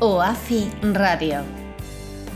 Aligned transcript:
OAFI 0.00 0.72
Radio. 0.92 1.44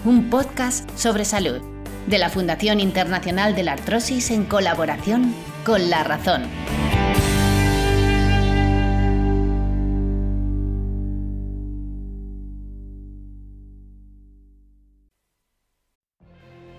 Un 0.05 0.31
podcast 0.31 0.89
sobre 0.97 1.25
salud 1.25 1.61
de 2.07 2.19
la 2.19 2.31
Fundación 2.31 2.79
Internacional 2.79 3.57
de 3.57 3.65
la 3.65 3.73
Artrosis 3.73 4.31
en 4.31 4.45
colaboración 4.45 5.35
con 5.65 5.91
La 5.91 6.05
Razón. 6.05 6.45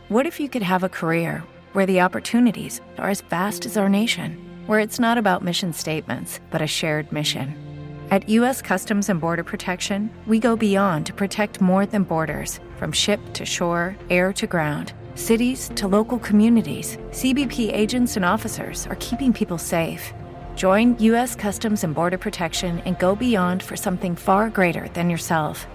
What 0.07 0.25
if 0.25 0.39
you 0.39 0.47
could 0.47 0.63
have 0.63 0.83
a 0.85 0.89
career 0.89 1.43
where 1.73 1.85
the 1.85 1.99
opportunities 1.99 2.79
are 2.97 3.09
as 3.09 3.19
vast 3.19 3.65
as 3.65 3.75
our 3.75 3.89
nation, 3.89 4.37
where 4.65 4.79
it's 4.79 4.97
not 4.97 5.17
about 5.17 5.43
mission 5.43 5.73
statements, 5.73 6.39
but 6.49 6.61
a 6.61 6.67
shared 6.67 7.11
mission? 7.11 7.68
At 8.11 8.27
U.S. 8.29 8.59
Customs 8.59 9.09
and 9.09 9.21
Border 9.21 9.43
Protection, 9.43 10.09
we 10.25 10.39
go 10.39 10.55
beyond 10.55 11.05
to 11.05 11.13
protect 11.13 11.61
more 11.61 11.85
than 11.85 12.01
borders 12.01 12.59
from 12.77 12.91
ship 12.91 13.19
to 13.33 13.45
shore, 13.45 13.95
air 14.09 14.33
to 14.33 14.47
ground. 14.47 14.93
Cities 15.13 15.69
to 15.75 15.87
local 15.87 16.17
communities, 16.17 16.97
CBP 17.11 17.71
agents 17.71 18.15
and 18.15 18.25
officers 18.25 18.87
are 18.87 18.95
keeping 18.95 19.31
people 19.31 19.59
safe. 19.59 20.11
Join 20.55 20.97
U.S. 21.03 21.35
Customs 21.35 21.83
and 21.83 21.93
Border 21.93 22.17
Protection 22.17 22.79
and 22.79 22.97
go 22.97 23.15
beyond 23.15 23.61
for 23.61 23.75
something 23.75 24.15
far 24.15 24.49
greater 24.49 24.87
than 24.95 25.11
yourself. 25.11 25.67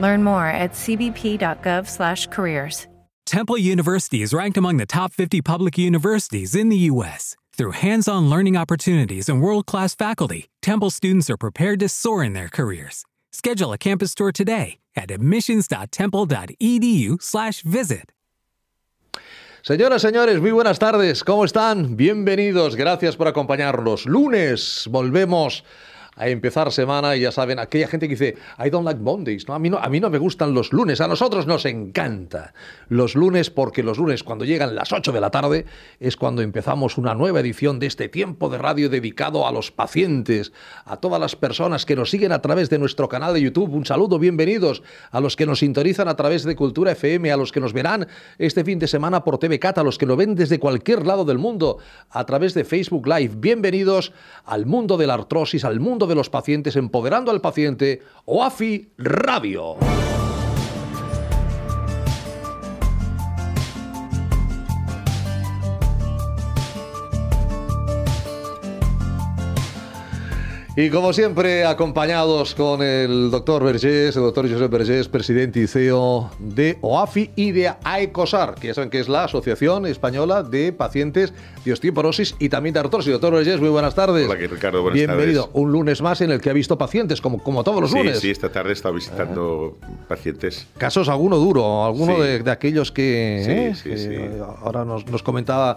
Learn 0.00 0.22
more 0.22 0.48
at 0.48 0.72
cbp.gov/careers. 0.72 2.86
Temple 3.24 3.58
University 3.58 4.22
is 4.22 4.34
ranked 4.34 4.58
among 4.58 4.76
the 4.76 4.86
top 4.86 5.14
50 5.14 5.40
public 5.40 5.78
universities 5.78 6.54
in 6.54 6.68
the 6.68 6.90
U.S. 6.92 7.36
Through 7.56 7.72
hands 7.72 8.08
on 8.08 8.28
learning 8.28 8.56
opportunities 8.56 9.28
and 9.28 9.40
world 9.40 9.66
class 9.66 9.94
faculty, 9.94 10.49
Temple 10.62 10.90
students 10.90 11.30
are 11.30 11.38
prepared 11.38 11.80
to 11.80 11.88
soar 11.88 12.22
in 12.22 12.34
their 12.34 12.48
careers. 12.48 13.06
Schedule 13.32 13.72
a 13.72 13.78
campus 13.78 14.14
tour 14.14 14.30
today 14.30 14.76
at 14.94 15.10
admissions.temple.edu/slash 15.10 17.62
visit. 17.62 18.12
Señoras, 19.62 20.02
señores, 20.02 20.40
muy 20.40 20.52
buenas 20.52 20.78
tardes. 20.78 21.24
¿Cómo 21.24 21.44
están? 21.44 21.96
Bienvenidos. 21.96 22.76
Gracias 22.76 23.16
por 23.16 23.26
acompañarnos. 23.28 24.06
Lunes 24.06 24.86
volvemos 24.90 25.64
a 26.20 26.28
empezar 26.28 26.70
semana 26.70 27.16
y 27.16 27.22
ya 27.22 27.32
saben, 27.32 27.58
aquella 27.58 27.88
gente 27.88 28.06
que 28.06 28.14
dice, 28.14 28.36
I 28.62 28.68
don't 28.68 28.84
like 28.84 29.00
Mondays, 29.00 29.48
¿no? 29.48 29.54
A, 29.54 29.58
mí 29.58 29.70
no, 29.70 29.78
a 29.78 29.88
mí 29.88 30.00
no 30.00 30.10
me 30.10 30.18
gustan 30.18 30.52
los 30.52 30.70
lunes, 30.70 31.00
a 31.00 31.08
nosotros 31.08 31.46
nos 31.46 31.64
encanta 31.64 32.52
los 32.88 33.14
lunes 33.14 33.48
porque 33.48 33.82
los 33.82 33.96
lunes 33.96 34.22
cuando 34.22 34.44
llegan 34.44 34.74
las 34.74 34.92
8 34.92 35.12
de 35.12 35.20
la 35.20 35.30
tarde 35.30 35.64
es 35.98 36.18
cuando 36.18 36.42
empezamos 36.42 36.98
una 36.98 37.14
nueva 37.14 37.40
edición 37.40 37.78
de 37.78 37.86
este 37.86 38.10
tiempo 38.10 38.50
de 38.50 38.58
radio 38.58 38.90
dedicado 38.90 39.46
a 39.46 39.52
los 39.52 39.70
pacientes, 39.70 40.52
a 40.84 40.98
todas 40.98 41.18
las 41.18 41.36
personas 41.36 41.86
que 41.86 41.96
nos 41.96 42.10
siguen 42.10 42.32
a 42.32 42.42
través 42.42 42.68
de 42.68 42.78
nuestro 42.78 43.08
canal 43.08 43.32
de 43.32 43.40
YouTube. 43.40 43.72
Un 43.72 43.86
saludo, 43.86 44.18
bienvenidos 44.18 44.82
a 45.12 45.20
los 45.20 45.36
que 45.36 45.46
nos 45.46 45.60
sintonizan 45.60 46.08
a 46.08 46.16
través 46.16 46.44
de 46.44 46.54
Cultura 46.54 46.92
FM, 46.92 47.32
a 47.32 47.38
los 47.38 47.50
que 47.50 47.60
nos 47.60 47.72
verán 47.72 48.06
este 48.36 48.62
fin 48.62 48.78
de 48.78 48.88
semana 48.88 49.24
por 49.24 49.38
TV 49.38 49.58
Cat, 49.58 49.78
a 49.78 49.82
los 49.82 49.96
que 49.96 50.04
lo 50.04 50.16
ven 50.16 50.34
desde 50.34 50.58
cualquier 50.58 51.06
lado 51.06 51.24
del 51.24 51.38
mundo 51.38 51.78
a 52.10 52.26
través 52.26 52.52
de 52.52 52.64
Facebook 52.64 53.06
Live. 53.06 53.36
Bienvenidos 53.38 54.12
al 54.44 54.66
mundo 54.66 54.98
de 54.98 55.06
la 55.06 55.14
artrosis, 55.14 55.64
al 55.64 55.80
mundo 55.80 56.09
de 56.10 56.16
los 56.16 56.28
pacientes, 56.28 56.76
empoderando 56.76 57.30
al 57.30 57.40
paciente, 57.40 58.02
OAFI 58.26 58.90
Radio. 58.98 59.76
Y 70.82 70.88
como 70.88 71.12
siempre, 71.12 71.66
acompañados 71.66 72.54
con 72.54 72.80
el 72.80 73.30
doctor 73.30 73.62
Vergés, 73.62 74.16
el 74.16 74.22
doctor 74.22 74.50
Josep 74.50 74.70
Vergés, 74.70 75.08
presidente 75.08 75.60
y 75.60 75.66
CEO 75.66 76.30
de 76.38 76.78
OAFI 76.80 77.32
y 77.36 77.50
de 77.52 77.70
AECOSAR, 77.84 78.54
que 78.54 78.68
ya 78.68 78.74
saben 78.74 78.88
que 78.88 78.98
es 78.98 79.06
la 79.10 79.24
Asociación 79.24 79.84
Española 79.84 80.42
de 80.42 80.72
Pacientes 80.72 81.34
de 81.66 81.72
Osteoporosis 81.74 82.34
y 82.38 82.48
también 82.48 82.72
de 82.72 82.80
Artrosis. 82.80 83.12
Doctor 83.12 83.34
Vergés, 83.34 83.60
muy 83.60 83.68
buenas 83.68 83.94
tardes. 83.94 84.26
Hola, 84.26 84.38
Ricardo, 84.40 84.80
buenas 84.80 84.94
Bienvenido. 84.96 85.42
tardes. 85.48 85.60
Un 85.60 85.70
lunes 85.70 86.00
más 86.00 86.22
en 86.22 86.30
el 86.30 86.40
que 86.40 86.48
ha 86.48 86.54
visto 86.54 86.78
pacientes, 86.78 87.20
como, 87.20 87.42
como 87.42 87.62
todos 87.62 87.82
los 87.82 87.90
Sí, 87.90 87.98
lunes. 87.98 88.18
sí, 88.20 88.30
esta 88.30 88.48
tarde 88.50 88.70
he 88.70 88.72
estado 88.72 88.94
visitando 88.94 89.76
pacientes. 90.08 90.66
Casos 90.78 91.10
alguno 91.10 91.36
duro, 91.36 91.84
alguno 91.84 92.14
Sí. 92.16 92.22
de, 92.22 92.38
de 92.42 92.50
aquellos 92.50 92.90
que, 92.90 93.74
Sí, 93.82 93.90
¿eh? 93.90 93.96
que 93.98 94.40
ahora 94.62 94.86
nos, 94.86 95.06
nos 95.08 95.22
comentaba, 95.22 95.76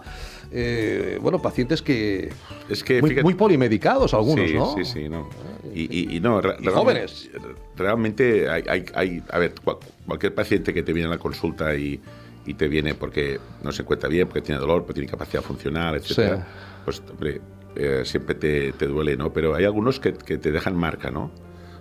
eh, 0.56 1.18
bueno, 1.20 1.42
pacientes 1.42 1.82
que 1.82 2.30
Es 2.68 2.84
que, 2.84 3.00
muy, 3.00 3.10
fíjate- 3.10 3.24
muy 3.24 3.34
polimedicados 3.34 4.14
algunos, 4.14 4.48
sí, 4.48 4.54
¿no? 4.56 4.74
Sí, 4.76 4.84
sí, 4.84 5.08
no. 5.08 5.28
Y, 5.74 5.82
y- 6.12 6.16
y 6.16 6.20
no, 6.20 6.40
re- 6.40 6.56
Y 6.60 6.66
jóvenes. 6.68 7.28
Realmente 7.76 8.48
hay, 8.48 8.62
hay- 8.68 8.84
hay- 8.94 9.22
a 9.30 9.38
ver, 9.38 9.54
cual- 9.64 9.78
cualquier 10.06 10.34
paciente 10.34 10.72
que 10.72 10.82
te 10.84 10.92
viene 10.92 11.08
a 11.08 11.10
la 11.10 11.18
consulta 11.18 11.74
y, 11.74 12.00
y 12.46 12.54
te 12.54 12.68
viene 12.68 12.94
porque 12.94 13.40
no 13.62 13.72
se 13.72 13.82
encuentra 13.82 14.08
bien, 14.08 14.28
porque 14.28 14.42
tiene 14.42 14.60
dolor, 14.60 14.82
porque 14.82 15.00
tiene 15.00 15.10
capacidad 15.10 15.42
funcional, 15.42 15.96
etcétera, 15.96 16.36
Sí. 16.36 16.42
pues 16.84 17.02
hombre, 17.10 17.40
eh, 17.74 18.02
siempre 18.04 18.36
te, 18.36 18.72
te 18.74 18.86
duele, 18.86 19.16
¿no? 19.16 19.32
Pero 19.32 19.54
hay 19.56 19.64
algunos 19.64 19.98
que, 19.98 20.12
que 20.12 20.38
te 20.38 20.52
dejan 20.52 20.76
marca, 20.76 21.10
¿no? 21.10 21.32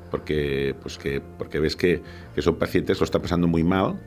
Porque, 0.09 0.73
pues 0.81 0.97
que, 0.97 1.22
porque 1.38 1.59
ves 1.59 1.75
que, 1.75 2.01
que 2.34 2.41
son 2.41 2.55
pacientes, 2.55 3.00
lo 3.00 3.03
están 3.05 3.22
pasando 3.22 3.47
muy 3.47 3.63
mal, 3.63 4.00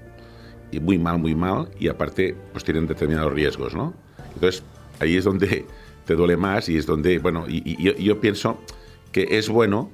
y 0.73 0.81
muy 0.81 0.99
mal, 0.99 1.19
muy 1.19 1.35
mal, 1.37 1.69
y 1.79 1.87
aparte 1.89 2.35
pues 2.53 2.65
tienen 2.65 2.89
determinados 2.89 3.33
riesgos, 3.33 3.75
¿no? 3.75 3.95
Entonces 4.37 4.63
ahí 5.01 5.17
es 5.17 5.25
donde 5.25 5.67
te 6.05 6.15
duele 6.15 6.37
más 6.37 6.69
y 6.69 6.77
es 6.77 6.87
donde, 6.87 7.19
bueno, 7.19 7.47
y, 7.49 7.63
y 7.65 8.05
yo, 8.05 8.21
pienso 8.21 8.63
que 9.13 9.27
es 9.33 9.49
bueno, 9.49 9.91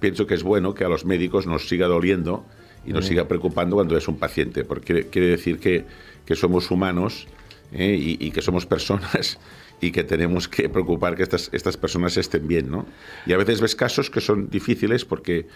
pienso 0.00 0.26
que 0.26 0.34
es 0.34 0.42
bueno 0.42 0.74
que 0.74 0.84
a 0.84 0.88
los 0.88 1.04
médicos 1.04 1.46
nos 1.46 1.68
siga 1.68 1.86
doliendo 1.86 2.44
y 2.86 2.92
nos 2.92 3.06
siga 3.06 3.26
preocupando 3.26 3.76
cuando 3.76 3.96
es 3.96 4.06
un 4.08 4.18
paciente, 4.18 4.64
porque 4.64 4.84
quiere, 4.84 5.08
quiere 5.08 5.28
decir 5.28 5.58
que, 5.58 5.86
que 6.26 6.34
somos 6.34 6.70
humanos 6.70 7.26
¿eh? 7.72 7.96
y, 7.98 8.18
y 8.20 8.30
que 8.30 8.42
somos 8.42 8.66
personas 8.66 9.38
y 9.80 9.90
que 9.90 10.04
tenemos 10.04 10.48
que 10.48 10.68
preocupar 10.68 11.16
que 11.16 11.22
estas, 11.22 11.48
estas 11.52 11.76
personas 11.76 12.16
estén 12.16 12.46
bien, 12.46 12.70
¿no? 12.70 12.86
Y 13.26 13.32
a 13.32 13.36
veces 13.36 13.60
ves 13.60 13.74
casos 13.74 14.10
que 14.10 14.20
son 14.20 14.50
difíciles 14.50 15.04
porque 15.04 15.46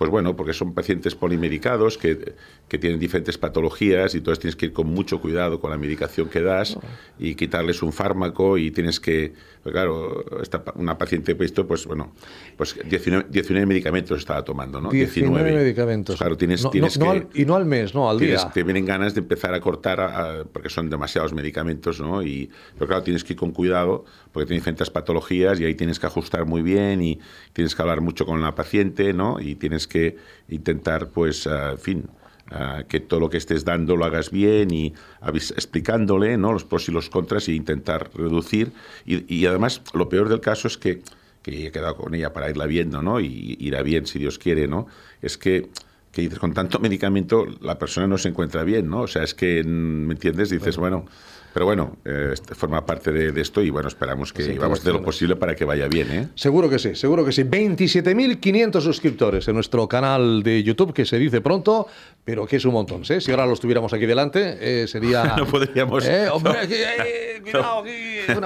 pues 0.00 0.10
bueno, 0.10 0.34
porque 0.34 0.54
son 0.54 0.72
pacientes 0.72 1.14
polimedicados 1.14 1.98
que, 1.98 2.32
que 2.68 2.78
tienen 2.78 2.98
diferentes 2.98 3.36
patologías 3.36 4.14
y 4.14 4.16
entonces 4.16 4.38
tienes 4.38 4.56
que 4.56 4.64
ir 4.64 4.72
con 4.72 4.86
mucho 4.86 5.20
cuidado 5.20 5.60
con 5.60 5.70
la 5.70 5.76
medicación 5.76 6.30
que 6.30 6.40
das 6.40 6.78
y 7.18 7.34
quitarles 7.34 7.82
un 7.82 7.92
fármaco 7.92 8.56
y 8.56 8.70
tienes 8.70 8.98
que, 8.98 9.34
pues 9.62 9.72
claro, 9.72 10.24
esta, 10.42 10.62
una 10.76 10.96
paciente 10.96 11.36
esto, 11.40 11.66
pues 11.66 11.86
bueno, 11.86 12.12
pues 12.56 12.76
19, 12.84 13.26
19 13.30 13.66
medicamentos 13.66 14.18
estaba 14.18 14.42
tomando, 14.44 14.80
¿no? 14.80 14.90
19 14.90 15.52
medicamentos. 15.52 16.16
Claro, 16.16 16.36
tienes, 16.36 16.62
No- 16.64 16.70
tienes 16.70 16.98
no- 16.98 17.06
no 17.06 17.12
que... 17.12 17.18
al- 17.18 17.28
y 17.34 17.44
no 17.44 17.56
al 17.56 17.66
mes, 17.66 17.94
no, 17.94 18.08
al 18.08 18.18
tienes- 18.18 18.40
día. 18.42 18.50
Te 18.52 18.62
vienen 18.62 18.86
ganas 18.86 19.14
de 19.14 19.20
empezar 19.20 19.52
a 19.54 19.60
cortar 19.60 20.00
a- 20.00 20.40
a- 20.40 20.44
porque 20.44 20.68
son 20.70 20.88
demasiados 20.88 21.32
medicamentos, 21.34 22.00
¿no? 22.00 22.22
Y, 22.22 22.50
pero 22.74 22.86
claro, 22.86 23.02
tienes 23.02 23.22
que 23.24 23.34
ir 23.34 23.38
con 23.38 23.52
cuidado 23.52 24.04
porque 24.32 24.46
tiene 24.46 24.60
diferentes 24.60 24.90
patologías 24.90 25.60
y 25.60 25.64
ahí 25.64 25.74
tienes 25.74 25.98
que 26.00 26.06
ajustar 26.06 26.46
muy 26.46 26.62
bien 26.62 27.02
y 27.02 27.20
tienes 27.52 27.74
que 27.74 27.82
hablar 27.82 28.00
mucho 28.00 28.24
con 28.26 28.40
la 28.40 28.54
paciente, 28.54 29.12
¿no? 29.12 29.40
Y 29.40 29.56
tienes 29.56 29.86
que 29.86 30.16
intentar, 30.48 31.08
pues, 31.10 31.46
ah, 31.46 31.72
en 31.72 31.78
fin, 31.78 32.04
ah, 32.50 32.84
que 32.88 33.00
todo 33.00 33.20
lo 33.20 33.30
que 33.30 33.36
estés 33.38 33.64
dando 33.64 33.96
lo 33.96 34.04
hagas 34.04 34.30
bien 34.30 34.70
y 34.70 34.94
explicándole, 35.22 36.36
¿no? 36.36 36.52
Los 36.52 36.64
pros 36.64 36.88
y 36.88 36.92
los 36.92 37.10
contras 37.10 37.48
y 37.48 37.56
intentar 37.56 38.10
reducir. 38.14 38.72
Y, 39.04 39.34
y 39.34 39.46
además, 39.46 39.82
lo 39.94 40.08
peor 40.08 40.28
del 40.28 40.40
caso 40.40 40.68
es 40.68 40.78
que 40.78 41.02
que 41.42 41.66
he 41.66 41.72
quedado 41.72 41.96
con 41.96 42.14
ella 42.14 42.34
para 42.34 42.50
irla 42.50 42.66
viendo, 42.66 43.00
¿no? 43.02 43.18
Y 43.18 43.56
irá 43.60 43.82
bien 43.82 44.06
si 44.06 44.18
Dios 44.18 44.38
quiere, 44.38 44.68
¿no? 44.68 44.86
Es 45.22 45.38
que 45.38 45.70
que 46.12 46.22
dices, 46.22 46.38
con 46.38 46.52
tanto 46.54 46.78
medicamento 46.80 47.46
la 47.60 47.78
persona 47.78 48.06
no 48.06 48.18
se 48.18 48.28
encuentra 48.28 48.64
bien, 48.64 48.88
¿no? 48.88 49.02
O 49.02 49.06
sea, 49.06 49.22
es 49.22 49.34
que, 49.34 49.62
¿me 49.62 50.14
entiendes? 50.14 50.50
Dices, 50.50 50.76
bueno, 50.76 51.06
pero 51.52 51.66
bueno, 51.66 51.96
eh, 52.04 52.30
este 52.32 52.54
forma 52.54 52.84
parte 52.86 53.10
de, 53.12 53.32
de 53.32 53.40
esto 53.40 53.62
y 53.62 53.70
bueno, 53.70 53.88
esperamos 53.88 54.32
que 54.32 54.42
Sí, 54.42 54.52
vamos 54.58 54.78
a 54.78 54.82
hacer 54.82 54.92
lo 54.92 55.02
posible 55.02 55.36
para 55.36 55.54
que 55.54 55.64
vaya 55.64 55.88
bien, 55.88 56.10
¿eh? 56.10 56.28
Seguro 56.34 56.68
que 56.70 56.78
sí, 56.78 56.94
seguro 56.94 57.24
que 57.24 57.32
sí. 57.32 57.42
27.500 57.44 58.80
suscriptores 58.80 59.48
en 59.48 59.54
nuestro 59.54 59.88
canal 59.88 60.42
de 60.42 60.62
YouTube, 60.62 60.92
que 60.92 61.04
se 61.04 61.18
dice 61.18 61.40
pronto, 61.40 61.86
pero 62.24 62.46
que 62.46 62.56
es 62.56 62.64
un 62.64 62.72
montón. 62.72 63.02
¿eh? 63.08 63.20
Si 63.20 63.30
ahora 63.30 63.46
los 63.46 63.60
tuviéramos 63.60 63.92
aquí 63.92 64.06
delante, 64.06 64.58
eh, 64.60 64.86
sería... 64.88 65.34
No 65.36 65.46
podríamos- 65.46 66.04
Eh, 66.06 66.28
hombre, 66.30 66.52
aquí, 66.58 66.74
eh, 66.74 67.40
cuidado, 67.42 67.82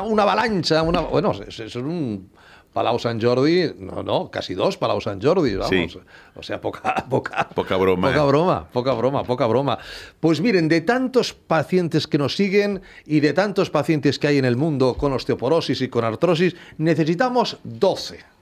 una 0.04 0.22
avalancha, 0.22 0.82
una, 0.82 1.00
bueno, 1.00 1.32
es, 1.46 1.60
es 1.60 1.74
un 1.76 2.30
Palau 2.74 2.98
Sant 2.98 3.22
Jordi, 3.22 3.70
no, 3.78 4.02
no, 4.02 4.30
casi 4.34 4.54
dos 4.58 4.76
Palau 4.76 5.00
Sant 5.00 5.22
Jordi, 5.22 5.54
vamos. 5.54 5.70
Sí. 5.70 5.98
O 6.34 6.42
sea, 6.42 6.60
poca, 6.60 7.06
poca, 7.10 7.48
Poca 7.54 7.76
broma, 7.76 8.08
Poca 8.10 8.22
¿eh? 8.22 8.26
broma, 8.26 8.68
poca 8.72 8.92
broma, 8.92 9.22
poca 9.22 9.46
broma. 9.46 9.78
Pues 10.18 10.40
miren, 10.40 10.68
de 10.68 10.80
tantos 10.80 11.32
pacientes 11.32 12.08
que 12.08 12.18
nos 12.18 12.34
siguen 12.34 12.82
y 13.06 13.20
de 13.20 13.32
tantos 13.32 13.70
pacientes 13.70 14.18
que 14.18 14.26
hay 14.26 14.38
en 14.38 14.44
el 14.44 14.56
mundo 14.56 14.94
con 14.94 15.12
osteoporosis 15.12 15.80
y 15.82 15.88
con 15.88 16.04
artrosis, 16.04 16.56
necesitamos 16.76 17.58
12. 17.62 18.33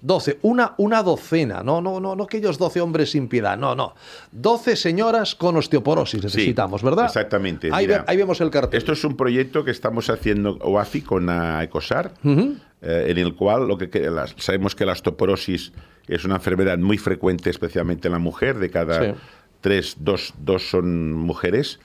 12, 0.00 0.38
una, 0.42 0.74
una 0.78 1.02
docena, 1.02 1.62
no, 1.64 1.80
no, 1.80 1.98
no, 1.98 2.14
no 2.14 2.24
aquellos 2.24 2.56
12 2.56 2.80
hombres 2.80 3.10
sin 3.10 3.26
piedad, 3.28 3.58
no, 3.58 3.74
no. 3.74 3.94
12 4.32 4.76
señoras 4.76 5.34
con 5.34 5.56
osteoporosis 5.56 6.22
necesitamos, 6.22 6.82
¿verdad? 6.84 7.06
Exactamente. 7.06 7.68
Ahí, 7.72 7.86
mira. 7.86 7.98
ve- 7.98 8.04
ahí 8.06 8.16
vemos 8.16 8.40
el 8.40 8.50
cartel. 8.50 8.78
Esto 8.78 8.92
es 8.92 9.02
un 9.04 9.16
proyecto 9.16 9.64
que 9.64 9.72
estamos 9.72 10.08
haciendo 10.08 10.56
OAFI 10.60 11.00
con 11.02 11.28
Ecosar, 11.62 12.12
eh, 12.24 13.06
en 13.08 13.18
el 13.18 13.34
cual 13.34 13.66
lo 13.66 13.76
que, 13.76 13.90
sabemos 14.36 14.76
que 14.76 14.86
la 14.86 14.92
osteoporosis 14.92 15.72
es 16.06 16.24
una 16.24 16.36
enfermedad 16.36 16.78
muy 16.78 16.96
frecuente, 16.98 17.50
especialmente 17.50 18.06
en 18.06 18.12
la 18.12 18.18
mujer, 18.20 18.58
de 18.58 18.70
cada 18.70 19.02
Sí. 19.14 19.18
tres, 19.60 19.96
dos, 19.98 20.32
dos 20.38 20.70
son 20.70 21.12
mujeres 21.12 21.80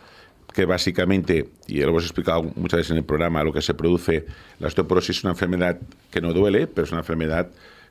que 0.53 0.65
básicamente, 0.65 1.49
y 1.67 1.79
lo 1.81 1.89
hemos 1.89 2.03
explicado 2.03 2.43
muchas 2.55 2.77
veces 2.77 2.91
en 2.91 2.97
el 2.97 3.03
programa, 3.03 3.43
lo 3.43 3.51
que 3.51 3.63
se 3.63 3.73
produce, 3.73 4.27
la 4.59 4.67
osteoporosis 4.67 5.17
es 5.17 5.23
una 5.23 5.31
enfermedad 5.33 5.79
que 6.11 6.21
no 6.21 6.31
duele, 6.31 6.67
pero 6.67 6.85
es 6.85 6.91
una 6.91 7.01
enfermedad, 7.01 7.47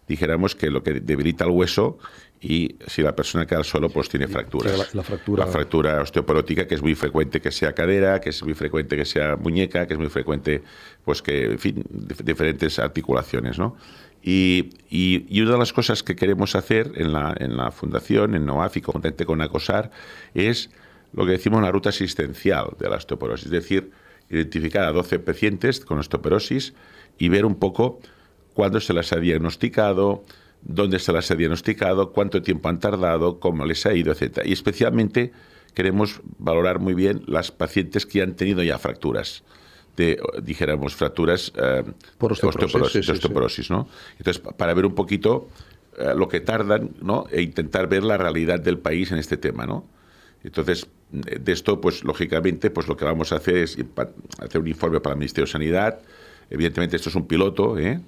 dijéramos, 0.08 0.54
que 0.54 0.70
lo 0.70 0.82
que 0.82 1.00
debilita 1.00 1.44
el 1.44 1.50
hueso 1.50 1.98
y 2.40 2.76
si 2.88 3.02
la 3.02 3.14
persona 3.14 3.46
queda 3.46 3.58
al 3.60 3.64
suelo, 3.64 3.88
pues 3.88 4.08
tiene 4.08 4.26
fracturas. 4.28 4.72
la- 4.72 4.78
la 4.78 5.02
fractura- 5.02 5.46
La 5.46 5.52
fractura 5.52 6.00
osteoporótica, 6.02 6.66
que 6.66 6.74
es 6.74 6.82
muy 6.82 6.94
frecuente 6.96 7.40
que 7.40 7.52
sea 7.52 7.72
cadera, 7.72 8.20
que 8.20 8.30
es 8.30 8.42
muy 8.42 8.54
frecuente 8.54 8.96
que 8.96 9.04
sea 9.04 9.36
muñeca, 9.36 9.86
que 9.86 9.94
es 9.94 9.98
muy 10.00 10.08
frecuente, 10.08 10.62
pues 11.04 11.22
que, 11.22 11.44
en 11.52 11.58
fin, 11.58 11.84
dif- 11.88 12.22
diferentes 12.24 12.78
articulaciones, 12.80 13.58
¿no? 13.58 13.76
Y, 14.24 14.70
y- 14.90 15.24
y 15.28 15.40
una 15.42 15.52
de 15.52 15.58
las 15.58 15.72
cosas 15.72 16.02
que 16.02 16.14
queremos 16.16 16.54
hacer 16.56 16.92
en 16.96 17.12
la, 17.12 17.34
en 17.38 17.56
la 17.56 17.70
fundación, 17.70 18.34
en 18.34 18.44
NOAFI, 18.46 18.80
conjuntamente 18.80 19.24
con 19.24 19.40
ACOSAR, 19.40 19.90
es 20.34 20.70
lo 21.12 21.24
que 21.26 21.32
decimos 21.32 21.60
la 21.62 21.70
ruta 21.70 21.90
asistencial 21.90 22.70
de 22.78 22.88
la 22.88 22.96
osteoporosis, 22.96 23.46
es 23.46 23.52
decir, 23.52 23.90
identificar 24.30 24.84
a 24.84 24.92
12 24.92 25.18
pacientes 25.18 25.80
con 25.80 25.98
osteoporosis 25.98 26.72
y 27.18 27.28
ver 27.28 27.44
un 27.44 27.56
poco 27.56 28.00
cuándo 28.54 28.80
se 28.80 28.92
las 28.92 29.12
ha 29.12 29.16
diagnosticado, 29.16 30.22
dónde 30.62 30.98
se 30.98 31.12
las 31.12 31.30
ha 31.30 31.34
diagnosticado, 31.34 32.12
cuánto 32.12 32.42
tiempo 32.42 32.68
han 32.68 32.78
tardado, 32.80 33.40
cómo 33.40 33.64
les 33.64 33.84
ha 33.86 33.94
ido, 33.94 34.12
etc. 34.12 34.40
Y 34.44 34.52
especialmente 34.52 35.32
queremos 35.74 36.20
valorar 36.38 36.78
muy 36.78 36.94
bien 36.94 37.22
las 37.26 37.50
pacientes 37.50 38.06
que 38.06 38.22
han 38.22 38.34
tenido 38.34 38.62
ya 38.62 38.78
fracturas, 38.78 39.42
de, 39.96 40.20
dijéramos, 40.42 40.94
fracturas 40.94 41.52
eh, 41.56 41.82
Por 42.18 42.32
osteoporosis, 42.32 42.92
sí, 42.92 43.02
sí. 43.02 43.10
osteoporosis, 43.12 43.70
¿no? 43.70 43.88
Entonces, 44.18 44.38
pa- 44.42 44.52
para 44.52 44.72
ver 44.74 44.86
un 44.86 44.94
poquito 44.94 45.48
eh, 45.98 46.12
lo 46.16 46.28
que 46.28 46.40
tardan, 46.40 46.90
¿no? 47.02 47.26
E 47.30 47.42
intentar 47.42 47.88
ver 47.88 48.02
la 48.04 48.16
realidad 48.16 48.60
del 48.60 48.78
país 48.78 49.10
en 49.12 49.18
este 49.18 49.36
tema, 49.36 49.66
¿no? 49.66 49.84
Entonces, 50.44 50.86
de 51.10 51.52
esto, 51.52 51.80
pues 51.80 52.04
lógicamente, 52.04 52.70
pues 52.70 52.88
lo 52.88 52.96
que 52.96 53.04
vamos 53.04 53.32
a 53.32 53.36
hacer 53.36 53.56
es 53.58 53.76
hacer 54.40 54.60
un 54.60 54.66
informe 54.68 54.98
para 55.00 55.12
el 55.14 55.18
Ministerio 55.18 55.46
de 55.46 55.52
Sanidad. 55.52 56.00
Evidentemente, 56.50 56.96
esto 56.96 57.10
es 57.10 57.14
un 57.14 57.26
piloto, 57.26 57.78
¿eh? 57.78 58.00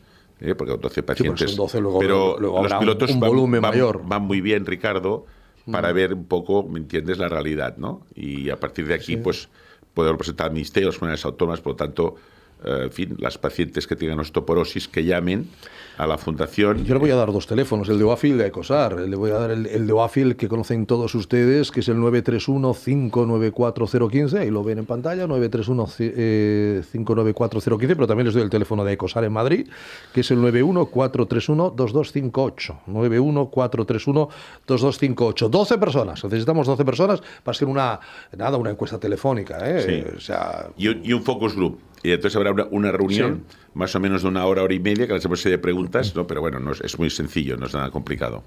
¿Eh? 0.45 0.55
Porque 0.55 0.77
12 0.77 1.03
pacientes. 1.03 1.51
son 1.51 1.57
12, 1.57 1.81
luego- 1.81 1.99
pero 1.99 2.37
luego 2.39 2.63
los 2.63 2.73
un- 2.73 2.79
pilotos 2.79 3.11
un 3.11 3.21
van, 3.21 3.31
volumen 3.31 3.63
van- 3.63 3.71
mayor. 3.73 4.03
van 4.05 4.23
muy 4.23 4.41
bien, 4.41 4.67
Ricardo, 4.67 5.25
para 5.71 5.93
ver 5.93 6.13
un 6.13 6.27
poco, 6.27 6.63
¿me 6.63 6.79
entiendes?, 6.79 7.17
la 7.19 7.29
realidad, 7.29 7.77
¿no? 7.79 8.03
Y 8.15 8.51
a 8.51 8.61
partir 8.61 8.87
de 8.87 8.95
aquí, 8.95 9.17
pues, 9.17 9.49
poder 9.95 10.17
presentar 10.17 10.49
al 10.49 10.53
Ministerio, 10.53 10.89
las 10.91 10.99
comunidades 10.99 11.25
autónomas, 11.25 11.61
por 11.63 11.73
lo 11.73 11.77
tanto, 11.77 12.17
en 12.65 12.93
fin, 12.93 13.17
las 13.19 13.39
pacientes 13.39 13.87
que 13.87 13.97
tengan 13.97 14.21
osteoporosis 14.21 14.89
que 14.89 15.05
llamen 15.05 15.49
a 15.97 16.07
la 16.07 16.19
fundación. 16.19 16.85
Yo 16.85 16.93
le 16.95 17.01
voy 17.01 17.11
a 17.11 17.17
dar 17.17 17.33
dos 17.33 17.47
teléfonos, 17.47 17.89
el 17.89 17.99
de 17.99 18.05
OAFI 18.05 18.29
y 18.29 18.33
el 18.33 18.39
de 18.39 18.47
Ecosar. 18.47 18.99
Le 18.99 19.17
voy 19.17 19.31
a 19.31 19.35
dar 19.35 19.53
el, 19.53 19.67
el 19.67 19.87
de 19.87 19.93
OAFI, 19.93 20.23
el 20.23 20.35
que 20.37 20.49
conocen 20.49 20.87
todos 20.87 21.15
ustedes, 21.15 21.71
que 21.71 21.81
es 21.81 21.89
el 21.89 21.99
931-594-015. 21.99 24.41
Ahí 24.41 24.51
lo 24.51 24.65
ven 24.65 24.79
en 24.79 24.87
pantalla, 24.87 25.27
931-594-015. 25.27 27.79
Pero 27.79 28.07
también 28.07 28.25
les 28.27 28.35
doy 28.35 28.43
el 28.43 28.51
teléfono 28.51 28.85
de 28.85 28.93
Ecosar 28.95 29.25
en 29.25 29.33
Madrid, 29.33 29.69
que 30.13 30.21
es 30.23 30.31
el 30.31 30.39
91-431-2258. 30.39 32.79
91-431-2258. 32.89 35.49
12 35.49 35.79
personas. 35.79 36.25
Necesitamos 36.25 36.67
12 36.67 36.85
personas 36.85 37.23
para 37.43 37.57
ser 37.57 37.69
una, 37.69 38.01
nada, 38.37 38.57
una 38.57 38.71
encuesta 38.71 38.99
telefónica. 38.99 39.59
¿eh? 39.63 39.83
Sí. 39.83 40.03
O 40.17 40.21
sea, 40.21 40.71
y 40.77 41.05
y 41.05 41.13
un 41.13 41.23
focus 41.23 41.55
group. 41.55 41.79
Y 42.05 42.13
entonces 42.13 42.37
habrá 42.37 42.53
una, 42.53 42.67
una 42.71 42.93
reunión 42.93 43.45
más 43.73 43.93
o 43.97 43.99
menos 43.99 44.23
de 44.23 44.29
una 44.29 44.45
hora, 44.45 44.63
hora 44.63 44.75
y 44.75 44.79
media, 44.79 45.07
que 45.07 45.15
les 45.15 45.23
serie 45.41 45.57
de 45.57 45.63
preguntas, 45.63 46.15
¿no? 46.15 46.27
pero 46.27 46.41
bueno, 46.43 46.61
no 46.61 46.71
es, 46.73 46.81
es 46.83 46.99
muy 46.99 47.09
sencillo, 47.11 47.57
no 47.57 47.65
es 47.67 47.73
nada 47.75 47.91
complicado. 47.91 48.45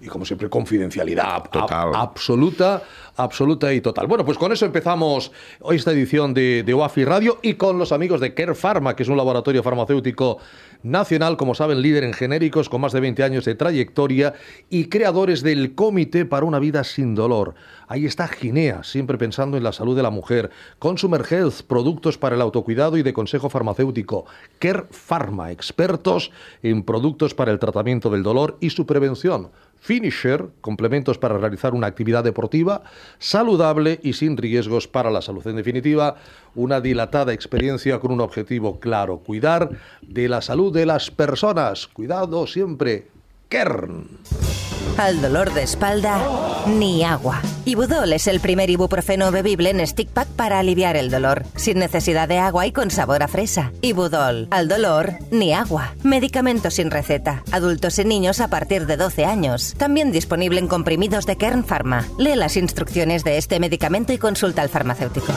y 0.00 0.06
como 0.06 0.24
siempre 0.24 0.48
confidencialidad 0.48 1.34
a- 1.34 1.42
Total. 1.42 1.90
absoluta, 1.92 2.82
absoluta 3.16 3.72
y 3.74 3.80
total. 3.80 4.06
Bueno, 4.06 4.24
pues 4.24 4.38
con 4.38 4.52
eso 4.52 4.64
empezamos 4.64 5.32
hoy 5.60 5.76
esta 5.76 5.90
edición 5.90 6.32
de, 6.32 6.62
de 6.62 6.72
Radio 7.04 7.38
y 7.42 7.54
con 7.54 7.78
los 7.78 7.90
amigos 7.92 8.20
de 8.20 8.32
Care 8.32 8.54
Pharma, 8.54 8.94
que 8.94 9.02
es 9.02 9.08
un 9.08 9.16
laboratorio 9.16 9.62
farmacéutico 9.62 10.38
nacional, 10.84 11.36
como 11.36 11.56
saben, 11.56 11.82
líder 11.82 12.04
en 12.04 12.12
genéricos 12.12 12.68
con 12.68 12.82
más 12.82 12.92
de 12.92 13.00
20 13.00 13.24
años 13.24 13.44
de 13.44 13.56
trayectoria 13.56 14.34
y 14.70 14.84
creadores 14.84 15.42
del 15.42 15.74
Comité 15.74 16.24
para 16.24 16.46
una 16.46 16.60
vida 16.60 16.84
sin 16.84 17.16
dolor. 17.16 17.54
Ahí 17.88 18.06
está 18.06 18.28
Ginea, 18.28 18.84
siempre 18.84 19.18
pensando 19.18 19.56
en 19.56 19.64
la 19.64 19.72
salud 19.72 19.96
de 19.96 20.02
la 20.02 20.10
mujer. 20.10 20.50
Consumer 20.78 21.24
Health, 21.28 21.62
productos 21.66 22.18
para 22.18 22.36
el 22.36 22.42
autocuidado 22.42 22.96
y 22.96 23.02
de 23.02 23.12
consejo 23.12 23.50
farmacéutico. 23.50 24.26
Care 24.58 24.84
Pharma, 24.90 25.50
expertos 25.50 26.30
en 26.62 26.82
productos 26.82 27.34
para 27.34 27.50
el 27.50 27.58
tratamiento 27.58 28.10
del 28.10 28.22
dolor 28.22 28.58
y 28.60 28.70
su 28.70 28.86
prevención. 28.86 29.50
Finisher, 29.84 30.48
complementos 30.62 31.18
para 31.18 31.36
realizar 31.36 31.74
una 31.74 31.88
actividad 31.88 32.24
deportiva 32.24 32.84
saludable 33.18 34.00
y 34.02 34.14
sin 34.14 34.38
riesgos 34.38 34.88
para 34.88 35.10
la 35.10 35.20
salud. 35.20 35.46
En 35.46 35.56
definitiva, 35.56 36.16
una 36.54 36.80
dilatada 36.80 37.34
experiencia 37.34 38.00
con 38.00 38.10
un 38.10 38.22
objetivo 38.22 38.80
claro, 38.80 39.18
cuidar 39.18 39.68
de 40.00 40.26
la 40.30 40.40
salud 40.40 40.72
de 40.72 40.86
las 40.86 41.10
personas. 41.10 41.86
Cuidado 41.86 42.46
siempre. 42.46 43.08
Kern. 43.54 44.08
Al 44.98 45.22
dolor 45.22 45.54
de 45.54 45.62
espalda, 45.62 46.20
ni 46.66 47.04
agua. 47.04 47.40
Ibudol 47.64 48.12
es 48.12 48.26
el 48.26 48.40
primer 48.40 48.68
ibuprofeno 48.68 49.30
bebible 49.30 49.70
en 49.70 49.86
stick 49.86 50.08
pack 50.08 50.26
para 50.26 50.58
aliviar 50.58 50.96
el 50.96 51.08
dolor, 51.08 51.44
sin 51.54 51.78
necesidad 51.78 52.26
de 52.26 52.38
agua 52.38 52.66
y 52.66 52.72
con 52.72 52.90
sabor 52.90 53.22
a 53.22 53.28
fresa. 53.28 53.70
Ibudol, 53.80 54.48
al 54.50 54.66
dolor, 54.66 55.12
ni 55.30 55.52
agua. 55.52 55.94
Medicamento 56.02 56.72
sin 56.72 56.90
receta. 56.90 57.44
Adultos 57.52 57.96
y 58.00 58.04
niños 58.04 58.40
a 58.40 58.48
partir 58.48 58.86
de 58.86 58.96
12 58.96 59.24
años. 59.24 59.74
También 59.78 60.10
disponible 60.10 60.58
en 60.58 60.66
comprimidos 60.66 61.24
de 61.24 61.36
Kern 61.36 61.62
Pharma. 61.62 62.08
Lee 62.18 62.34
las 62.34 62.56
instrucciones 62.56 63.22
de 63.22 63.38
este 63.38 63.60
medicamento 63.60 64.12
y 64.12 64.18
consulta 64.18 64.62
al 64.62 64.68
farmacéutico. 64.68 65.32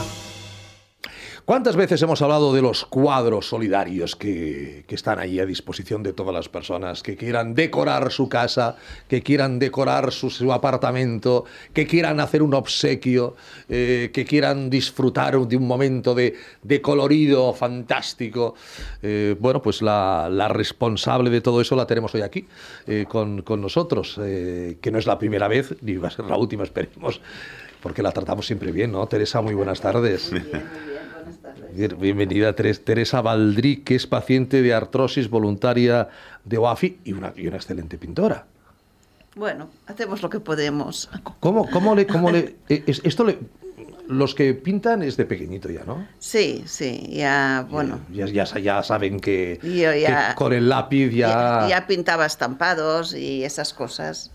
¿Cuántas 1.48 1.77
veces 1.77 2.01
hemos 2.01 2.22
hablado 2.22 2.54
de 2.54 2.62
los 2.62 2.84
cuadros 2.84 3.48
solidarios 3.48 4.18
que, 4.18 4.84
que 4.86 4.96
están 4.96 5.18
ahí 5.18 5.39
a 5.39 5.46
disposición 5.46 6.04
de 6.04 6.12
todas 6.12 6.34
las 6.36 6.50
personas 6.50 7.01
que 7.01 7.16
quieran 7.16 7.56
decorar 7.56 8.12
su 8.12 8.27
casa, 8.27 8.75
que 9.08 9.22
quieran 9.24 9.58
decorar 9.58 10.12
su, 10.12 10.30
su 10.30 10.51
apartamento, 10.51 11.46
que 11.72 11.88
quieran 11.88 12.20
hacer 12.20 12.44
un 12.44 12.54
obsequio, 12.54 13.38
eh, 13.70 14.10
que 14.13 14.25
quieran 14.25 14.70
disfrutar 14.70 15.39
de 15.39 15.56
un 15.56 15.66
momento 15.66 16.13
de, 16.13 16.36
de 16.63 16.82
colorido 16.82 17.54
fantástico? 17.54 18.56
Eh, 19.01 19.38
bueno, 19.39 19.62
pues 19.62 19.82
la, 19.82 20.27
la 20.30 20.50
responsable 20.50 21.30
de 21.30 21.39
todo 21.39 21.62
eso 21.62 21.77
la 21.77 21.88
tenemos 21.88 22.13
hoy 22.13 22.24
aquí 22.24 22.46
eh, 22.88 23.06
con, 23.08 23.42
con 23.44 23.62
nosotros, 23.62 24.20
eh, 24.22 24.80
que 24.82 24.92
no 24.92 25.00
es 25.00 25.06
la 25.08 25.18
primera 25.18 25.48
vez, 25.48 25.74
ni 25.82 25.96
va 25.96 26.10
a 26.10 26.12
ser 26.12 26.25
la 26.25 26.36
última, 26.36 26.66
esperemos, 26.66 27.22
porque 27.82 28.04
la 28.04 28.12
tratamos 28.12 28.46
siempre 28.46 28.74
bien, 28.74 28.92
¿no? 28.92 29.08
Teresa, 29.08 29.39
muy 29.39 29.54
buenas 29.54 29.80
tardes. 29.80 30.30
Bien- 30.30 30.46
Bienvenida 31.74 32.56
Teres- 32.56 32.84
Teresa 32.84 33.22
Valdrí, 33.22 33.78
que 33.78 33.96
es 33.96 34.08
paciente 34.08 34.62
de 34.62 34.74
artrosis 34.74 35.30
voluntaria 35.30 36.10
de 36.46 36.58
OAFI 36.58 37.00
y 37.04 37.14
una, 37.14 37.34
y 37.36 37.48
una 37.48 37.58
excelente 37.58 37.98
pintora. 37.98 38.46
Bueno, 39.36 39.70
hacemos 39.86 40.22
lo 40.22 40.30
que 40.30 40.40
podemos. 40.40 41.10
¿Cómo, 41.40 41.70
cómo 41.70 41.94
le, 41.96 42.08
cómo 42.08 42.32
le, 42.32 42.56
eh, 42.70 42.84
es- 42.88 43.02
esto 43.04 43.24
le, 43.24 43.38
los 44.08 44.34
que 44.34 44.54
pintan 44.54 45.04
es 45.04 45.18
de 45.18 45.26
pequeñito 45.26 45.70
ya, 45.70 45.84
¿no? 45.86 46.08
Sí, 46.18 46.64
sí, 46.66 47.08
ya, 47.12 47.68
bueno. 47.70 48.00
Ya, 48.12 48.26
ya, 48.26 48.46
ya 48.46 48.82
saben 48.82 49.20
que, 49.20 49.60
Yo 49.62 49.94
ya- 49.94 50.30
que 50.30 50.36
con 50.36 50.54
el 50.54 50.70
lápiz. 50.70 51.12
Ya, 51.12 51.68
ya 51.70 51.86
pintaba 51.86 52.26
estampados 52.26 53.14
y 53.14 53.44
esas 53.44 53.74
cosas. 53.74 54.32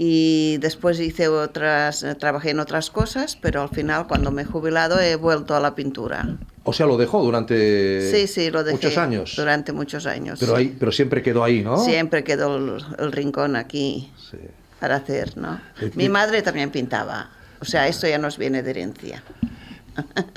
Y 0.00 0.58
después 0.58 1.00
hice 1.00 1.26
otras, 1.26 2.06
trabajé 2.20 2.50
en 2.50 2.60
otras 2.60 2.88
cosas, 2.90 3.36
pero 3.36 3.62
al 3.62 3.68
final 3.68 4.06
cuando 4.06 4.30
me 4.30 4.42
he 4.42 4.44
jubilado 4.44 5.00
he 5.00 5.16
vuelto 5.16 5.56
a 5.56 5.60
la 5.60 5.74
pintura. 5.74 6.36
O 6.62 6.72
sea, 6.72 6.86
lo 6.86 6.96
dejó 6.96 7.20
durante 7.22 8.08
sí, 8.12 8.28
sí, 8.28 8.50
lo 8.50 8.62
dejé. 8.62 8.76
muchos 8.76 8.96
años. 8.96 9.34
Durante 9.36 9.72
muchos 9.72 10.06
años. 10.06 10.38
pero, 10.38 10.54
ahí, 10.54 10.76
pero 10.78 10.92
siempre 10.92 11.20
quedó 11.22 11.42
ahí, 11.42 11.62
¿no? 11.62 11.78
Siempre 11.84 12.22
quedó 12.22 12.56
el, 12.58 12.84
el 12.98 13.10
rincón 13.10 13.56
aquí 13.56 14.12
Sí. 14.30 14.36
para 14.78 14.96
hacer, 14.96 15.36
¿no? 15.36 15.60
Eh, 15.80 15.90
Mi 15.96 16.04
eh. 16.04 16.08
madre 16.10 16.42
también 16.42 16.70
pintaba. 16.70 17.30
O 17.60 17.64
sea, 17.64 17.88
esto 17.88 18.06
ya 18.06 18.18
nos 18.18 18.38
viene 18.38 18.62
de 18.62 18.70
herencia. 18.70 19.22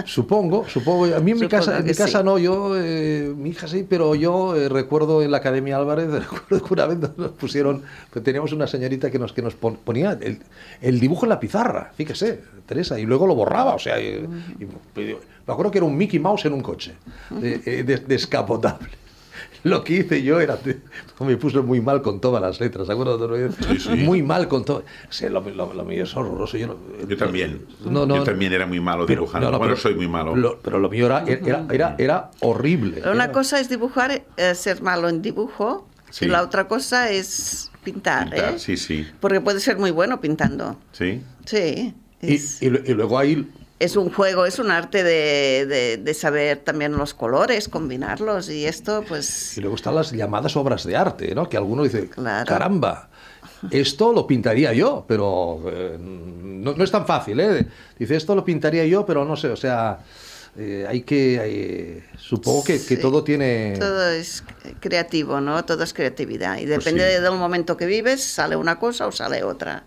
Supongo, 0.05 0.67
supongo. 0.67 1.05
A 1.15 1.19
mí 1.19 1.31
en 1.31 1.39
mi 1.39 1.47
casa, 1.47 1.77
en 1.79 1.85
mi 1.85 1.91
casa 1.93 2.19
sí. 2.19 2.25
no, 2.25 2.37
yo, 2.37 2.73
eh, 2.77 3.33
mi 3.35 3.49
hija 3.49 3.67
sí, 3.67 3.85
pero 3.87 4.15
yo 4.15 4.55
eh, 4.55 4.69
recuerdo 4.69 5.21
en 5.21 5.31
la 5.31 5.37
Academia 5.37 5.77
Álvarez, 5.77 6.09
recuerdo 6.31 6.65
que 6.65 6.73
una 6.73 6.85
vez 6.87 6.97
nos 7.17 7.31
pusieron, 7.31 7.83
pues 8.11 8.23
teníamos 8.23 8.51
una 8.53 8.67
señorita 8.67 9.09
que 9.11 9.19
nos, 9.19 9.33
que 9.33 9.41
nos 9.41 9.55
pon- 9.55 9.77
ponía 9.83 10.17
el, 10.21 10.39
el 10.81 10.99
dibujo 10.99 11.25
en 11.25 11.29
la 11.29 11.39
pizarra, 11.39 11.91
fíjese, 11.95 12.41
Teresa, 12.65 12.99
y 12.99 13.05
luego 13.05 13.27
lo 13.27 13.35
borraba, 13.35 13.75
o 13.75 13.79
sea, 13.79 13.99
y- 13.99 14.27
y- 14.59 14.99
y- 15.01 15.15
me 15.47 15.53
acuerdo 15.53 15.71
que 15.71 15.77
era 15.79 15.85
un 15.85 15.97
Mickey 15.97 16.19
Mouse 16.19 16.45
en 16.45 16.53
un 16.53 16.61
coche, 16.61 16.93
de- 17.29 17.61
eh, 17.65 17.83
de- 17.83 17.97
descapotable. 17.97 18.89
Lo 19.63 19.83
que 19.83 19.93
hice 19.97 20.23
yo 20.23 20.39
era, 20.39 20.57
me 21.19 21.37
puso 21.37 21.61
muy 21.63 21.81
mal 21.81 22.01
con 22.01 22.19
todas 22.19 22.41
las 22.41 22.59
letras, 22.59 22.87
¿de 22.87 22.93
acuerdo? 22.93 23.49
Sí, 23.51 23.79
sí. 23.79 23.89
Muy 23.89 24.23
mal 24.23 24.47
con 24.47 24.65
todo. 24.65 24.83
Sí, 25.09 25.29
lo, 25.29 25.41
lo- 25.41 25.73
lo 25.73 25.83
mío 25.85 26.03
es 26.03 26.15
horroroso. 26.15 26.57
Yo, 26.57 26.67
no- 26.67 26.77
Yo 27.07 27.15
también. 27.17 27.65
No, 27.85 28.05
no, 28.05 28.15
Yo 28.17 28.23
también 28.23 28.53
era 28.53 28.65
muy 28.65 28.79
malo 28.79 29.05
pero- 29.05 29.21
dibujando. 29.21 29.47
no, 29.47 29.51
no, 29.51 29.57
bueno, 29.59 29.73
pero- 29.73 29.81
soy 29.81 29.95
muy 29.95 30.07
malo. 30.07 30.35
lo- 30.35 30.59
pero 30.59 30.79
lo 30.79 30.89
mío 30.89 31.05
era, 31.05 31.23
era, 31.27 31.65
era, 31.71 31.95
era 31.97 32.31
horrible. 32.39 32.97
Pero 33.01 33.11
una 33.11 33.25
Era- 33.25 33.33
cosa 33.33 33.59
es 33.59 33.69
dibujar, 33.69 34.23
eh, 34.37 34.55
ser 34.55 34.81
malo 34.81 35.09
en 35.09 35.21
dibujo, 35.21 35.87
Sí. 36.09 36.25
y 36.25 36.27
la 36.27 36.41
otra 36.41 36.67
cosa 36.67 37.09
es 37.11 37.71
pintar, 37.83 38.29
Pintar, 38.31 38.53
¿eh? 38.55 38.59
Sí, 38.59 38.77
sí. 38.77 39.07
Porque 39.19 39.41
puede 39.41 39.59
ser 39.59 39.77
muy 39.77 39.91
bueno 39.91 40.19
pintando. 40.21 40.77
Sí. 40.91 41.21
Sí. 41.45 41.93
y, 42.21 42.35
Es, 42.35 42.61
y 42.61 42.69
lu- 42.69 42.81
y 42.85 42.93
luego 42.93 43.17
ahí 43.17 43.47
es 43.83 43.95
un 43.95 44.11
juego, 44.13 44.45
es 44.45 44.59
un 44.59 44.69
arte 44.71 45.03
de, 45.03 45.65
de- 45.65 45.97
de 45.97 46.13
saber 46.13 46.59
también 46.59 46.93
los 46.97 47.13
colores, 47.13 47.67
combinarlos, 47.67 48.49
y 48.49 48.65
esto, 48.65 49.03
pues. 49.07 49.57
y 49.57 49.61
luego 49.61 49.75
están 49.75 49.95
las 49.95 50.11
llamadas 50.11 50.55
obras 50.55 50.83
de 50.85 50.95
arte, 50.95 51.33
¿no? 51.35 51.49
Que 51.49 51.57
alguno 51.57 51.83
dice, 51.83 52.09
Claro. 52.09 52.45
caramba, 52.47 53.09
esto 53.71 54.13
lo 54.13 54.25
pintaría 54.27 54.73
yo, 54.73 55.05
pero 55.07 55.61
eh, 55.67 55.97
no, 55.99 56.73
no 56.73 56.83
es 56.83 56.91
tan 56.91 57.05
fácil, 57.05 57.39
¿eh? 57.39 57.65
Dice, 57.97 58.15
esto 58.15 58.35
lo 58.35 58.43
pintaría 58.45 58.85
yo, 58.85 59.05
pero 59.05 59.25
no 59.25 59.35
sé, 59.35 59.47
o 59.49 59.55
sea, 59.55 59.99
eh, 60.57 60.85
hay 60.87 61.01
que, 61.01 61.39
hay- 61.39 62.03
supongo 62.17 62.63
que, 62.63 62.73
que 62.73 62.95
Sí. 62.95 62.97
todo 62.97 63.23
tiene... 63.23 63.75
Todo 63.79 64.09
es 64.11 64.43
creativo, 64.79 65.39
¿no? 65.41 65.63
Todo 65.65 65.83
es 65.83 65.93
creatividad. 65.93 66.57
Y 66.57 66.65
depende 66.65 67.03
Pues 67.03 67.15
sí. 67.17 67.21
del 67.23 67.31
momento 67.33 67.77
que 67.77 67.85
vives, 67.85 68.21
sale 68.23 68.55
una 68.55 68.77
cosa 68.77 69.07
o 69.07 69.11
sale 69.11 69.43
otra. 69.43 69.83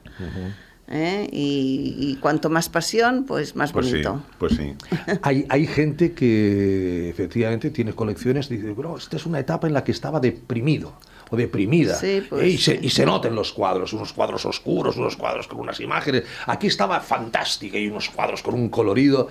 ¿Eh? 0.86 1.28
Y, 1.32 1.94
y 1.98 2.16
cuanto 2.16 2.50
más 2.50 2.68
pasión, 2.68 3.24
pues 3.24 3.56
más 3.56 3.72
Pues 3.72 3.86
sí. 3.86 3.92
bonito. 3.92 4.22
Pues 4.38 4.54
sí. 4.56 4.74
Hay, 5.22 5.46
hay 5.48 5.66
gente 5.66 6.12
que 6.12 7.08
efectivamente 7.08 7.70
tiene 7.70 7.92
colecciones 7.94 8.50
y 8.50 8.56
dice, 8.58 8.70
bueno, 8.72 8.96
esta 8.96 9.16
es 9.16 9.24
una 9.26 9.38
etapa 9.38 9.66
en 9.66 9.72
la 9.72 9.82
que 9.82 9.92
estaba 9.92 10.20
deprimido 10.20 10.92
o 11.30 11.36
deprimida. 11.38 11.94
Sí, 11.94 12.22
pues, 12.28 12.42
Eh, 12.42 12.48
y, 12.48 12.58
se, 12.58 12.72
sí. 12.72 12.78
y 12.82 12.90
se 12.90 13.06
nota 13.06 13.28
en 13.28 13.34
los 13.34 13.52
cuadros, 13.54 13.94
unos 13.94 14.12
cuadros 14.12 14.44
oscuros, 14.44 14.98
unos 14.98 15.16
cuadros 15.16 15.48
con 15.48 15.58
unas 15.58 15.80
imágenes. 15.80 16.24
Aquí 16.46 16.66
estaba 16.66 17.00
fantástica 17.00 17.78
y 17.78 17.86
unos 17.88 18.10
cuadros 18.10 18.42
con 18.42 18.52
un 18.54 18.68
colorido. 18.68 19.28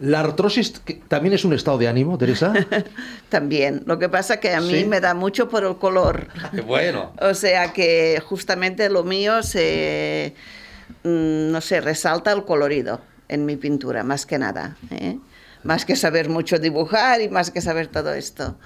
La 0.00 0.18
artrosis 0.20 0.82
también 1.06 1.34
es 1.34 1.44
un 1.44 1.52
estado 1.54 1.78
de 1.78 1.86
ánimo, 1.86 2.18
Teresa. 2.18 2.52
También. 3.28 3.82
Lo 3.86 3.98
que 3.98 4.08
pasa 4.08 4.40
que 4.40 4.52
a 4.52 4.60
mí 4.60 4.80
¿Sí? 4.80 4.84
me 4.86 5.00
da 5.00 5.14
mucho 5.14 5.48
por 5.48 5.64
el 5.64 5.76
color. 5.76 6.26
bueno. 6.66 7.12
O 7.20 7.32
sea 7.32 7.72
que 7.72 8.20
justamente 8.26 8.90
lo 8.90 9.04
mío 9.04 9.42
se, 9.42 10.34
no 11.04 11.60
sé, 11.60 11.80
resalta 11.80 12.32
el 12.32 12.44
colorido 12.44 13.00
en 13.28 13.46
mi 13.46 13.56
pintura, 13.56 14.02
más 14.02 14.26
que 14.26 14.38
nada. 14.38 14.76
¿eh? 14.90 15.18
Más 15.62 15.84
que 15.84 15.96
saber 15.96 16.28
mucho 16.28 16.58
dibujar 16.58 17.20
y 17.20 17.28
más 17.28 17.50
que 17.50 17.60
saber 17.60 17.88
todo 17.88 18.14
esto. 18.14 18.56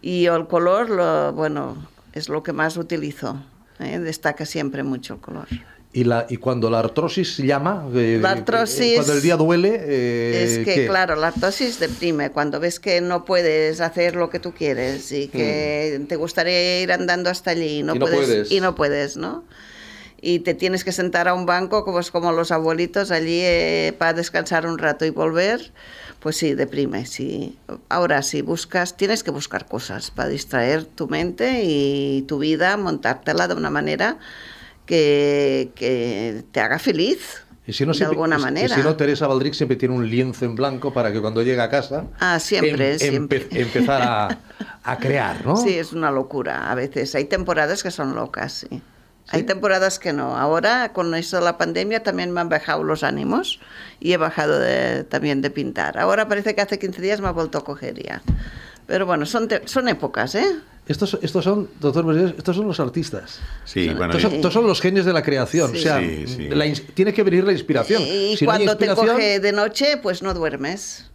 Y 0.00 0.26
el 0.26 0.46
color, 0.48 0.90
lo, 0.90 1.32
bueno, 1.32 1.88
es 2.12 2.28
lo 2.28 2.42
que 2.42 2.52
más 2.52 2.76
utilizo. 2.76 3.42
¿eh? 3.78 3.98
Destaca 3.98 4.44
siempre 4.44 4.82
mucho 4.82 5.14
el 5.14 5.20
color. 5.20 5.46
Y, 5.94 6.04
la, 6.04 6.26
y 6.28 6.38
cuando 6.38 6.70
la 6.70 6.78
artrosis 6.78 7.36
llama, 7.36 7.86
eh, 7.94 8.18
La 8.20 8.30
artrosis 8.30 8.94
cuando 8.94 9.12
el 9.12 9.20
día 9.20 9.36
duele, 9.36 9.78
eh, 9.78 10.42
es 10.44 10.58
que, 10.64 10.74
¿qué? 10.74 10.86
claro, 10.86 11.16
la 11.16 11.28
artrosis 11.28 11.78
deprime. 11.78 12.30
Cuando 12.30 12.60
ves 12.60 12.80
que 12.80 13.02
no 13.02 13.26
puedes 13.26 13.80
hacer 13.82 14.16
lo 14.16 14.30
que 14.30 14.38
tú 14.38 14.52
quieres 14.52 15.12
y 15.12 15.28
que 15.28 16.02
te 16.08 16.16
gustaría 16.16 16.80
ir 16.80 16.92
andando 16.92 17.28
hasta 17.28 17.50
allí 17.50 17.80
y 17.80 17.82
no, 17.82 17.92
Mm. 17.92 17.96
Y 17.96 17.98
no 17.98 18.06
puedes, 18.06 18.26
puedes. 18.26 18.50
y 18.52 18.60
no 18.60 18.74
puedes, 18.74 19.16
¿no? 19.18 19.44
Y 20.24 20.38
te 20.38 20.54
tienes 20.54 20.84
que 20.84 20.92
sentar 20.92 21.26
a 21.26 21.34
un 21.34 21.46
banco, 21.46 21.84
como, 21.84 21.98
es 21.98 22.12
como 22.12 22.30
los 22.30 22.52
abuelitos 22.52 23.10
allí, 23.10 23.40
eh, 23.42 23.92
para 23.98 24.12
descansar 24.12 24.66
un 24.66 24.78
rato 24.78 25.04
y 25.04 25.10
volver, 25.10 25.72
pues 26.20 26.36
sí, 26.36 26.54
deprime. 26.54 27.06
Sí. 27.06 27.58
Ahora, 27.88 28.22
si 28.22 28.40
buscas, 28.40 28.96
tienes 28.96 29.24
que 29.24 29.32
buscar 29.32 29.66
cosas 29.66 30.12
para 30.12 30.28
distraer 30.28 30.84
tu 30.84 31.08
mente 31.08 31.62
y 31.64 32.22
tu 32.28 32.38
vida, 32.38 32.76
montártela 32.76 33.48
de 33.48 33.54
una 33.54 33.68
manera 33.70 34.18
que, 34.86 35.70
que 35.74 36.44
te 36.52 36.60
haga 36.60 36.78
feliz. 36.78 37.42
Y 37.66 37.72
si 37.72 37.84
no, 37.84 37.92
de 37.92 37.98
siempre- 37.98 38.14
alguna 38.14 38.36
y 38.38 38.40
manera. 38.42 38.74
si 38.76 38.80
no, 38.82 38.96
Teresa 38.96 39.26
Valdric 39.26 39.54
siempre 39.54 39.76
tiene 39.76 39.94
un 39.94 40.08
lienzo 40.08 40.44
en 40.44 40.54
blanco 40.56 40.92
para 40.92 41.12
que 41.12 41.20
cuando 41.20 41.42
llegue 41.42 41.60
a 41.60 41.68
casa 41.68 42.06
Ah, 42.18 42.38
siempre, 42.40 42.98
siempre. 42.98 43.46
empezar 43.52 44.02
a, 44.02 44.38
a 44.82 44.98
crear, 44.98 45.44
¿no? 45.46 45.56
Sí, 45.64 45.78
es 45.78 45.92
una 45.92 46.10
locura 46.10 46.70
a 46.70 46.74
veces. 46.74 47.14
Hay 47.14 47.24
temporadas 47.26 47.82
que 47.82 47.90
son 47.92 48.14
locas, 48.16 48.66
sí. 48.68 48.82
Hay 49.32 49.42
temporadas 49.44 49.98
que 49.98 50.12
no. 50.12 50.36
Ahora, 50.36 50.92
con 50.92 51.14
esto 51.14 51.36
de 51.38 51.42
la 51.42 51.58
pandemia, 51.58 52.02
también 52.02 52.30
me 52.30 52.40
han 52.40 52.48
bajado 52.48 52.82
los 52.84 53.02
ánimos 53.02 53.60
y 53.98 54.12
he 54.12 54.16
bajado 54.16 54.58
de- 54.58 55.04
también 55.04 55.40
de 55.42 55.50
pintar. 55.50 55.98
Ahora 55.98 56.28
parece 56.28 56.54
que 56.54 56.60
hace 56.60 56.78
15 56.78 57.00
días 57.02 57.20
me 57.20 57.28
ha 57.28 57.32
vuelto 57.32 57.58
a 57.58 57.64
coger 57.64 58.02
ya. 58.02 58.22
Pero 58.86 59.06
bueno, 59.06 59.24
son, 59.26 59.48
te- 59.48 59.66
son 59.66 59.88
épocas, 59.88 60.34
¿eh? 60.34 60.46
Estos, 60.88 61.16
estos 61.22 61.44
son, 61.44 61.70
doctor 61.80 62.04
Mercedes, 62.04 62.34
estos 62.36 62.56
son 62.56 62.66
los 62.66 62.80
artistas. 62.80 63.38
Sí, 63.64 63.88
bueno. 63.88 64.06
Estos 64.12 64.22
son, 64.22 64.32
y- 64.32 64.36
estos 64.36 64.52
son 64.52 64.66
los 64.66 64.80
genios 64.80 65.06
de 65.06 65.12
la 65.12 65.22
creación. 65.22 65.70
Sí. 65.72 65.78
O 65.78 65.80
sea, 65.80 66.00
Sí, 66.00 66.26
sí. 66.26 66.48
la 66.48 66.64
tiene 66.94 67.14
que 67.14 67.22
venir 67.22 67.44
la 67.44 67.52
inspiración. 67.52 68.02
Y 68.02 68.36
si 68.36 68.44
no 68.44 68.50
cuando 68.50 68.76
te 68.76 68.86
inspiración, 68.86 69.16
coge 69.16 69.40
de 69.40 69.52
noche, 69.52 69.96
pues 69.96 70.22
no 70.22 70.34
duermes. 70.34 71.06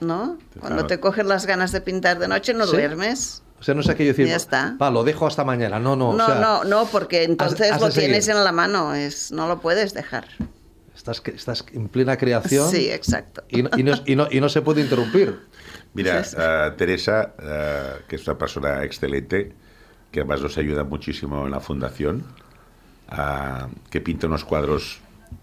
¿No? 0.00 0.38
Cuando 0.58 0.86
te 0.86 0.98
cogen 1.00 1.28
las 1.28 1.46
ganas 1.46 1.72
de 1.72 1.80
pintar 1.80 2.18
de 2.18 2.28
noche, 2.28 2.52
no 2.52 2.66
¿Sí? 2.66 2.72
duermes. 2.72 3.42
O 3.62 3.64
sea, 3.64 3.76
no 3.76 3.80
es 3.80 3.88
aquello 3.88 4.08
de 4.08 4.14
decir, 4.14 4.26
Ya 4.26 4.34
está. 4.34 4.76
va, 4.82 4.90
lo 4.90 5.04
dejo 5.04 5.24
hasta 5.24 5.44
mañana. 5.44 5.78
No, 5.78 5.94
no. 5.94 6.12
No, 6.12 6.24
o 6.24 6.26
sea, 6.26 6.40
no, 6.40 6.64
no, 6.64 6.86
porque 6.86 7.22
entonces 7.22 7.70
has 7.70 7.80
lo 7.80 7.92
seguir. 7.92 8.08
tienes 8.10 8.26
en 8.26 8.42
la 8.42 8.50
mano, 8.50 8.92
es, 8.92 9.30
no 9.30 9.46
lo 9.46 9.60
puedes 9.60 9.94
dejar. 9.94 10.26
Estás, 10.96 11.22
estás 11.26 11.64
en 11.72 11.86
plena 11.88 12.16
creación 12.16 12.68
Sí, 12.68 12.90
exacto. 12.90 13.44
y, 13.48 13.62
no, 13.62 13.70
y 13.76 13.84
no- 13.84 13.94
y 14.04 14.16
no- 14.16 14.26
y 14.28 14.40
no 14.40 14.48
se 14.48 14.62
puede 14.62 14.80
interrumpir. 14.80 15.38
Mira, 15.94 16.24
Sí, 16.24 16.30
sí. 16.30 16.36
eh, 16.40 16.72
Teresa, 16.76 17.34
eh, 17.40 17.92
que 18.08 18.16
es 18.16 18.26
una 18.26 18.36
persona 18.36 18.82
excelente, 18.82 19.52
que 20.10 20.20
además 20.20 20.42
nos 20.42 20.58
ayuda 20.58 20.82
muchísimo 20.82 21.44
en 21.46 21.52
la 21.52 21.60
fundación, 21.60 22.24
ah, 23.10 23.68
que 23.90 24.00
pinta 24.00 24.26
unos 24.26 24.44
cuadros 24.44 24.98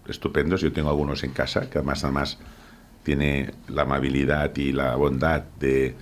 estupendos. 0.08 0.60
Yo 0.60 0.72
tengo 0.74 0.90
algunos 0.90 1.24
en 1.24 1.32
casa, 1.32 1.70
que 1.70 1.78
además, 1.78 2.04
además 2.04 2.38
tiene 3.02 3.54
la 3.68 3.82
amabilidad 3.82 4.54
y 4.56 4.72
la 4.72 4.94
bondad 4.96 5.42
de, 5.58 5.94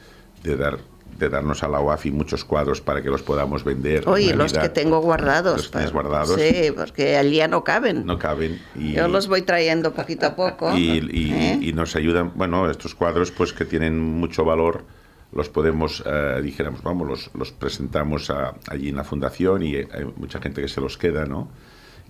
de 0.42 0.56
dar 0.56 0.78
de 1.16 1.28
darnos 1.28 1.62
a 1.62 1.68
la 1.68 1.80
UAFI 1.80 2.10
muchos 2.12 2.44
cuadros 2.44 2.80
para 2.80 3.02
que 3.02 3.08
los 3.08 3.22
podamos 3.22 3.64
vender. 3.64 4.04
en 4.04 4.08
Oye, 4.08 4.34
los 4.34 4.52
que 4.52 4.68
tengo 4.68 5.00
guardados. 5.00 5.56
Los 5.56 5.70
tienes 5.70 5.92
guardados. 5.92 6.40
Sí, 6.40 6.70
porque 6.76 7.16
allí 7.16 7.36
ya 7.36 7.48
no 7.48 7.64
caben. 7.64 8.06
No 8.06 8.18
caben. 8.18 8.60
Y, 8.76 8.92
Yo 8.92 9.08
los 9.08 9.26
voy 9.26 9.42
trayendo 9.42 9.92
poquito 9.94 10.26
a 10.26 10.36
poco. 10.36 10.76
y, 10.76 11.00
y- 11.10 11.32
¿eh? 11.32 11.58
y 11.60 11.72
nos 11.72 11.96
ayudan, 11.96 12.32
bueno, 12.36 12.70
estos 12.70 12.94
cuadros 12.94 13.30
pues 13.32 13.52
que 13.52 13.64
tienen 13.64 13.98
mucho 13.98 14.44
valor, 14.44 14.84
los 15.32 15.48
podemos, 15.48 16.02
eh, 16.06 16.40
dijéramos, 16.42 16.82
vamos, 16.82 17.08
los, 17.08 17.30
los 17.34 17.52
presentamos 17.52 18.30
a- 18.30 18.54
allí 18.68 18.88
en 18.90 18.96
la 18.96 19.04
fundación 19.04 19.62
y 19.62 19.74
hay 19.76 20.04
mucha 20.16 20.40
gente 20.40 20.62
que 20.62 20.68
se 20.68 20.80
los 20.80 20.96
queda, 20.96 21.26
¿no? 21.26 21.48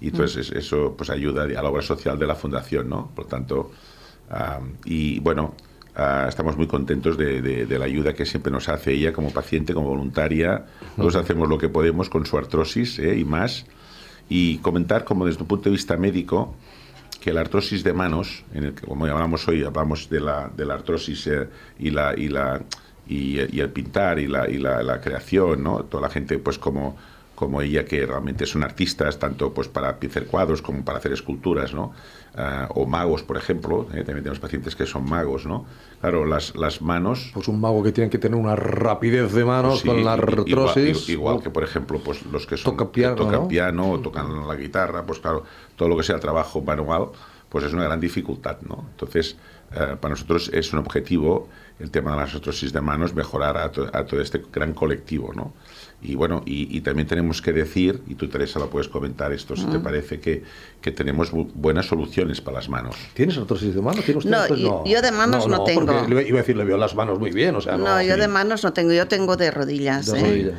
Y 0.01 0.09
entonces 0.09 0.51
es- 0.51 0.57
eso 0.57 0.95
pues 0.97 1.09
ayuda 1.11 1.43
a 1.45 1.47
la 1.47 1.69
obra 1.69 1.83
social 1.83 2.19
de 2.19 2.27
la 2.27 2.35
fundación, 2.37 2.89
¿no? 2.89 3.11
Por 3.17 3.27
tanto, 3.27 3.73
ah, 4.31 4.61
y 4.85 5.19
bueno, 5.21 5.55
ah, 5.99 6.27
estamos 6.29 6.57
muy 6.57 6.67
contentos 6.67 7.19
de, 7.19 7.43
de- 7.43 7.67
de 7.67 7.79
la 7.79 7.85
ayuda 7.85 8.15
que 8.15 8.25
siempre 8.25 8.51
nos 8.51 8.69
hace 8.69 8.93
ella 8.93 9.13
como 9.13 9.31
paciente, 9.31 9.75
como 9.75 9.89
voluntaria. 9.89 10.65
Nosotros 10.97 11.17
hacemos 11.17 11.49
lo 11.49 11.59
que 11.59 11.69
podemos 11.69 12.09
con 12.09 12.25
su 12.25 12.39
artrosis 12.39 12.99
¿eh? 12.99 13.19
y 13.19 13.25
más. 13.25 13.67
Y 14.31 14.59
comentar 14.59 15.05
como 15.05 15.27
desde 15.27 15.41
un 15.43 15.49
punto 15.49 15.65
de 15.65 15.71
vista 15.73 15.97
médico, 15.97 16.55
que 17.21 17.33
la 17.33 17.41
artrosis 17.41 17.83
de 17.83 17.93
manos, 17.93 18.45
en 18.55 18.65
el 18.65 18.75
que, 18.75 18.87
como 18.87 19.05
hablamos 19.07 19.47
hoy, 19.49 19.65
hablamos 19.65 20.09
de 20.09 20.21
la, 20.21 20.51
de 20.57 20.65
la 20.65 20.75
artrosis 20.75 21.27
eh, 21.27 21.49
y, 21.79 21.91
la, 21.91 22.15
y, 22.17 22.29
la, 22.29 22.61
y, 23.09 23.41
y 23.57 23.61
el 23.61 23.71
pintar 23.71 24.19
y, 24.19 24.27
la, 24.29 24.49
y 24.49 24.59
la, 24.59 24.83
la 24.83 25.01
creación, 25.01 25.63
¿no? 25.65 25.83
Toda 25.85 26.03
la 26.03 26.11
gente, 26.11 26.39
pues 26.39 26.59
como, 26.59 26.97
como 27.39 27.63
ella, 27.63 27.85
que 27.85 28.05
realmente 28.05 28.47
son 28.47 28.65
artistas, 28.65 29.19
tanto 29.21 29.55
pues 29.55 29.69
para 29.69 29.91
hacer 29.91 30.27
cuadros 30.27 30.61
como 30.61 30.85
para 30.85 30.99
hacer 30.99 31.13
esculturas, 31.13 31.73
¿no? 31.73 31.93
Ah, 32.37 32.69
o 32.75 32.85
magos, 32.85 33.23
por 33.23 33.37
ejemplo, 33.37 33.83
¿eh? 33.93 33.99
también 34.05 34.19
tenemos 34.25 34.41
pacientes 34.41 34.75
que 34.75 34.87
son 34.87 35.09
magos, 35.09 35.47
¿no? 35.47 35.65
Claro, 36.01 36.25
las, 36.25 36.57
las 36.57 36.83
manos... 36.83 37.31
Pues 37.33 37.47
un 37.49 37.61
mago 37.61 37.83
que 37.83 37.93
tiene 37.93 38.11
que 38.11 38.19
tener 38.19 38.39
una 38.39 38.57
rapidez 38.57 39.33
de 39.33 39.45
manos 39.45 39.81
Sí, 39.81 39.87
con 39.89 40.05
la 40.05 40.17
i- 40.17 40.19
igual- 40.19 40.69
artrosis. 40.69 41.09
Igual, 41.09 41.41
que, 41.43 41.51
por 41.51 41.63
ejemplo, 41.63 42.01
pues 42.05 42.25
los 42.27 42.45
que 42.47 42.57
son, 42.57 42.77
Toca 42.77 42.91
piano, 42.91 43.15
que 43.17 43.23
tocan 43.23 43.41
¿no? 43.43 43.49
piano 43.49 43.91
o 43.93 44.01
tocan 44.01 44.47
la 44.49 44.57
guitarra, 44.57 45.05
pues 45.07 45.21
claro, 45.21 45.45
todo 45.77 45.89
lo 45.89 45.97
que 45.97 46.03
sea 46.03 46.19
trabajo 46.19 46.61
manual, 46.61 47.07
pues 47.49 47.65
es 47.65 47.73
una 47.73 47.85
gran 47.85 48.01
dificultad, 48.01 48.59
¿no? 48.69 48.85
Entonces, 48.91 49.37
eh, 49.73 49.97
para 50.01 50.11
nosotros 50.15 50.51
es 50.53 50.73
un 50.73 50.81
objetivo 50.81 51.49
el 51.79 51.91
tema 51.93 52.11
de 52.13 52.17
las 52.19 52.35
artrosis 52.35 52.73
de 52.73 52.81
manos, 52.81 53.15
mejorar 53.15 53.57
a, 53.57 53.71
to- 53.71 53.89
a 53.93 54.05
todo 54.05 54.21
este 54.21 54.43
gran 54.53 54.75
colectivo, 54.75 55.33
¿no? 55.35 55.53
Y 56.01 56.15
bueno, 56.15 56.43
y, 56.47 56.77
y 56.77 56.81
también 56.83 57.09
tenemos 57.09 57.43
que 57.43 57.53
decir, 57.53 58.03
y 58.07 58.15
tú 58.15 58.29
Teresa 58.29 58.61
lo 58.61 58.71
puedes 58.71 58.87
comentar 58.89 59.33
esto, 59.33 59.57
si 59.57 59.65
te 59.67 59.81
parece, 59.81 60.21
que, 60.21 60.45
que 60.81 60.93
tenemos 60.93 61.33
bu- 61.33 61.51
buenas 61.55 61.87
soluciones 61.87 62.41
para 62.41 62.59
las 62.59 62.69
manos. 62.69 62.95
¿Tienes 63.15 63.37
artrosis 63.37 63.75
de 63.75 63.81
manos? 63.83 64.05
¿Tiene 64.05 64.19
usted 64.19 64.31
No, 64.31 64.85
yo 64.85 65.03
de 65.03 65.11
manos 65.11 65.49
no 65.49 65.65
tengo. 65.65 65.87
porque 65.87 66.29
iba 66.29 66.39
a 66.39 66.43
decir, 66.43 66.57
le 66.57 66.63
veo 66.65 66.77
las 66.77 66.95
manos 66.95 67.19
muy 67.19 67.33
bien, 67.33 67.57
o 67.57 67.61
sea, 67.61 67.77
no. 67.77 67.85
No, 67.85 68.01
yo 68.03 68.15
sí. 68.15 68.21
de 68.21 68.29
manos 68.29 68.63
no 68.63 68.73
tengo, 68.73 68.93
yo 68.93 69.09
tengo 69.09 69.37
de 69.37 69.51
rodillas. 69.51 70.07
De 70.13 70.21
¿eh? 70.21 70.23
rodillas. 70.23 70.55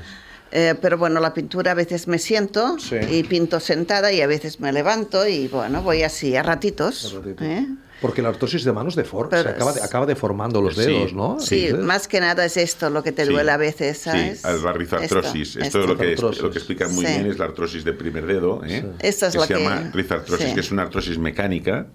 Eh, 0.51 0.75
pero 0.81 0.97
bueno, 0.97 1.19
la 1.21 1.33
pintura 1.33 1.71
a 1.71 1.75
veces 1.75 2.07
me 2.07 2.17
siento 2.17 2.77
Sí. 2.79 2.95
y 3.09 3.23
pinto 3.23 3.59
sentada 3.61 4.11
y 4.11 4.19
a 4.19 4.27
veces 4.27 4.59
me 4.59 4.73
levanto 4.73 5.25
y 5.27 5.47
bueno, 5.47 5.83
voy 5.83 6.01
así 6.03 6.35
a 6.35 6.43
ratitos. 6.43 7.13
Un 7.13 7.23
ratito. 7.23 7.43
¿eh? 7.45 7.65
Porque 8.01 8.21
la 8.21 8.29
artrosis 8.29 8.63
de 8.63 8.71
manos 8.71 8.95
deforma, 8.95 9.41
se 9.41 9.49
acaba, 9.49 9.71
acaba 9.83 10.05
deformando 10.05 10.61
los 10.61 10.75
Sí, 10.75 10.81
dedos, 10.85 11.13
¿no? 11.13 11.39
Sí, 11.39 11.65
Entonces, 11.65 11.85
más 11.85 12.07
que 12.07 12.19
nada 12.21 12.45
es 12.45 12.55
esto 12.57 12.89
lo 12.89 13.03
que 13.03 13.11
te 13.11 13.25
Sí. 13.25 13.31
duele 13.33 13.51
a 13.51 13.57
veces, 13.57 13.97
¿sabes? 13.97 14.41
Sí, 14.41 14.47
la 14.63 14.71
rizartrosis. 14.73 15.55
Esto, 15.57 15.63
Esto, 15.65 15.79
es 15.81 15.87
lo 15.87 15.97
que, 15.97 16.15
lo 16.41 16.51
que 16.51 16.57
explica 16.57 16.87
muy 16.87 17.05
Sí. 17.05 17.11
bien 17.13 17.25
es 17.25 17.37
la 17.37 17.45
artrosis 17.45 17.83
de 17.83 17.93
primer 17.93 18.25
dedo. 18.25 18.61
¿eh? 18.65 18.85
Esta 18.99 19.27
es 19.27 19.33
que 19.33 19.39
la 19.39 19.45
se 19.47 19.53
que- 19.53 19.59
llama 19.63 19.91
rizartrosis, 19.93 20.47
sí. 20.47 20.53
que 20.53 20.59
es 20.61 20.71
una 20.71 20.83
artrosis 20.83 21.17
mecánica, 21.17 21.87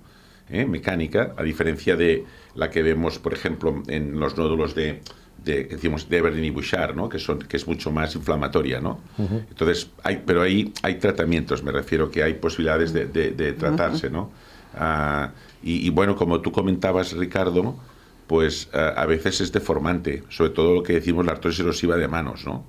¿eh? 0.51 0.67
mecánica, 0.67 1.35
a 1.39 1.43
diferencia 1.43 1.97
de 1.97 2.25
la 2.55 2.69
que 2.71 2.83
vemos, 2.83 3.19
por 3.19 3.33
ejemplo, 3.33 3.83
en 3.89 4.21
los 4.21 4.37
nódulos 4.37 4.75
de, 4.75 5.01
de 5.43 5.67
que 5.69 5.77
decimos 5.77 6.09
de 6.09 6.19
y 6.19 6.51
Bouchard, 6.51 6.95
¿no? 6.95 7.09
que, 7.09 7.19
son, 7.19 7.39
que 7.39 7.57
es 7.57 7.67
mucho 7.67 7.91
más 7.91 8.15
inflamatoria. 8.15 8.79
¿no? 8.81 9.01
Entonces, 9.19 9.89
hay, 10.03 10.23
pero 10.27 10.43
ahí 10.43 10.73
hay 10.83 10.97
tratamientos, 10.97 11.63
me 11.63 11.73
refiero 11.73 12.11
que 12.11 12.23
hay 12.23 12.35
posibilidades 12.35 12.93
de, 12.93 13.07
de- 13.07 13.31
de 13.31 13.53
tratarse. 13.55 14.11
¿no? 14.11 14.31
Ah, 14.75 15.33
y, 15.65 15.87
y 15.87 15.91
bueno, 15.91 16.15
como 16.17 16.41
tú 16.41 16.53
comentabas, 16.53 17.13
Ricardo, 17.13 17.77
pues 18.27 18.69
ah, 18.73 18.95
a 18.97 19.07
veces 19.07 19.41
es 19.41 19.53
deformante, 19.53 20.23
sobre 20.29 20.51
todo 20.51 20.75
lo 20.75 20.83
que 20.83 20.93
decimos 20.95 21.25
la 21.27 21.33
artrosis 21.33 21.61
erosiva 21.61 21.97
de 21.97 22.09
manos, 22.09 22.45
¿no? 22.47 22.65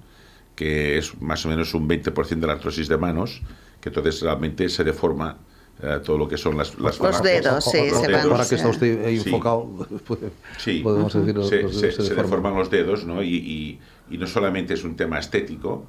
que 0.56 0.98
es 0.98 1.20
más 1.22 1.46
o 1.46 1.50
menos 1.50 1.74
un 1.74 1.88
20% 1.90 2.40
de 2.40 2.48
la 2.48 2.54
artrosis 2.54 2.88
de 2.88 2.98
manos, 2.98 3.42
que 3.82 3.90
entonces 3.90 4.22
realmente 4.22 4.70
se 4.70 4.86
deforma 4.86 5.38
eh, 5.84 6.00
todo 6.06 6.18
lo 6.18 6.30
que 6.30 6.38
son 6.38 6.56
las, 6.58 6.80
las 6.80 6.98
Los 7.00 7.22
dedos, 7.22 7.66
sí, 7.66 7.78
Los 7.90 8.00
se 8.00 8.08
dedos. 8.08 8.24
van. 8.24 8.32
Ahora 8.32 8.48
que 8.48 8.56
está 8.56 8.70
usted 8.70 9.06
ahí 9.06 9.20
Sí. 9.20 9.28
enfocado, 9.30 9.86
Sí, 10.58 10.80
podemos 10.80 11.14
decir 11.14 11.34
se, 11.44 11.62
los 11.64 11.76
se- 11.76 11.88
deforman. 11.88 12.16
deforman 12.24 12.56
los 12.56 12.70
dedos, 12.70 13.06
¿no? 13.06 13.22
Y, 13.22 13.36
y- 13.36 13.80
y 14.10 14.18
no 14.18 14.28
solamente 14.28 14.76
es 14.76 14.86
un 14.86 14.96
tema 14.96 15.20
estético, 15.20 15.86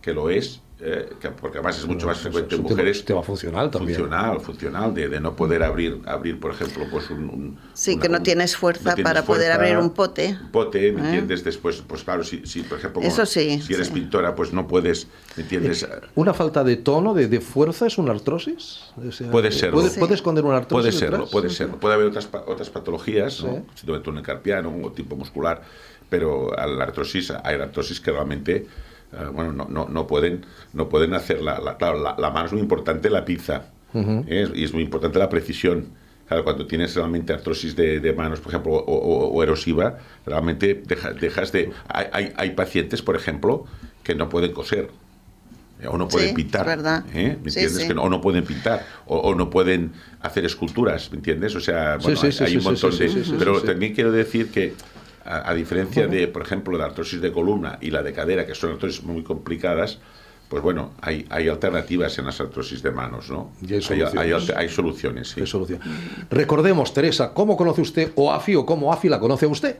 que 0.00 0.12
lo 0.14 0.30
es, 0.30 0.60
eh, 0.82 1.10
que- 1.20 1.28
porque 1.28 1.58
además 1.58 1.78
es 1.78 1.86
mucho 1.86 2.06
más 2.06 2.16
Es- 2.16 2.22
frecuente 2.22 2.54
es 2.54 2.58
en 2.58 2.60
un 2.64 2.68
tema- 2.68 2.76
mujeres. 2.78 3.04
tema 3.04 3.22
funcional 3.22 3.70
también. 3.70 3.98
Funcional, 3.98 4.40
funcional, 4.40 4.94
de, 4.94 5.08
de 5.10 5.20
no 5.20 5.36
poder 5.36 5.62
abrir, 5.62 6.00
abrir 6.06 6.40
por 6.40 6.52
ejemplo, 6.52 6.86
pues 6.90 7.10
un... 7.10 7.24
un- 7.28 7.58
Sí, 7.74 7.92
una- 7.92 8.02
que 8.02 8.08
no 8.08 8.16
un- 8.16 8.22
tienes 8.22 8.56
fuerza 8.56 8.88
no 8.90 8.94
tienes 8.94 9.12
para 9.12 9.26
poder 9.26 9.52
fuerza, 9.52 9.62
abrir 9.62 9.76
un 9.76 9.90
pote. 9.90 10.38
un 10.42 10.50
pote, 10.50 10.92
¿me 10.92 11.02
¿Eh? 11.02 11.04
entiendes? 11.04 11.44
Después, 11.44 11.82
pues 11.86 12.02
claro, 12.02 12.24
si, 12.24 12.46
si 12.46 12.62
por 12.62 12.78
ejemplo, 12.78 13.02
Eso 13.02 13.26
sí, 13.26 13.60
si 13.60 13.74
eres 13.74 13.88
sí. 13.88 13.92
pintora, 13.92 14.34
pues 14.34 14.54
no 14.54 14.66
puedes, 14.66 15.06
¿me 15.36 15.42
entiendes? 15.42 15.86
¿Una 16.14 16.32
falta 16.32 16.64
de 16.64 16.76
tono, 16.76 17.12
de, 17.12 17.28
de 17.28 17.40
fuerza, 17.42 17.86
es 17.86 17.98
una 17.98 18.12
artrosis? 18.12 18.84
O 18.96 19.12
sea, 19.12 19.30
Puede 19.30 19.52
serlo. 19.52 19.74
¿Puede, 19.74 19.90
Sí. 19.90 20.00
puede 20.00 20.14
esconder 20.14 20.44
una 20.46 20.56
artrosis? 20.56 20.82
Puede 20.86 20.92
serlo, 20.98 21.16
detrás? 21.18 21.30
puede 21.32 21.50
serlo. 21.50 21.76
Puede 21.78 21.94
haber 21.94 22.06
otras, 22.06 22.24
pa- 22.24 22.44
otras 22.46 22.70
patologías, 22.70 23.44
¿no? 23.44 23.66
Sí. 23.74 23.80
síndrome 23.86 24.22
carpiano 24.22 24.74
o 24.82 24.92
tipo 24.92 25.14
muscular, 25.14 25.60
pero 26.08 26.58
a 26.58 26.66
la 26.66 26.84
artrosis, 26.84 27.30
hay 27.44 27.56
artrosis 27.60 28.00
que 28.00 28.10
realmente 28.12 28.56
eh, 28.56 28.66
bueno, 29.32 29.52
no, 29.52 29.66
no, 29.68 29.88
no 29.88 30.06
pueden, 30.06 30.44
no 30.72 30.88
pueden 30.88 31.14
hacer 31.14 31.42
la, 31.42 31.58
la, 31.60 31.76
claro, 31.76 31.98
la, 32.02 32.14
la 32.18 32.30
mano 32.30 32.46
es 32.46 32.52
muy 32.52 32.60
importante, 32.62 33.10
la 33.10 33.24
pinza, 33.24 33.66
¿eh? 33.94 34.48
y 34.54 34.64
es 34.64 34.72
muy 34.72 34.82
importante 34.82 35.18
la 35.18 35.28
precisión. 35.28 35.86
Claro, 36.28 36.44
cuando 36.44 36.64
tienes 36.68 36.94
realmente 36.94 37.32
artrosis 37.32 37.74
de, 37.74 37.98
de 37.98 38.12
manos, 38.12 38.38
por 38.38 38.52
ejemplo, 38.52 38.72
o, 38.74 38.78
o- 38.78 39.28
o 39.32 39.42
erosiva, 39.42 39.98
realmente 40.24 40.80
deja- 40.86 41.10
dejas 41.12 41.50
de... 41.50 41.72
Hay, 41.88 42.06
hay, 42.12 42.32
hay 42.36 42.50
pacientes, 42.50 43.02
por 43.02 43.16
ejemplo, 43.16 43.64
que 44.04 44.14
no 44.14 44.28
pueden 44.28 44.52
coser. 44.52 44.90
eh, 45.82 45.88
O 45.88 45.98
no 45.98 46.06
pueden 46.06 46.28
Sí, 46.28 46.34
pintar. 46.36 46.66
verdad. 46.66 47.04
¿eh? 47.12 47.36
¿Me 47.42 47.50
Sí, 47.50 47.58
entiendes? 47.58 47.82
sí. 47.82 47.88
Que 47.88 47.94
no, 47.94 48.02
o 48.04 48.08
no 48.08 48.20
pueden 48.20 48.44
pintar. 48.44 48.86
O, 49.06 49.16
o 49.18 49.34
no 49.34 49.50
pueden 49.50 49.90
hacer 50.20 50.44
esculturas. 50.44 51.10
¿Me 51.10 51.16
entiendes? 51.16 51.56
O 51.56 51.60
sea, 51.60 51.96
Sí, 51.98 52.04
bueno, 52.04 52.20
sí, 52.20 52.26
hay, 52.26 52.32
sí, 52.32 52.44
hay 52.44 52.50
sí, 52.52 52.56
un 52.58 52.62
montón 52.64 52.92
sí, 52.92 52.98
de. 53.00 53.08
sí, 53.08 53.24
sí, 53.24 53.34
pero 53.36 53.54
sí, 53.56 53.60
sí. 53.62 53.66
también 53.66 53.92
quiero 53.94 54.12
decir 54.12 54.52
que, 54.52 54.74
a, 55.24 55.50
a 55.50 55.54
diferencia 55.54 56.06
de, 56.06 56.28
por 56.28 56.42
ejemplo, 56.42 56.76
la 56.78 56.86
artrosis 56.86 57.20
de 57.20 57.32
columna 57.32 57.78
y 57.80 57.90
la 57.90 58.02
de 58.02 58.12
cadera, 58.12 58.46
que 58.46 58.54
son 58.54 58.72
artrosis 58.72 59.02
muy 59.02 59.22
complicadas, 59.22 59.98
pues 60.48 60.62
bueno, 60.64 60.90
hay, 61.00 61.26
hay 61.30 61.48
alternativas 61.48 62.18
en 62.18 62.26
las 62.26 62.40
artrosis 62.40 62.82
de 62.82 62.90
manos, 62.90 63.30
¿no? 63.30 63.52
Y 63.62 63.74
hay 63.74 63.82
soluciones. 63.82 64.50
hay 64.56 64.68
soluciones, 64.68 65.28
sí. 65.28 65.46
Solución. 65.46 65.78
Recordemos, 66.28 66.92
Teresa, 66.92 67.32
¿cómo 67.32 67.56
conoce 67.56 67.80
usted 67.82 68.10
OAFI 68.16 68.56
o 68.56 68.66
cómo 68.66 68.92
AFI 68.92 69.08
la 69.10 69.20
conoce 69.20 69.46
usted? 69.46 69.76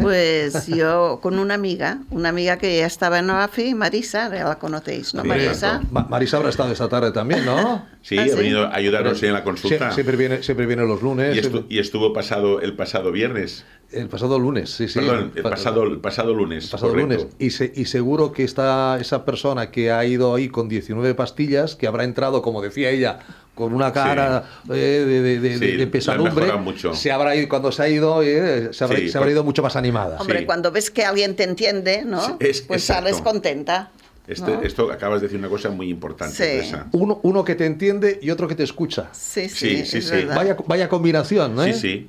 Pues 0.00 0.66
yo 0.68 1.20
con 1.22 1.38
una 1.38 1.54
amiga, 1.54 1.98
una 2.10 2.30
amiga 2.30 2.56
que 2.56 2.78
ya 2.78 2.86
estaba 2.86 3.18
en 3.18 3.28
OAFI, 3.30 3.74
Marisa, 3.74 4.34
ya 4.34 4.44
la 4.44 4.58
conocéis, 4.58 5.14
¿no, 5.14 5.22
Sí, 5.22 5.28
Marisa? 5.28 5.82
Ma- 5.90 6.06
Marisa 6.08 6.38
habrá 6.38 6.48
estado 6.48 6.72
esta 6.72 6.88
tarde 6.88 7.12
también, 7.12 7.44
¿no? 7.44 7.86
Sí, 8.00 8.16
¿Ah, 8.18 8.22
ha 8.22 8.28
sí? 8.28 8.34
venido 8.36 8.64
a 8.66 8.74
ayudarnos 8.74 9.22
en 9.22 9.34
la 9.34 9.44
consulta. 9.44 9.90
Sie- 9.90 9.94
Siempre 9.94 10.16
viene, 10.16 10.42
siempre 10.42 10.66
viene 10.66 10.84
los 10.86 11.02
lunes. 11.02 11.36
y, 11.36 11.40
estu- 11.40 11.42
siempre- 11.50 11.64
y 11.68 11.78
estuvo 11.78 12.12
pasado 12.12 12.60
el 12.60 12.74
pasado 12.74 13.12
viernes. 13.12 13.64
El 13.92 14.08
pasado 14.08 14.38
lunes, 14.38 14.70
sí, 14.70 14.88
sí. 14.88 15.00
Perdón, 15.00 15.32
el 15.34 15.42
Pa- 15.42 15.50
pasado, 15.50 15.82
el 15.84 15.98
pasado 15.98 16.34
lunes. 16.34 16.64
el 16.64 16.70
pasado 16.70 16.92
correcto. 16.92 17.14
lunes. 17.14 17.26
Y, 17.38 17.50
se- 17.50 17.72
y 17.74 17.84
seguro 17.84 18.32
que 18.32 18.44
está 18.44 18.98
esa 19.00 19.24
persona 19.24 19.70
que 19.70 19.90
ha 19.92 20.04
ido 20.04 20.34
ahí 20.34 20.48
con 20.48 20.68
19 20.68 21.14
pastillas, 21.14 21.76
que 21.76 21.86
habrá 21.86 22.04
entrado, 22.04 22.42
como 22.42 22.62
decía 22.62 22.90
ella, 22.90 23.18
con 23.54 23.74
una 23.74 23.92
cara 23.92 24.44
eh, 24.70 24.72
de, 24.72 25.20
de- 25.22 25.40
de- 25.40 25.58
Sí, 25.58 25.76
de- 25.76 25.86
pesadumbre, 25.86 26.50
se 26.94 27.12
habrá 27.12 27.36
ido, 27.36 27.48
cuando 27.50 27.70
se 27.70 27.82
ha 27.82 27.88
ido, 27.88 28.22
eh, 28.22 28.70
se, 28.72 28.84
habrá, 28.84 28.98
Sí, 28.98 29.08
se 29.10 29.18
habrá 29.18 29.30
ido 29.30 29.44
mucho 29.44 29.62
más 29.62 29.76
animada. 29.76 30.16
Hombre, 30.20 30.40
Sí. 30.40 30.46
cuando 30.46 30.70
ves 30.72 30.90
que 30.90 31.04
alguien 31.04 31.36
te 31.36 31.44
entiende, 31.44 32.02
¿no? 32.06 32.22
Sí, 32.24 32.32
es- 32.40 32.62
pues 32.62 32.82
exacto. 32.82 33.08
sales 33.08 33.20
contenta. 33.22 33.90
Este- 34.26 34.52
¿no? 34.56 34.62
Esto 34.62 34.92
acabas 34.92 35.20
de 35.20 35.26
decir 35.26 35.38
una 35.38 35.48
cosa 35.48 35.70
muy 35.70 35.88
importante, 35.90 36.62
Sí. 36.62 36.72
Uno, 36.92 37.18
uno 37.24 37.44
que 37.44 37.54
te 37.56 37.66
entiende 37.66 38.20
y 38.22 38.30
otro 38.30 38.46
que 38.46 38.54
te 38.54 38.62
escucha. 38.62 39.08
Sí, 39.12 39.48
Sí, 39.48 39.84
sí, 39.84 40.00
sí, 40.00 40.02
sí. 40.02 40.24
Vaya, 40.26 40.56
vaya 40.66 40.88
combinación, 40.88 41.56
¿no? 41.56 41.64
Sí, 41.64 41.70
eh? 41.70 41.74
sí. 41.74 42.06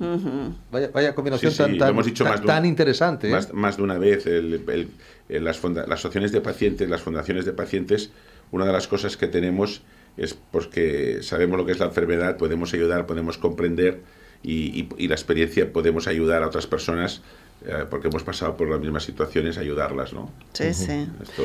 Vaya, 0.70 0.90
vaya 0.94 1.14
combinación 1.14 1.50
Sí, 1.50 1.56
sí, 1.56 1.62
tan, 1.64 1.78
tan, 1.78 1.88
hemos 1.90 2.06
dicho 2.06 2.22
tan- 2.24 2.40
un- 2.40 2.46
tan 2.46 2.66
interesante. 2.66 3.28
¿eh? 3.28 3.32
Más, 3.32 3.52
más 3.52 3.76
de 3.76 3.82
una 3.82 3.98
vez, 3.98 4.26
el- 4.26 4.62
el- 4.68 4.88
el- 5.28 5.44
las, 5.44 5.60
las 5.64 5.88
asociaciones 5.90 6.30
de 6.30 6.40
pacientes, 6.40 6.88
las 6.88 7.02
fundaciones 7.02 7.44
de 7.46 7.52
pacientes, 7.52 8.10
una 8.52 8.64
de 8.64 8.72
las 8.72 8.86
cosas 8.86 9.16
que 9.16 9.26
tenemos 9.26 9.82
es 10.16 10.34
pues, 10.52 10.68
que 10.68 11.18
sabemos 11.22 11.58
lo 11.58 11.66
que 11.66 11.72
es 11.72 11.80
la 11.80 11.86
enfermedad, 11.86 12.36
podemos 12.36 12.72
ayudar, 12.74 13.06
podemos 13.06 13.38
comprender 13.38 14.02
y, 14.44 14.82
y- 14.82 14.88
y 14.98 15.08
la 15.08 15.14
experiencia 15.16 15.72
podemos 15.72 16.06
ayudar 16.06 16.44
a 16.44 16.46
otras 16.46 16.68
personas 16.68 17.16
eh, 17.16 17.22
porque 17.90 18.08
hemos 18.08 18.22
pasado 18.22 18.56
por 18.56 18.68
las 18.68 18.80
mismas 18.80 19.04
situaciones, 19.04 19.56
ayudarlas, 19.58 20.12
¿no? 20.12 20.30
Sí, 20.52 20.72
sí. 20.74 21.08
Esto, 21.22 21.42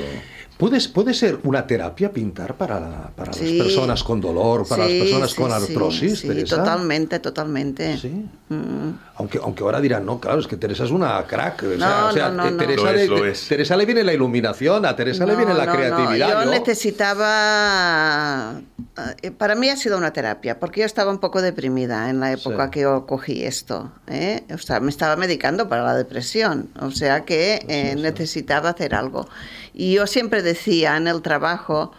¿Puedes, 0.58 0.89
¿Puede 0.89 1.13
ser 1.13 1.39
una 1.43 1.65
terapia 1.65 2.12
pintar 2.12 2.58
para, 2.58 2.82
la- 2.82 3.10
para 3.15 3.32
Sí. 3.32 3.58
las 3.58 3.67
personas 3.67 4.03
con 4.03 4.19
dolor, 4.19 4.67
para 4.67 4.86
Sí, 4.88 4.99
las 4.99 5.03
personas 5.08 5.32
sí, 5.32 5.36
con 5.38 5.51
artrosis, 5.53 6.19
Sí, 6.19 6.27
Teresa? 6.27 6.58
totalmente, 6.58 7.19
totalmente. 7.19 7.97
Sí. 7.97 8.25
Mm. 8.49 8.89
Aunque, 9.15 9.39
aunque 9.41 9.63
ahora 9.63 9.79
dirán, 9.79 10.05
no, 10.05 10.19
claro, 10.19 10.39
es 10.41 10.47
que 10.47 10.58
Teresa 10.58 10.84
es 10.84 10.91
una 10.91 11.23
crack. 11.25 11.63
O 11.63 11.77
sea, 11.77 11.79
No, 12.01 12.08
o 12.08 12.12
sea, 12.12 12.29
no, 12.29 12.43
no, 12.43 12.51
no. 12.51 12.58
Teresa, 12.58 12.84
Lo 12.84 12.91
le, 13.23 13.32
es, 13.32 13.41
es. 13.43 13.47
Teresa 13.47 13.77
le 13.77 13.86
viene 13.86 14.03
la 14.03 14.12
iluminación, 14.13 14.86
a 14.86 14.93
Teresa 14.97 15.25
le 15.25 15.38
viene 15.38 15.53
la 15.53 15.65
no, 15.65 15.71
no, 15.71 15.77
creatividad. 15.77 16.43
Yo 16.43 16.51
necesitaba. 16.51 18.60
eh, 19.21 19.32
Para 19.32 19.55
mí 19.55 19.69
ha 19.69 19.77
sido 19.77 19.97
una 19.97 20.12
terapia, 20.12 20.60
porque 20.60 20.82
yo 20.82 20.86
estaba 20.86 21.10
un 21.12 21.19
poco 21.19 21.41
deprimida 21.41 22.10
en 22.10 22.19
la 22.19 22.34
época 22.34 22.65
Sí. 22.65 22.71
que 22.71 22.82
yo 22.82 23.05
cogí 23.05 23.45
esto. 23.45 23.93
¿eh? 24.08 24.43
O 24.53 24.58
sea, 24.58 24.82
me 24.82 24.89
estaba 24.89 25.15
medicando 25.15 25.69
para 25.69 25.84
la 25.84 25.95
depresión, 25.95 26.09
o 26.80 26.91
sea 26.91 27.26
que 27.26 27.65
eh, 27.67 27.95
necesitaba 27.95 28.69
hacer 28.69 28.95
algo. 28.95 29.28
Y 29.74 29.93
yo 29.93 30.08
siempre 30.08 30.41
decía 30.41 30.98
en 30.98 31.08
el 31.08 31.22
trabajo, 31.22 31.93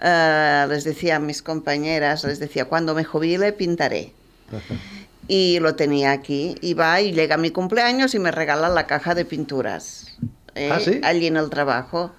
eh, 0.00 0.66
les 0.68 0.84
decía 0.84 1.16
a 1.16 1.18
mis 1.18 1.42
compañeras, 1.42 2.24
les 2.24 2.38
decía, 2.38 2.64
cuando 2.66 2.94
me 2.94 3.04
jubile 3.04 3.52
pintaré. 3.52 4.12
Y 5.28 5.60
lo 5.60 5.76
tenía 5.76 6.10
aquí. 6.10 6.56
Y 6.60 6.74
va 6.74 7.00
y 7.00 7.12
llega 7.12 7.36
mi 7.36 7.50
cumpleaños 7.50 8.16
y 8.16 8.18
me 8.18 8.32
regala 8.32 8.68
la 8.68 8.88
caja 8.88 9.14
de 9.14 9.24
pinturas. 9.24 10.18
¿eh? 10.56 10.70
¿Ah, 10.72 10.80
sí? 10.80 11.00
Allí 11.04 11.28
en 11.28 11.36
el 11.36 11.50
trabajo. 11.50 12.10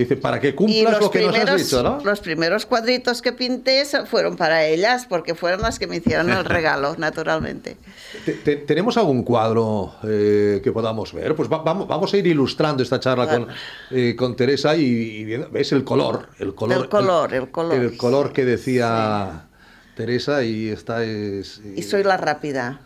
Dice, 0.00 0.16
para 0.16 0.40
que 0.40 0.54
cumplas 0.54 0.98
lo 0.98 1.10
que 1.10 1.20
nos 1.20 1.28
has 1.28 1.34
primeros, 1.42 1.62
dicho, 1.62 1.82
¿no? 1.82 2.00
los 2.02 2.20
primeros 2.20 2.64
cuadritos 2.64 3.20
que 3.20 3.32
pinté 3.32 3.84
fueron 4.06 4.36
para 4.36 4.64
ellas, 4.64 5.04
porque 5.06 5.34
fueron 5.34 5.60
las 5.60 5.78
que 5.78 5.86
me 5.86 5.96
hicieron 5.96 6.30
el 6.30 6.44
regalo, 6.46 6.94
naturalmente. 6.96 7.76
Te- 8.24 8.32
te- 8.32 8.56
¿Tenemos 8.56 8.96
algún 8.96 9.22
cuadro 9.24 9.92
eh, 10.04 10.60
que 10.64 10.72
podamos 10.72 11.12
ver? 11.12 11.34
Pues 11.36 11.52
va- 11.52 11.62
vamos, 11.62 11.86
vamos 11.86 12.14
a 12.14 12.16
ir 12.16 12.26
ilustrando 12.26 12.82
esta 12.82 12.98
charla 12.98 13.28
con, 13.28 13.48
eh, 13.90 14.16
con 14.16 14.34
Teresa 14.36 14.74
y, 14.74 14.80
y 14.84 15.24
ves 15.24 15.72
el 15.72 15.84
color, 15.84 16.28
el 16.38 16.54
color, 16.54 16.78
El 16.84 16.88
color, 16.88 17.34
el 17.34 17.50
color. 17.50 17.74
el 17.74 17.96
color 17.98 18.32
que 18.32 18.46
decía 18.46 19.44
Teresa 19.96 20.42
y 20.44 20.68
esta 20.70 21.04
es. 21.04 21.60
Y 21.76 21.82
soy 21.82 22.04
la 22.04 22.16
rápida. 22.16 22.80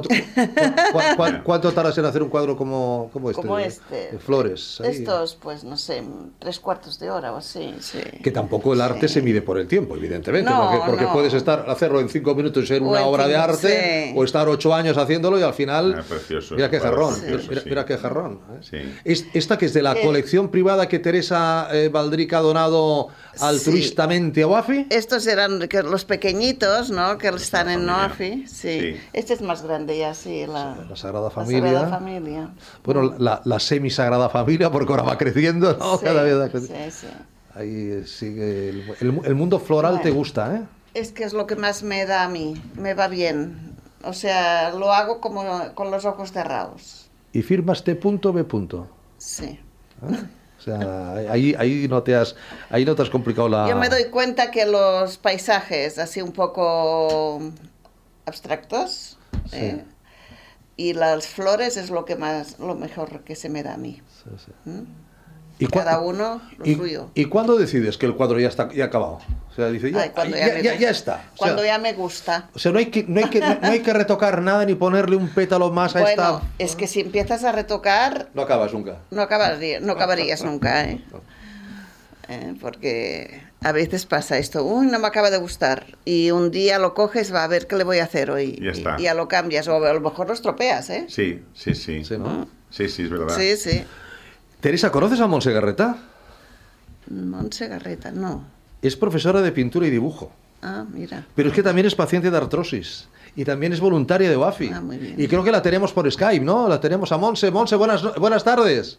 ¿Cuánto, 0.00 0.08
cu- 0.08 0.92
cu- 0.92 1.16
cu- 1.16 1.42
cuánto 1.44 1.72
tardas 1.72 1.96
en 1.98 2.04
hacer 2.04 2.22
un 2.22 2.28
cuadro 2.28 2.56
como, 2.56 3.10
como 3.12 3.30
este? 3.30 3.42
Como 3.42 3.58
este. 3.58 4.12
De 4.12 4.18
flores. 4.18 4.80
ahí? 4.80 4.90
Estos, 4.90 5.34
pues 5.36 5.64
no 5.64 5.76
sé, 5.76 6.02
tres 6.38 6.60
cuartos 6.60 6.98
de 6.98 7.10
hora 7.10 7.32
o 7.32 7.36
así, 7.36 7.74
sí. 7.80 7.98
Que 8.22 8.30
tampoco 8.30 8.72
el 8.74 8.80
arte 8.80 9.08
Sí. 9.08 9.14
se 9.14 9.22
mide 9.22 9.42
por 9.42 9.58
el 9.58 9.66
tiempo, 9.68 9.96
evidentemente, 9.96 10.50
No, 10.50 10.62
porque, 10.70 10.86
porque 10.86 11.04
no. 11.04 11.12
puedes 11.12 11.34
estar 11.34 11.68
hacerlo 11.68 12.00
en 12.00 12.08
cinco 12.08 12.34
minutos 12.34 12.64
y 12.64 12.66
ser 12.66 12.82
O 12.82 12.86
una 12.88 13.02
obra 13.06 13.26
de 13.26 13.36
arte, 13.36 14.08
sí. 14.08 14.14
o 14.16 14.24
estar 14.24 14.48
ocho 14.48 14.74
años 14.74 14.96
haciéndolo 14.98 15.38
y 15.38 15.42
al 15.42 15.54
final, 15.54 15.96
Ah, 15.98 16.02
precioso, 16.08 16.54
mira 16.54 16.70
qué 16.70 16.80
jarrón, 16.80 17.14
mira, 17.26 17.62
mira 17.64 17.84
qué 17.86 17.96
jarrón. 17.96 18.40
¿eh? 18.72 18.94
Es- 19.04 19.26
esta 19.34 19.56
que 19.58 19.66
es 19.66 19.74
de 19.74 19.82
la 19.82 19.92
Eh, 19.94 20.02
colección 20.02 20.48
privada 20.50 20.88
que 20.88 20.98
Teresa 20.98 21.68
eh, 21.72 21.88
Valdrica 21.88 22.38
ha 22.38 22.42
donado 22.42 23.08
altruistamente 23.42 24.42
a 24.42 24.46
Wafi. 24.46 24.86
Estos 24.90 25.26
eran 25.26 25.68
que 25.68 25.82
los 25.82 26.04
pequeñitos, 26.04 26.90
¿no? 26.90 27.18
Que 27.18 27.28
están 27.28 27.68
en 27.68 27.80
familia. 27.86 27.96
Noafi, 27.96 28.46
sí. 28.46 28.80
Sí. 28.94 29.00
Este 29.12 29.34
es 29.34 29.40
más 29.42 29.62
grande 29.62 29.98
ya, 29.98 30.14
sí, 30.14 30.46
la, 30.46 30.76
La 30.88 30.96
Sagrada 30.96 31.24
la 31.26 31.30
Familia. 31.30 31.62
Sagrada 31.72 31.88
Familia. 31.88 32.50
Bueno, 32.84 33.14
la, 33.18 33.42
la 33.44 33.58
semi-sagrada 33.60 34.28
familia, 34.28 34.70
porque 34.70 34.92
ahora 34.92 35.02
va 35.04 35.18
creciendo, 35.18 35.76
¿no? 35.76 35.98
Sí, 35.98 36.04
Cada 36.04 36.22
vez 36.22 36.38
va 36.38 36.48
creciendo. 36.48 36.84
sí, 36.90 36.98
sí. 37.02 37.06
Ahí 37.54 37.90
eh, 37.90 38.04
sigue. 38.06 38.68
El, 38.68 38.80
el- 39.00 39.20
el 39.24 39.34
mundo 39.34 39.58
floral 39.58 40.00
te 40.02 40.10
gusta, 40.10 40.54
¿eh? 40.56 40.62
Es 40.94 41.12
que 41.12 41.24
es 41.24 41.32
lo 41.32 41.46
que 41.46 41.56
más 41.56 41.82
me 41.82 42.04
da 42.06 42.24
a 42.24 42.28
mí, 42.28 42.60
me 42.76 42.94
va 42.94 43.08
bien. 43.08 43.74
O 44.02 44.12
sea, 44.12 44.70
lo 44.70 44.92
hago 44.92 45.20
como 45.20 45.42
con 45.74 45.90
los 45.90 46.04
ojos 46.04 46.32
cerrados. 46.32 47.10
Y 47.32 47.42
firmas 47.42 47.82
T 47.84 47.94
punto 47.96 48.32
B 48.32 48.44
punto. 48.44 48.88
Sí. 49.18 49.58
O 50.58 50.62
sea, 50.62 51.12
ahí, 51.30 51.54
ahí, 51.58 51.86
no 51.88 52.02
te 52.02 52.14
has, 52.14 52.34
ahí 52.70 52.84
no 52.84 52.94
te 52.94 53.02
has 53.02 53.10
complicado 53.10 53.48
la... 53.48 53.68
Yo 53.68 53.76
me 53.76 53.88
doy 53.88 54.06
cuenta 54.06 54.50
que 54.50 54.66
los 54.66 55.18
paisajes, 55.18 55.98
así 55.98 56.22
un 56.22 56.32
poco 56.32 57.40
abstractos, 58.24 59.18
Sí. 59.50 59.56
¿eh? 59.56 59.84
y 60.76 60.92
las 60.92 61.26
flores 61.26 61.76
es 61.76 61.90
lo 61.90 62.04
que 62.04 62.16
más, 62.16 62.58
lo 62.58 62.74
mejor 62.74 63.22
que 63.24 63.34
se 63.36 63.48
me 63.48 63.62
da 63.62 63.74
a 63.74 63.76
mí. 63.78 64.02
Sí, 64.24 64.30
sí. 64.44 64.52
¿Mm? 64.70 64.82
¿Y 65.58 65.66
Cada 65.68 66.00
uno 66.00 66.42
lo 66.58 66.66
y, 66.66 66.74
suyo. 66.74 67.10
¿Y 67.14 67.24
cuándo 67.26 67.56
decides 67.56 67.96
que 67.96 68.04
el 68.06 68.14
cuadro 68.14 68.38
ya 68.38 68.48
está 68.48 68.70
ya 68.72 68.84
acabado? 68.86 69.20
O 69.50 69.54
sea, 69.56 69.68
dice, 69.70 69.90
ya, 69.90 70.02
Ay, 70.02 70.10
cuando 70.10 70.36
ya, 70.36 70.48
ya 70.48 70.54
me 70.54 70.62
ya- 70.62 70.70
gusta. 70.72 70.80
ya 70.84 70.90
está. 70.90 71.12
O 71.14 71.16
sea, 71.16 71.30
Cuando 71.38 71.64
ya 71.64 71.78
me 71.78 71.92
gusta. 71.94 72.50
o 72.54 72.58
sea, 72.58 72.72
no 72.72 72.78
hay, 72.78 72.86
que, 72.86 73.04
no, 73.08 73.20
hay 73.24 73.30
que, 73.30 73.40
no 73.40 73.56
hay 73.62 73.80
que 73.80 73.92
retocar 73.94 74.42
nada 74.42 74.66
ni 74.66 74.74
ponerle 74.74 75.16
un 75.16 75.28
pétalo 75.30 75.70
más 75.70 75.96
a 75.96 76.00
Bueno, 76.00 76.22
esta... 76.42 76.42
es 76.58 76.76
que 76.76 76.86
si 76.86 77.00
empiezas 77.00 77.42
a 77.44 77.52
retocar, 77.52 78.28
No 78.34 78.42
acabas 78.42 78.74
nunca. 78.74 78.98
no, 79.10 79.22
acabaría, 79.22 79.80
no 79.80 79.92
acabarías 79.94 80.44
nunca, 80.44 80.84
¿eh? 80.84 81.00
Eh, 82.28 82.54
Porque 82.60 83.40
a 83.62 83.70
veces 83.70 84.04
pasa 84.04 84.36
esto, 84.36 84.64
uy, 84.64 84.88
no 84.88 84.98
me 84.98 85.06
acaba 85.06 85.30
de 85.30 85.38
gustar. 85.38 85.86
Y 86.04 86.32
un 86.32 86.50
día 86.50 86.80
lo 86.80 86.92
coges, 86.92 87.32
va 87.32 87.44
a 87.44 87.46
ver 87.46 87.68
qué 87.68 87.76
le 87.76 87.84
voy 87.84 88.00
a 88.00 88.04
hacer 88.04 88.32
hoy. 88.32 88.58
Ya 88.60 88.72
está. 88.72 88.96
Y 88.98 89.04
ya 89.04 89.14
lo 89.14 89.28
cambias, 89.28 89.68
o 89.68 89.76
a 89.76 89.92
lo 89.92 90.00
mejor 90.00 90.26
lo 90.26 90.34
estropeas, 90.34 90.90
¿eh? 90.90 91.06
Sí, 91.08 91.44
sí, 91.54 91.76
sí. 91.76 92.04
Sí, 92.04 92.18
¿no? 92.18 92.48
Sí, 92.68 92.88
sí, 92.88 93.02
es 93.04 93.10
verdad. 93.10 93.36
Sí, 93.36 93.56
sí. 93.56 93.84
Teresa, 94.60 94.90
¿conoces 94.90 95.20
a 95.20 95.26
Monse 95.26 95.52
Garreta? 95.52 95.96
Montse 97.10 97.68
Garreta, 97.68 98.10
no. 98.10 98.44
Es 98.82 98.96
profesora 98.96 99.40
de 99.42 99.52
pintura 99.52 99.86
y 99.86 99.90
dibujo. 99.90 100.32
Ah, 100.62 100.84
mira. 100.92 101.24
Pero 101.34 101.48
es 101.50 101.54
que 101.54 101.62
también 101.62 101.86
es 101.86 101.94
paciente 101.94 102.30
de 102.30 102.36
artrosis. 102.36 103.08
Y 103.36 103.44
también 103.44 103.72
es 103.72 103.80
voluntaria 103.80 104.30
de 104.30 104.36
WAFI. 104.36 104.70
Ah, 104.72 104.80
muy 104.80 104.96
bien. 104.96 105.14
Y 105.18 105.28
creo 105.28 105.44
que 105.44 105.52
la 105.52 105.60
tenemos 105.60 105.92
por 105.92 106.10
Skype, 106.10 106.44
¿no? 106.44 106.68
La 106.68 106.80
tenemos 106.80 107.12
a 107.12 107.18
Monse. 107.18 107.50
Monse, 107.50 107.76
buenas, 107.76 108.02
buenas 108.16 108.42
tardes. 108.42 108.98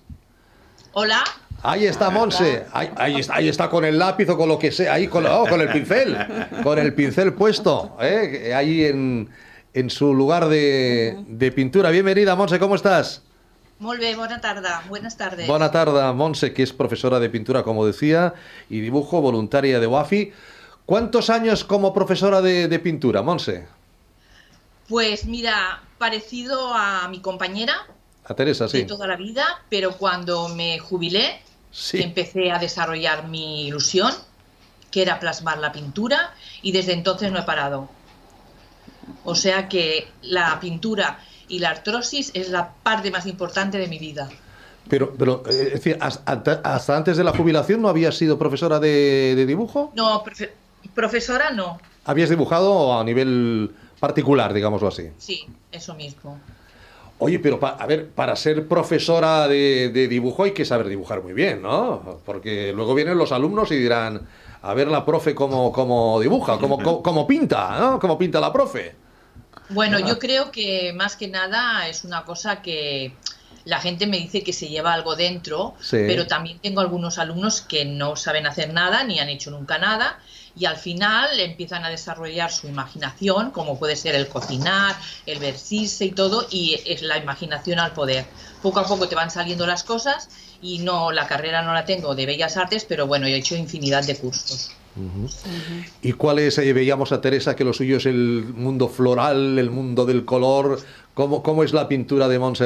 Hola. 0.94 1.24
Ahí 1.64 1.86
está 1.86 2.12
Monse. 2.12 2.66
Ahí, 2.72 2.92
ahí 2.96 3.16
está, 3.20 3.36
ahí 3.36 3.48
está 3.50 3.70
con 3.70 3.84
el 3.84 3.98
lápiz 3.98 4.30
o 4.30 4.38
con 4.38 4.48
lo 4.48 4.60
que 4.60 4.72
sea. 4.72 4.94
Ahí 4.94 5.08
con, 5.08 5.26
oh, 5.26 5.46
con 5.50 5.60
el 5.60 5.70
pincel. 5.70 6.16
Con 6.64 6.78
el 6.78 6.94
pincel 6.94 7.34
puesto. 7.34 7.98
¿eh? 8.00 8.54
Ahí 8.56 8.86
en, 8.86 9.28
en 9.74 9.90
su 9.90 10.14
lugar 10.14 10.48
de, 10.50 11.18
de 11.28 11.52
pintura. 11.52 11.90
Bienvenida, 11.90 12.36
Monse. 12.36 12.60
¿Cómo 12.60 12.76
estás? 12.76 13.24
Molt 13.80 14.00
bé, 14.02 14.16
bona 14.16 14.40
tarda. 14.42 14.84
Buenas 14.90 15.18
tardes. 15.18 15.48
Buena 15.48 15.70
tarde, 15.72 16.12
Monse, 16.14 16.54
que 16.54 16.64
es 16.64 16.74
profesora 16.74 17.20
de 17.20 17.30
pintura, 17.30 17.64
como 17.64 17.86
decía, 17.86 18.34
y 18.70 18.80
dibujo, 18.80 19.22
voluntaria 19.22 19.80
de 19.80 19.86
WAFI. 19.88 20.34
¿Cuántos 20.86 21.30
años 21.30 21.64
como 21.64 21.94
profesora 21.94 22.42
de, 22.42 22.68
de 22.68 22.80
pintura, 22.80 23.22
Monse? 23.22 23.68
Pues 24.90 25.26
mira, 25.26 25.82
parecido 25.98 26.74
a 26.74 27.08
mi 27.10 27.20
compañera 27.20 27.86
A 28.26 28.34
Teresa, 28.34 28.66
de 28.66 28.70
sí. 28.72 28.86
toda 28.86 29.06
la 29.06 29.16
vida, 29.18 29.46
pero 29.70 29.92
cuando 29.98 30.48
me 30.50 30.80
jubilé 30.80 31.42
Sí. 31.70 32.02
empecé 32.02 32.52
a 32.52 32.58
desarrollar 32.58 33.28
mi 33.28 33.68
ilusión, 33.68 34.12
que 34.90 35.02
era 35.04 35.20
plasmar 35.20 35.60
la 35.60 35.72
pintura, 35.72 36.34
y 36.64 36.72
desde 36.72 36.94
entonces 36.94 37.32
no 37.32 37.38
he 37.40 37.44
parado. 37.44 37.90
O 39.24 39.36
sea 39.36 39.68
que 39.70 40.08
la 40.24 40.60
pintura 40.60 41.20
y 41.48 41.60
la 41.60 41.70
artrosis 41.72 42.32
es 42.34 42.50
la 42.50 42.74
parte 42.84 43.12
más 43.12 43.26
importante 43.26 43.78
de 43.78 43.88
mi 43.88 44.00
vida. 44.00 44.30
Pero, 44.90 45.14
pero 45.18 45.44
eh, 45.48 45.64
es 45.68 45.74
decir, 45.74 45.98
hasta, 46.00 46.62
hasta 46.64 46.96
antes 46.96 47.18
de 47.18 47.24
la 47.24 47.32
jubilación 47.36 47.82
no 47.82 47.90
habías 47.90 48.16
sido 48.16 48.38
profesora 48.40 48.80
de, 48.80 49.34
de 49.36 49.46
dibujo. 49.46 49.92
No, 49.96 50.24
profe- 50.24 50.52
profesora 50.94 51.52
no, 51.52 51.80
Habías 52.06 52.30
dibujado 52.30 52.98
a 52.98 53.04
nivel 53.04 53.72
particular, 54.00 54.54
digámoslo 54.54 54.88
así. 54.88 55.10
sí, 55.18 55.46
eso 55.72 55.94
mismo. 55.96 56.40
Oye, 57.20 57.40
pero 57.40 57.60
pa- 57.60 57.72
a 57.80 57.86
ver, 57.88 58.10
para 58.12 58.36
ser 58.36 58.68
profesora 58.68 59.48
de, 59.48 59.90
de 59.90 60.08
dibujo 60.08 60.44
hay 60.44 60.52
que 60.52 60.64
saber 60.66 60.88
dibujar 60.88 61.22
muy 61.24 61.34
bien, 61.34 61.62
¿no? 61.64 62.20
Porque 62.26 62.72
luego 62.74 62.94
vienen 62.94 63.18
los 63.18 63.32
alumnos 63.32 63.72
y 63.72 63.76
dirán, 63.76 64.22
a 64.62 64.74
ver 64.76 64.88
la 64.88 65.04
profe 65.04 65.34
cómo, 65.36 65.72
cómo 65.72 66.20
dibuja, 66.22 66.60
cómo, 66.60 66.78
cómo, 66.78 67.02
cómo 67.04 67.26
pinta, 67.28 67.78
¿no? 67.80 68.00
Cómo 68.00 68.18
pinta 68.18 68.40
la 68.40 68.54
profe. 68.54 68.94
Bueno, 69.70 70.00
yo 70.00 70.18
creo 70.20 70.52
que 70.52 70.94
más 70.94 71.16
que 71.16 71.28
nada 71.28 71.88
es 71.88 72.04
una 72.04 72.24
cosa 72.24 72.62
que 72.62 73.14
la 73.66 73.80
gente 73.82 74.08
me 74.08 74.18
dice 74.18 74.44
que 74.44 74.54
se 74.54 74.70
lleva 74.70 74.94
algo 74.94 75.16
dentro, 75.16 75.76
Sí. 75.82 75.98
pero 76.08 76.26
también 76.26 76.60
tengo 76.60 76.80
algunos 76.80 77.18
alumnos 77.18 77.62
que 77.62 77.84
no 77.84 78.16
saben 78.16 78.48
hacer 78.48 78.72
nada 78.72 79.04
ni 79.04 79.20
han 79.20 79.28
hecho 79.30 79.52
nunca 79.52 79.78
nada 79.78 80.20
y 80.56 80.66
al 80.66 80.78
final 80.78 81.40
empiezan 81.40 81.84
a 81.86 81.90
desarrollar 81.90 82.52
su 82.52 82.68
imaginación, 82.68 83.52
como 83.52 83.78
puede 83.78 83.96
ser 83.96 84.16
el 84.16 84.28
cocinar, 84.28 84.96
el 85.26 85.38
vestirse 85.40 86.06
y 86.06 86.12
todo, 86.12 86.48
y 86.50 86.82
es 86.86 87.02
la 87.04 87.18
imaginación 87.18 87.80
al 87.80 87.92
poder. 87.92 88.26
Poco 88.64 88.80
a 88.80 88.88
poco 88.88 89.08
te 89.08 89.16
van 89.16 89.30
saliendo 89.30 89.68
las 89.68 89.84
cosas 89.84 90.30
y 90.62 90.80
no 90.80 91.12
la 91.12 91.28
carrera 91.28 91.62
no 91.62 91.74
la 91.74 91.86
tengo 91.86 92.16
de 92.16 92.26
bellas 92.26 92.58
artes, 92.58 92.86
pero 92.86 93.06
bueno, 93.06 93.28
he 93.28 93.36
hecho 93.36 93.56
infinidad 93.56 94.04
de 94.04 94.18
cursos. 94.18 94.72
¿Y 96.02 96.14
cuál 96.14 96.40
es? 96.40 96.58
eh, 96.58 96.74
veíamos 96.74 97.12
a 97.12 97.22
Teresa 97.22 97.56
que 97.56 97.64
lo 97.64 97.74
suyo 97.74 97.98
es 97.98 98.06
el 98.06 98.54
mundo 98.56 98.88
floral, 98.88 99.60
el 99.60 99.70
mundo 99.70 100.06
del 100.06 100.26
color. 100.26 100.80
¿Cómo, 101.14 101.44
cómo 101.44 101.64
es 101.64 101.74
la 101.74 101.88
pintura 101.88 102.28
de 102.28 102.40
Montse? 102.40 102.66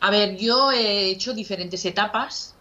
A 0.00 0.10
ver, 0.10 0.36
yo 0.36 0.72
he 0.72 1.10
hecho 1.10 1.34
diferentes 1.34 1.84
etapas 1.84 2.54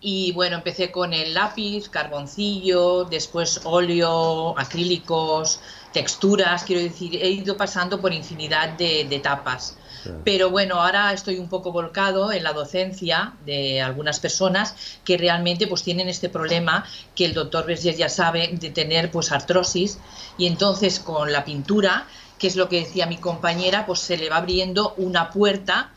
y 0.00 0.32
bueno, 0.32 0.56
empecé 0.56 0.90
con 0.90 1.12
el 1.12 1.34
lápiz, 1.34 1.88
carboncillo, 1.88 3.04
después 3.04 3.60
óleo, 3.64 4.58
acrílicos, 4.58 5.60
texturas, 5.92 6.64
quiero 6.64 6.82
decir, 6.82 7.16
he 7.16 7.30
ido 7.30 7.56
pasando 7.56 8.00
por 8.00 8.12
infinidad 8.12 8.70
de 8.70 9.02
etapas. 9.02 9.76
Pero 10.24 10.50
bueno, 10.50 10.80
ahora 10.80 11.12
estoy 11.12 11.38
un 11.38 11.48
poco 11.48 11.72
volcado 11.72 12.32
en 12.32 12.42
la 12.42 12.52
docencia 12.52 13.34
de 13.44 13.80
algunas 13.80 14.20
personas 14.20 14.74
que 15.04 15.16
realmente 15.16 15.66
pues 15.66 15.82
tienen 15.82 16.08
este 16.08 16.28
problema 16.28 16.84
que 17.14 17.24
el 17.24 17.34
doctor 17.34 17.66
Vergés 17.66 17.96
ya 17.96 18.08
sabe 18.08 18.48
de 18.52 18.70
tener 18.70 19.10
pues 19.10 19.32
artrosis 19.32 19.98
y 20.38 20.46
entonces 20.46 21.00
con 21.00 21.32
la 21.32 21.44
pintura, 21.44 22.06
que 22.38 22.46
es 22.46 22.56
lo 22.56 22.68
que 22.68 22.80
decía 22.80 23.06
mi 23.06 23.18
compañera, 23.18 23.86
pues 23.86 24.00
se 24.00 24.16
le 24.16 24.30
va 24.30 24.36
abriendo 24.38 24.94
una 24.96 25.30
puerta 25.30 25.92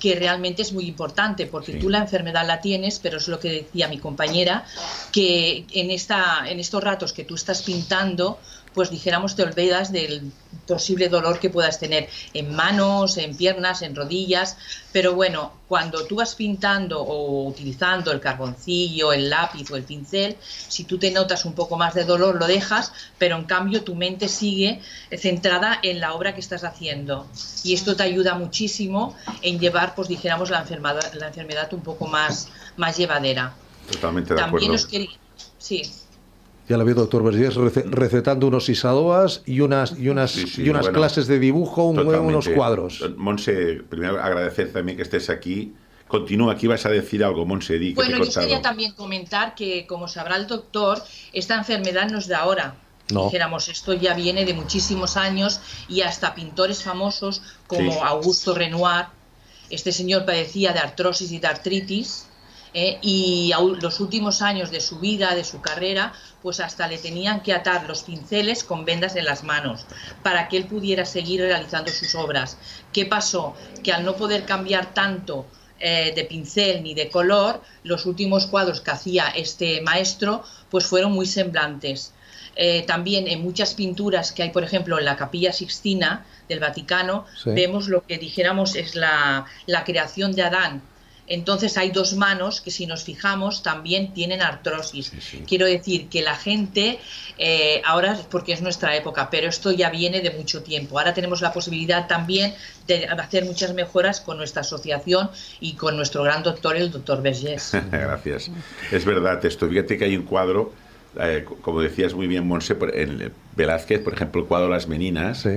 que 0.00 0.14
realmente 0.16 0.62
es 0.62 0.72
muy 0.72 0.86
importante 0.86 1.46
porque 1.46 1.72
Sí. 1.72 1.78
tú 1.78 1.88
la 1.88 1.98
enfermedad 1.98 2.46
la 2.46 2.60
tienes, 2.60 2.98
pero 2.98 3.18
es 3.18 3.28
lo 3.28 3.38
que 3.40 3.50
decía 3.50 3.88
mi 3.88 3.98
compañera, 3.98 4.64
que 5.12 5.66
en, 5.72 5.90
esta, 5.90 6.44
en 6.46 6.60
estos 6.60 6.82
ratos 6.82 7.12
que 7.12 7.24
tú 7.24 7.34
estás 7.36 7.62
pintando, 7.62 8.38
pues 8.74 8.90
dijéramos 8.90 9.34
te 9.34 9.42
olvidas 9.42 9.90
del 9.92 10.30
posible 10.68 11.08
dolor 11.08 11.40
que 11.40 11.50
puedas 11.50 11.80
tener 11.80 12.08
en 12.34 12.54
manos, 12.54 13.16
en 13.16 13.36
piernas, 13.36 13.82
en 13.82 13.96
rodillas, 13.96 14.56
pero 14.92 15.14
bueno, 15.14 15.52
cuando 15.66 16.06
tú 16.06 16.16
vas 16.16 16.34
pintando 16.34 17.00
o 17.00 17.48
utilizando 17.48 18.12
el 18.12 18.20
carboncillo, 18.20 19.12
el 19.12 19.30
lápiz 19.30 19.70
o 19.70 19.76
el 19.76 19.82
pincel, 19.82 20.36
si 20.40 20.84
tú 20.84 20.98
te 20.98 21.10
notas 21.10 21.44
un 21.44 21.54
poco 21.54 21.76
más 21.76 21.94
de 21.94 22.04
dolor 22.04 22.36
lo 22.36 22.46
dejas, 22.46 22.92
pero 23.18 23.36
en 23.36 23.44
cambio 23.44 23.82
tu 23.82 23.94
mente 23.94 24.28
sigue 24.28 24.80
centrada 25.16 25.80
en 25.82 26.00
la 26.00 26.14
obra 26.14 26.34
que 26.34 26.40
estás 26.40 26.62
haciendo 26.64 27.26
y 27.64 27.74
esto 27.74 27.96
te 27.96 28.02
ayuda 28.02 28.34
muchísimo 28.34 29.16
en 29.42 29.58
llevar, 29.58 29.94
pues 29.94 30.08
dijéramos, 30.08 30.50
la 30.50 30.60
enfermedad, 30.60 31.12
la 31.14 31.28
enfermedad 31.28 31.72
un 31.72 31.80
poco 31.80 32.06
más, 32.06 32.48
más 32.76 32.96
llevadera. 32.96 33.54
Totalmente 33.90 34.34
de 34.34 34.40
También 34.40 34.70
acuerdo. 34.70 34.74
os 34.74 34.86
quería... 34.86 35.10
Sí. 35.58 35.82
Ya 36.68 36.76
la 36.76 36.84
veo, 36.84 36.94
doctor 36.94 37.22
Vergés, 37.22 37.56
rece- 37.56 37.84
recetando 37.90 38.46
unos 38.46 38.68
isadoas 38.68 39.42
y 39.46 39.60
unas, 39.60 39.98
y 39.98 40.08
unas, 40.08 40.32
Sí, 40.32 40.46
sí, 40.46 40.62
y 40.64 40.68
unas 40.68 40.82
bueno, 40.82 40.98
clases 40.98 41.26
de 41.26 41.38
dibujo, 41.38 41.84
un, 41.84 41.98
unos 42.00 42.48
cuadros. 42.48 43.02
Monse, 43.16 43.80
primero 43.88 44.22
agradecer 44.22 44.72
también 44.72 44.96
que 44.96 45.02
estés 45.02 45.30
aquí. 45.30 45.72
Continúa, 46.08 46.52
aquí 46.54 46.66
vas 46.66 46.84
a 46.86 46.90
decir 46.90 47.24
algo, 47.24 47.44
Monse, 47.46 47.78
di 47.78 47.90
que 47.90 47.94
Bueno, 47.96 48.18
te 48.18 48.22
he 48.24 48.30
yo 48.30 48.40
quería 48.40 48.62
también 48.62 48.92
comentar 48.92 49.54
que, 49.54 49.86
como 49.86 50.08
sabrá 50.08 50.36
el 50.36 50.46
doctor, 50.46 51.02
esta 51.32 51.54
enfermedad 51.56 52.08
no 52.10 52.18
es 52.18 52.26
de 52.28 52.34
ahora. 52.34 52.76
No. 53.10 53.24
Dijéramos, 53.24 53.68
esto 53.68 53.94
ya 53.94 54.12
viene 54.14 54.44
de 54.44 54.52
muchísimos 54.52 55.16
años 55.16 55.60
y 55.88 56.02
hasta 56.02 56.34
pintores 56.34 56.82
famosos 56.82 57.40
como 57.66 57.92
Sí. 57.92 57.98
Augusto 58.02 58.54
Renoir. 58.54 59.06
Este 59.70 59.92
señor 59.92 60.26
padecía 60.26 60.72
de 60.74 60.78
artrosis 60.80 61.32
y 61.32 61.38
de 61.38 61.46
artritis 61.46 62.26
eh, 62.74 62.98
y 63.02 63.52
los 63.80 64.00
últimos 64.00 64.42
años 64.42 64.70
de 64.70 64.80
su 64.80 64.98
vida, 64.98 65.34
de 65.34 65.44
su 65.44 65.60
carrera, 65.60 66.12
pues 66.42 66.60
hasta 66.60 66.86
le 66.88 66.98
tenían 66.98 67.42
que 67.42 67.52
atar 67.52 67.86
los 67.88 68.02
pinceles 68.02 68.62
con 68.64 68.84
vendas 68.84 69.16
en 69.16 69.24
las 69.24 69.42
manos 69.44 69.86
para 70.22 70.48
que 70.48 70.56
él 70.56 70.66
pudiera 70.66 71.04
seguir 71.04 71.40
realizando 71.40 71.90
sus 71.90 72.14
obras. 72.14 72.58
¿Qué 72.92 73.06
pasó? 73.06 73.54
Que 73.82 73.92
al 73.92 74.04
no 74.04 74.14
poder 74.16 74.44
cambiar 74.44 74.94
tanto 74.94 75.46
eh, 75.80 76.12
de 76.14 76.24
pincel 76.24 76.82
ni 76.82 76.94
de 76.94 77.08
color, 77.10 77.62
los 77.84 78.06
últimos 78.06 78.46
cuadros 78.46 78.80
que 78.80 78.90
hacía 78.90 79.28
este 79.28 79.80
maestro 79.82 80.42
pues 80.70 80.86
fueron 80.86 81.12
muy 81.12 81.26
semblantes. 81.26 82.12
Eh, 82.60 82.82
también 82.86 83.28
en 83.28 83.40
muchas 83.42 83.74
pinturas 83.74 84.32
que 84.32 84.42
hay, 84.42 84.50
por 84.50 84.64
ejemplo, 84.64 84.98
en 84.98 85.04
la 85.04 85.16
Capilla 85.16 85.52
Sixtina 85.52 86.26
del 86.48 86.58
Vaticano, 86.58 87.24
Sí. 87.42 87.50
vemos 87.50 87.86
lo 87.88 88.02
que 88.04 88.18
dijéramos 88.18 88.74
es 88.74 88.96
la, 88.96 89.46
la 89.66 89.84
creación 89.84 90.32
de 90.32 90.42
Adán. 90.42 90.82
Entonces 91.28 91.76
hay 91.76 91.90
dos 91.90 92.14
manos 92.14 92.60
que 92.60 92.70
si 92.70 92.86
nos 92.86 93.04
fijamos 93.04 93.62
también 93.62 94.14
tienen 94.14 94.40
artrosis. 94.42 95.12
Quiero 95.46 95.66
decir 95.66 96.08
que 96.08 96.22
la 96.22 96.34
gente, 96.36 96.98
eh, 97.36 97.82
ahora 97.84 98.18
porque 98.30 98.52
es 98.52 98.62
nuestra 98.62 98.96
época, 98.96 99.28
pero 99.30 99.48
esto 99.48 99.70
ya 99.70 99.90
viene 99.90 100.20
de 100.20 100.30
mucho 100.30 100.62
tiempo. 100.62 100.98
Ahora 100.98 101.12
tenemos 101.14 101.40
la 101.40 101.52
posibilidad 101.52 102.06
también 102.06 102.54
de 102.86 103.06
hacer 103.06 103.44
muchas 103.44 103.74
mejoras 103.74 104.20
con 104.20 104.38
nuestra 104.38 104.62
asociación 104.62 105.30
y 105.60 105.74
con 105.74 105.96
nuestro 105.96 106.22
gran 106.22 106.42
doctor, 106.42 106.76
el 106.76 106.90
doctor 106.90 107.20
Vergés. 107.22 107.72
Gracias. 107.92 108.50
Es 108.90 109.04
verdad 109.04 109.44
esto. 109.44 109.68
Fíjate 109.68 109.98
que 109.98 110.04
hay 110.06 110.16
un 110.16 110.22
cuadro, 110.24 110.72
eh, 111.20 111.44
como 111.60 111.80
decías 111.82 112.14
muy 112.14 112.26
bien, 112.26 112.46
Monse, 112.46 112.74
por- 112.74 112.96
en 112.96 113.32
Velázquez, 113.56 114.00
por 114.02 114.14
ejemplo, 114.14 114.40
el 114.40 114.46
cuadro 114.46 114.68
Las 114.68 114.88
Meninas. 114.88 115.40
Sí. 115.42 115.50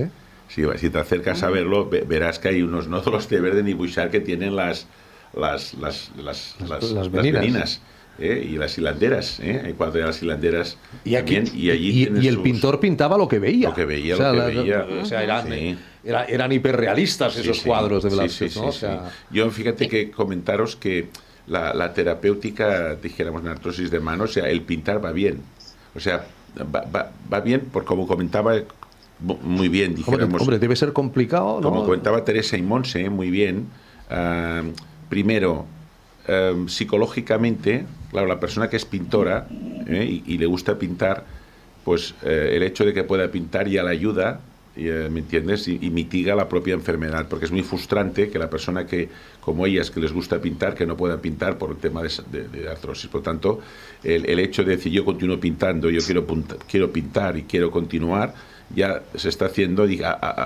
Si, 0.49 0.63
si 0.79 0.89
te 0.89 0.99
acercas 0.99 1.43
a 1.43 1.49
verlo, 1.49 1.87
ve- 1.89 2.01
verás 2.05 2.37
que 2.39 2.49
hay 2.49 2.61
unos 2.61 2.87
nódulos 2.89 3.29
de 3.29 3.39
verde 3.39 3.69
y 3.69 3.73
Bouchard 3.73 4.11
que 4.11 4.19
tienen 4.19 4.57
las, 4.57 4.85
las, 5.33 5.73
las, 5.75 6.11
las, 6.17 6.55
las, 6.67 7.09
meninas. 7.11 7.41
meninas, 7.41 7.81
¿eh? 8.19 8.47
y 8.51 8.57
las 8.57 8.77
hilanderas. 8.77 9.39
¿eh? 9.39 9.61
Hay 9.65 9.91
de 9.91 10.01
las 10.01 10.21
hilanderas 10.21 10.77
Y, 11.05 11.15
aquí, 11.15 11.35
también, 11.35 11.55
y 11.57 11.69
allí 11.71 11.89
y- 11.89 12.19
y 12.23 12.27
el 12.27 12.35
sus- 12.35 12.43
pintor 12.43 12.79
pintaba 12.79 13.17
lo 13.17 13.27
que 13.27 13.39
veía. 13.39 13.69
Lo 13.69 13.75
que 13.75 13.85
veía, 13.85 14.15
O 14.15 14.17
sea, 14.17 14.33
lo 14.33 14.45
que 14.47 14.53
la- 14.53 14.61
veía. 14.61 14.87
o 15.01 15.05
sea, 15.05 15.23
eran, 15.23 15.47
Sí. 15.49 15.77
era- 16.03 16.25
eran 16.25 16.51
hiperrealistas 16.51 17.33
Sí, 17.33 17.41
esos 17.41 17.59
sí. 17.59 17.65
cuadros 17.67 18.03
de 18.03 18.09
Sí, 18.09 18.15
Velázquez. 18.17 18.53
sí, 18.53 18.59
¿no? 18.59 18.65
O 18.67 18.71
sí, 18.71 18.79
sea, 18.79 19.09
sí. 19.09 19.15
Yo 19.35 19.49
fíjate 19.51 19.87
que 19.87 20.11
comentaros 20.11 20.75
que 20.75 21.07
la, 21.47 21.73
la 21.73 21.93
terapéutica, 21.93 22.95
dijéramos, 22.95 23.41
en 23.41 23.47
artrosis 23.49 23.89
de 23.89 23.99
mano, 23.99 24.25
o 24.25 24.27
sea, 24.27 24.47
el 24.49 24.61
pintar 24.61 25.03
va 25.03 25.11
bien. 25.11 25.41
O 25.95 25.99
sea, 25.99 26.25
va, 26.59 26.81
va- 26.93 27.11
va 27.31 27.39
bien, 27.39 27.61
por 27.61 27.83
como 27.85 28.05
comentaba 28.07 28.53
mu- 29.19 29.37
muy 29.41 29.67
bien, 29.69 29.91
hombre, 29.91 30.03
dijéramos, 30.03 30.41
hombre, 30.41 30.59
debe 30.59 30.75
ser 30.75 30.93
complicado, 30.93 31.59
¿no? 31.61 31.69
como 31.69 31.85
comentaba 31.85 32.23
Teresa 32.25 32.57
y 32.57 32.61
Monse, 32.61 33.09
muy 33.09 33.29
bien. 33.29 33.67
ah, 34.09 34.61
primero, 35.11 35.65
ah, 36.29 36.53
psicológicamente, 36.67 37.83
claro, 38.11 38.27
la 38.27 38.39
persona 38.39 38.69
que 38.69 38.77
es 38.77 38.85
pintora 38.85 39.45
¿eh? 39.87 40.21
y, 40.25 40.37
le 40.37 40.45
gusta 40.45 40.79
pintar, 40.79 41.25
pues 41.83 42.15
eh, 42.23 42.53
el 42.55 42.63
hecho 42.63 42.85
de 42.85 42.93
que 42.93 43.03
pueda 43.03 43.29
pintar 43.29 43.67
ya 43.67 43.83
la 43.83 43.89
ayuda, 43.91 44.39
eh, 44.77 45.09
¿me 45.11 45.19
entiendes? 45.19 45.67
Y, 45.67 45.89
mitiga 45.89 46.33
la 46.33 46.47
propia 46.47 46.73
enfermedad, 46.75 47.27
porque 47.29 47.43
es 47.45 47.51
muy 47.51 47.61
frustrante 47.63 48.29
que 48.29 48.39
la 48.39 48.49
persona 48.49 48.85
que, 48.85 49.09
como 49.41 49.65
ellas, 49.65 49.91
que 49.91 49.99
les 49.99 50.13
gusta 50.13 50.39
pintar, 50.39 50.75
que 50.75 50.85
no 50.85 50.95
pueda 50.95 51.17
pintar 51.21 51.57
por 51.57 51.71
el 51.71 51.77
tema 51.77 52.01
de, 52.01 52.09
de- 52.31 52.47
de 52.47 52.69
artrosis. 52.69 53.09
Por 53.09 53.21
tanto, 53.21 53.59
el, 54.03 54.25
el 54.29 54.39
hecho 54.39 54.63
de 54.63 54.77
decir 54.77 54.93
yo 54.93 55.03
continúo 55.03 55.39
pintando, 55.41 55.89
yo 55.89 55.99
quiero, 56.01 56.25
quiero 56.69 56.91
pintar 56.93 57.35
y 57.37 57.43
quiero 57.43 57.69
continuar, 57.69 58.33
ya 58.73 59.03
se 59.15 59.27
está 59.27 59.47
haciendo, 59.47 59.85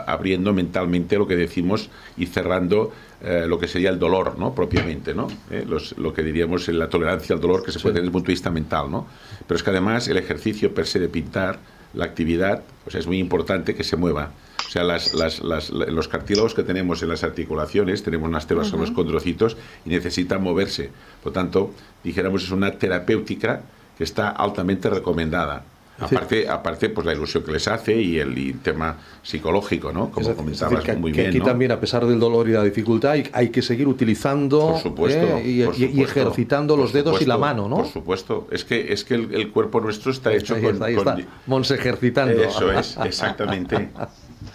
abriendo 0.08 0.52
mentalmente 0.54 1.18
lo 1.18 1.28
que 1.28 1.36
decimos 1.36 1.92
y 2.18 2.26
cerrando 2.26 2.92
eh, 3.26 3.46
lo 3.48 3.58
que 3.60 3.68
sería 3.68 3.90
el 3.90 3.98
dolor, 4.00 4.38
¿no? 4.38 4.54
Propiamente, 4.54 5.14
¿no? 5.14 5.28
Eh, 5.50 5.66
los- 5.68 5.98
lo 5.98 6.14
que 6.14 6.22
diríamos 6.24 6.70
en 6.70 6.78
la 6.80 6.88
tolerancia 6.90 7.34
al 7.36 7.42
dolor 7.42 7.64
que 7.64 7.72
se 7.72 7.80
puede 7.80 7.94
tener 7.96 8.04
desde 8.04 8.08
el 8.10 8.12
punto 8.14 8.28
de 8.28 8.34
vista 8.34 8.52
mental, 8.52 8.92
¿no? 8.92 9.08
Pero 9.48 9.56
es 9.58 9.64
que 9.64 9.70
además 9.72 10.08
el 10.08 10.18
ejercicio 10.18 10.74
per 10.74 10.86
se 10.86 11.00
de 11.00 11.10
pintar, 11.10 11.58
la 11.96 12.06
actividad, 12.06 12.62
o 12.86 12.92
sea, 12.92 13.00
es 13.00 13.08
muy 13.08 13.18
importante 13.20 13.74
que 13.74 13.84
se 13.84 13.96
mueva. 13.96 14.32
O 14.68 14.70
sea, 14.70 14.84
las, 14.84 15.14
las- 15.14 15.42
las- 15.42 15.70
la- 15.70 15.86
los 15.86 16.08
cartílagos 16.10 16.54
que 16.54 16.64
tenemos 16.64 17.02
en 17.02 17.10
las 17.10 17.24
articulaciones, 17.24 18.04
tenemos 18.04 18.28
unas 18.28 18.44
células 18.46 18.70
con 18.72 18.82
los 18.82 18.92
condrocitos 18.92 19.56
y 19.86 19.90
necesitan 19.90 20.44
moverse. 20.44 20.90
Por 21.24 21.32
tanto, 21.34 21.72
dijéramos, 22.04 22.44
es 22.44 22.52
una 22.52 22.72
terapéutica 22.72 23.62
que 23.98 24.04
está 24.04 24.30
altamente 24.30 24.90
recomendada. 24.90 25.64
Aparte, 25.98 26.50
aparte 26.50 26.90
pues 26.90 27.06
la 27.06 27.14
ilusión 27.14 27.42
que 27.44 27.54
les 27.54 27.68
hace 27.70 27.96
y 28.02 28.20
el 28.20 28.38
y 28.38 28.52
tema 28.54 28.98
psicológico, 29.24 29.94
¿no? 29.94 30.12
Como 30.12 30.30
Es 30.30 30.36
comentabas 30.36 30.72
decir, 30.80 30.92
que, 30.94 30.98
muy 31.00 31.12
que 31.14 31.20
bien, 31.22 31.30
aquí 31.30 31.40
¿no? 31.40 31.46
también, 31.46 31.72
a 31.72 31.80
pesar 31.80 32.06
del 32.06 32.20
dolor 32.20 32.50
y 32.50 32.52
la 32.52 32.64
dificultad, 32.64 33.12
hay, 33.12 33.30
hay 33.32 33.50
que 33.50 33.62
seguir 33.62 33.88
utilizando 33.88 34.72
Por 34.74 34.82
supuesto, 34.82 35.38
¿eh? 35.38 35.44
y, 35.46 35.64
por 35.64 35.74
y- 35.80 35.84
y 35.86 35.88
supuesto, 35.90 36.20
ejercitando 36.20 36.76
los 36.76 36.92
dedos 36.92 37.22
y 37.22 37.26
la 37.26 37.38
mano, 37.38 37.70
¿no? 37.70 37.78
Por 37.78 37.88
supuesto. 37.88 38.48
Es 38.52 38.66
que, 38.66 38.92
es 38.92 39.06
que 39.06 39.16
el, 39.16 39.34
el 39.34 39.52
cuerpo 39.52 39.80
nuestro 39.80 40.12
está 40.12 40.34
hecho 40.34 40.56
ahí 40.56 40.62
con... 40.64 40.74
está, 40.74 40.86
ahí 40.86 40.96
con- 40.96 41.20
está. 41.20 41.32
Monse 41.48 41.76
ejercitando. 41.76 42.44
Eso 42.44 42.72
es, 42.74 42.98
exactamente. 43.06 43.90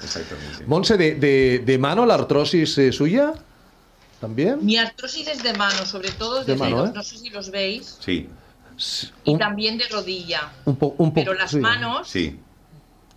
exactamente. 0.03 0.65
Monse, 0.67 0.97
de, 0.97 1.15
de- 1.15 1.59
de 1.65 1.79
mano 1.79 2.05
la 2.07 2.15
artrosis 2.15 2.77
eh, 2.79 2.93
suya? 2.93 3.33
¿También? 4.21 4.59
Mi 4.63 4.77
artrosis 4.77 5.27
es 5.29 5.43
de 5.43 5.55
mano, 5.55 5.87
sobre 5.87 6.11
todo 6.11 6.45
De 6.45 6.55
mano, 6.55 6.77
los- 6.83 6.91
¿eh? 6.91 6.93
no 6.95 7.03
sé 7.03 7.17
si 7.17 7.31
los 7.31 7.51
veis, 7.51 7.97
Sí, 8.05 8.29
y 9.25 9.33
Un, 9.33 9.39
también 9.39 9.79
de 9.79 9.85
rodilla. 9.89 10.53
un 10.65 10.77
po- 10.77 10.95
un 10.99 11.11
poco. 11.11 11.15
Pero 11.15 11.35
las 11.35 11.51
sí, 11.51 11.59
manos, 11.59 12.09
sí. 12.09 12.39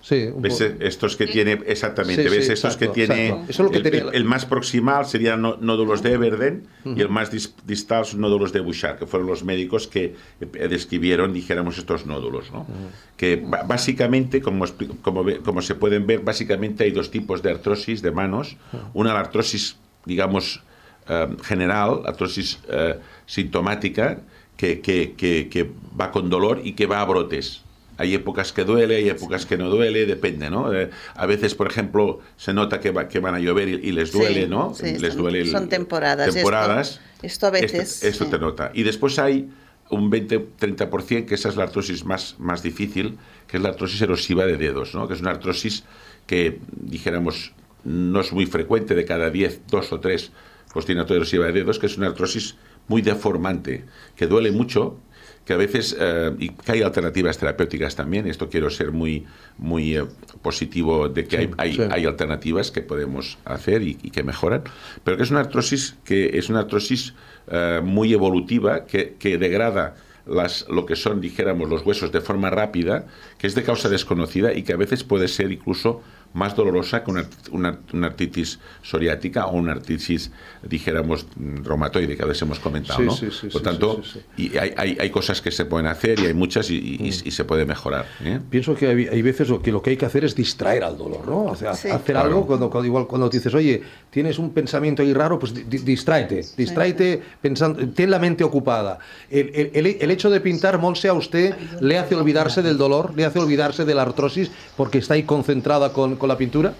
Sí, 0.06 0.26
un 0.34 0.42
¿Ves 0.42 0.56
po- 0.62 0.84
estos 0.84 1.16
que 1.16 1.28
tiene, 1.28 1.54
exactamente, 1.66 2.24
Sí, 2.24 2.30
ves 2.36 2.46
sí, 2.48 2.52
estos 2.52 2.74
exacto, 2.74 2.92
que 2.94 3.06
tiene. 3.06 3.30
Eso 3.30 3.44
es 3.48 3.60
lo 3.60 3.72
que 3.72 3.78
el, 3.78 3.84
tenía- 3.84 4.12
el- 4.12 4.26
más 4.26 4.46
proximal 4.46 5.06
serían 5.06 5.42
nódulos 5.42 6.04
de 6.04 6.12
Everden 6.12 6.68
y 6.84 7.00
el 7.00 7.08
más 7.08 7.32
dis- 7.32 7.54
distal 7.66 8.04
son 8.06 8.20
nódulos 8.20 8.52
de 8.52 8.60
Bouchard, 8.60 8.98
que 9.00 9.06
fueron 9.08 9.30
los 9.30 9.46
médicos 9.46 9.88
que 9.88 10.14
eh, 10.42 10.68
describieron, 10.68 11.32
dijéramos, 11.32 11.78
estos 11.78 12.06
nódulos, 12.06 12.52
¿no? 12.52 12.68
Que 13.16 13.38
ba- 13.38 13.64
básicamente, 13.64 14.42
como, 14.42 14.66
como, 15.02 15.24
como 15.42 15.62
se 15.62 15.76
pueden 15.76 16.06
ver, 16.06 16.20
básicamente 16.20 16.84
hay 16.84 16.92
dos 16.92 17.10
tipos 17.10 17.42
de 17.42 17.52
artrosis 17.52 18.02
de 18.02 18.12
manos. 18.12 18.58
Una, 18.94 19.14
la 19.14 19.22
artrosis, 19.22 19.78
digamos, 20.04 20.62
eh, 21.08 21.28
general, 21.44 22.02
artrosis 22.06 22.60
eh, 22.68 23.00
sintomática, 23.26 24.20
que, 24.64 24.80
que- 24.80 25.14
que- 25.18 25.50
que 25.50 25.70
va 26.00 26.10
con 26.12 26.30
dolor 26.30 26.62
y 26.64 26.72
que 26.74 26.86
va 26.86 27.02
a 27.02 27.06
brotes. 27.06 27.64
Hay 27.98 28.14
épocas 28.14 28.54
que 28.54 28.64
duele, 28.64 28.96
hay 28.96 29.10
épocas 29.10 29.46
que 29.46 29.58
no 29.58 29.70
duele, 29.70 30.06
depende, 30.06 30.50
¿no? 30.50 30.74
Eh, 30.74 30.90
a 31.16 31.26
veces, 31.26 31.54
por 31.54 31.68
ejemplo, 31.68 32.22
se 32.38 32.54
nota 32.54 32.80
que, 32.80 32.92
va- 32.92 33.10
que 33.10 33.20
van 33.20 33.36
a 33.36 33.40
llover 33.40 33.68
y, 33.68 33.74
y 33.90 33.92
les 33.92 34.12
Sí, 34.12 34.18
duele, 34.18 34.48
¿no? 34.48 34.74
sí, 34.74 34.98
les 34.98 35.14
son- 35.14 35.22
duele. 35.22 35.42
el- 35.42 35.52
son 35.52 35.68
temporadas, 35.68 36.34
Temporadas. 36.34 36.90
esto- 36.92 37.26
esto 37.28 37.48
a 37.48 37.50
veces, 37.52 37.96
Esto, 37.96 38.08
esto 38.08 38.26
sí. 38.26 38.32
te 38.32 38.40
nota. 38.40 38.72
Y 38.74 38.84
después 38.84 39.20
hay 39.20 39.50
un 39.90 40.10
20-30%, 40.10 41.26
que 41.28 41.36
esa 41.36 41.50
es 41.50 41.56
la 41.58 41.64
artrosis 41.66 42.06
más, 42.06 42.36
más 42.40 42.64
difícil, 42.64 43.18
que 43.48 43.58
es 43.58 43.64
la 43.64 43.70
artrosis 43.70 44.02
erosiva 44.02 44.46
de 44.46 44.56
dedos, 44.58 44.96
¿no? 44.96 45.08
Que 45.10 45.14
es 45.16 45.20
una 45.22 45.32
artrosis 45.32 45.84
que, 46.26 46.60
dijéramos, 46.72 47.52
no 47.84 48.22
es 48.22 48.32
muy 48.32 48.46
frecuente, 48.46 48.96
de 48.96 49.04
cada 49.06 49.30
10, 49.30 49.60
dos 49.68 49.92
o 49.92 50.00
tres, 50.00 50.32
pues 50.74 50.86
tiene 50.86 51.02
artrosis 51.02 51.20
erosiva 51.34 51.46
de 51.48 51.52
dedos, 51.52 51.78
que 51.80 51.86
es 51.86 51.98
una 51.98 52.08
artrosis 52.08 52.56
muy 52.88 53.02
deformante, 53.02 53.86
que 54.16 54.28
duele 54.28 54.52
mucho, 54.52 54.98
que 55.46 55.54
a 55.54 55.58
veces, 55.58 55.96
eh, 56.00 56.32
y 56.40 56.50
que 56.50 56.72
hay 56.72 56.82
alternativas 56.82 57.38
terapéuticas 57.38 57.96
también, 57.96 58.28
esto 58.28 58.50
quiero 58.50 58.70
ser 58.70 58.92
muy, 58.92 59.26
muy 59.58 59.98
eh, 59.98 60.06
positivo 60.42 61.10
de 61.10 61.26
que 61.26 61.38
hay, 61.38 61.52
hay, 61.58 61.76
sí. 61.76 61.82
hay 61.90 62.06
alternativas 62.06 62.72
que 62.72 62.82
podemos 62.82 63.38
hacer 63.44 63.82
y, 63.82 63.98
y 64.02 64.12
que 64.12 64.24
mejoran, 64.24 64.64
pero 65.04 65.18
que 65.18 65.24
es 65.24 65.32
una 65.32 65.42
artrosis 65.42 65.96
que 66.06 66.38
es 66.38 66.50
una 66.50 66.60
artrosis 66.60 67.14
eh, 67.48 67.82
muy 67.84 68.14
evolutiva 68.14 68.86
que, 68.86 69.16
que 69.20 69.38
degrada 69.38 69.96
las, 70.26 70.66
lo 70.70 70.86
que 70.86 70.96
son, 70.96 71.20
dijéramos, 71.20 71.70
los 71.70 71.86
huesos 71.86 72.12
de 72.12 72.22
forma 72.22 72.50
rápida, 72.50 73.08
que 73.38 73.48
es 73.48 73.56
de 73.56 73.64
causa 73.64 73.90
desconocida 73.90 74.54
y 74.54 74.64
que 74.64 74.72
a 74.72 74.78
veces 74.78 75.04
puede 75.04 75.28
ser 75.28 75.52
incluso 75.52 76.02
más 76.34 76.56
dolorosa 76.56 77.04
que 77.04 77.12
una, 77.12 77.26
una- 77.52 77.80
una 77.94 78.08
artritis 78.08 78.60
psoriática 78.82 79.46
o 79.48 79.54
una 79.58 79.74
artritis, 79.74 80.32
dijéramos, 80.64 81.26
mm, 81.36 81.64
reumatoide, 81.64 82.16
que 82.18 82.24
a 82.24 82.26
veces 82.26 82.42
hemos 82.44 82.60
comentado, 82.60 83.00
Sí, 83.00 83.06
¿no? 83.06 83.12
sí, 83.16 83.28
sí, 83.32 83.48
Por 83.50 83.62
sí, 83.62 83.64
tanto, 83.64 84.02
sí, 84.04 84.20
sí, 84.36 84.44
y 84.54 84.58
hay, 84.58 84.74
hay, 84.78 84.98
hay 85.00 85.10
cosas 85.10 85.42
que 85.42 85.52
se 85.52 85.66
pueden 85.66 85.88
hacer 85.88 86.20
y 86.20 86.26
hay 86.26 86.34
muchas 86.34 86.70
y, 86.70 86.76
y- 86.76 86.96
y- 87.08 87.28
y 87.28 87.32
se 87.32 87.44
puede 87.46 87.66
mejorar. 87.66 88.06
¿eh? 88.24 88.40
Pienso 88.50 88.76
que 88.76 88.88
hay, 88.88 89.08
hay 89.08 89.22
veces 89.22 89.50
lo 89.50 89.62
que, 89.62 89.72
lo 89.72 89.82
que 89.82 89.92
hay 89.92 89.98
que 89.98 90.06
hacer 90.06 90.26
es 90.26 90.36
distraer 90.36 90.84
al 90.84 90.98
dolor, 90.98 91.28
¿no? 91.28 91.44
O 91.46 91.56
sea, 91.56 91.74
Sí. 91.76 91.90
hacer 91.90 92.14
Claro. 92.14 92.28
algo 92.28 92.48
cuando, 92.48 92.70
cuando- 92.70 92.88
igual 92.88 93.08
cuando 93.08 93.30
dices, 93.30 93.54
oye, 93.54 93.82
tienes 94.10 94.40
un 94.40 94.52
pensamiento 94.54 95.02
ahí 95.02 95.14
raro, 95.14 95.38
pues 95.40 95.54
di- 95.54 95.64
di- 95.64 95.80
distráete, 95.80 96.44
distráete 96.58 97.22
pensando, 97.42 97.88
ten 97.90 98.10
la 98.10 98.20
mente 98.20 98.44
ocupada. 98.44 99.00
El, 99.30 99.52
el- 99.54 99.72
el- 99.74 99.98
el 100.02 100.12
hecho 100.12 100.30
de 100.30 100.40
pintar, 100.42 100.80
Monse, 100.80 101.08
a 101.10 101.14
usted 101.14 101.56
le 101.82 101.98
hace 101.98 102.16
olvidarse 102.16 102.62
del 102.62 102.78
dolor, 102.78 103.14
le 103.16 103.26
hace 103.26 103.40
olvidarse 103.40 103.86
de 103.86 103.94
la 103.96 104.02
artrosis 104.04 104.50
porque 104.78 104.98
está 104.98 105.14
ahí 105.16 105.24
concentrada 105.24 105.94
con, 105.94 106.16
con 106.24 106.30
la 106.30 106.38
pintura. 106.38 106.74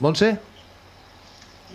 Monse, 0.00 0.38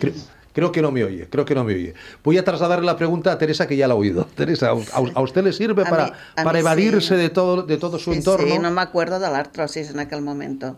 Cre- 0.00 0.12
Creo 0.52 0.72
que 0.72 0.82
no 0.82 0.90
me 0.90 1.04
oye, 1.04 1.28
creo 1.30 1.44
que 1.44 1.54
no 1.54 1.62
me 1.62 1.72
oye. 1.72 1.94
Voy 2.24 2.36
a 2.36 2.44
trasladarle 2.44 2.84
la 2.86 2.96
pregunta 2.96 3.30
a 3.30 3.38
Teresa, 3.38 3.68
que 3.68 3.76
ya 3.76 3.86
la 3.86 3.94
ha 3.94 3.96
oído. 3.96 4.24
Teresa, 4.34 4.70
¿a, 4.70 4.72
a 5.14 5.20
usted 5.20 5.44
le 5.44 5.52
sirve 5.52 5.82
A 5.82 5.88
para, 5.90 6.04
mí- 6.06 6.12
para 6.42 6.58
evadirse 6.58 7.14
sí. 7.14 7.14
de, 7.14 7.28
todo, 7.30 7.62
de 7.62 7.76
todo 7.76 7.96
su 8.00 8.10
Sí, 8.10 8.18
entorno? 8.18 8.44
Sí, 8.48 8.58
no 8.58 8.72
me 8.72 8.80
acuerdo 8.82 9.20
de 9.20 9.30
la 9.30 9.38
artrosis 9.38 9.90
en 9.90 10.00
aquel 10.00 10.20
momento. 10.20 10.76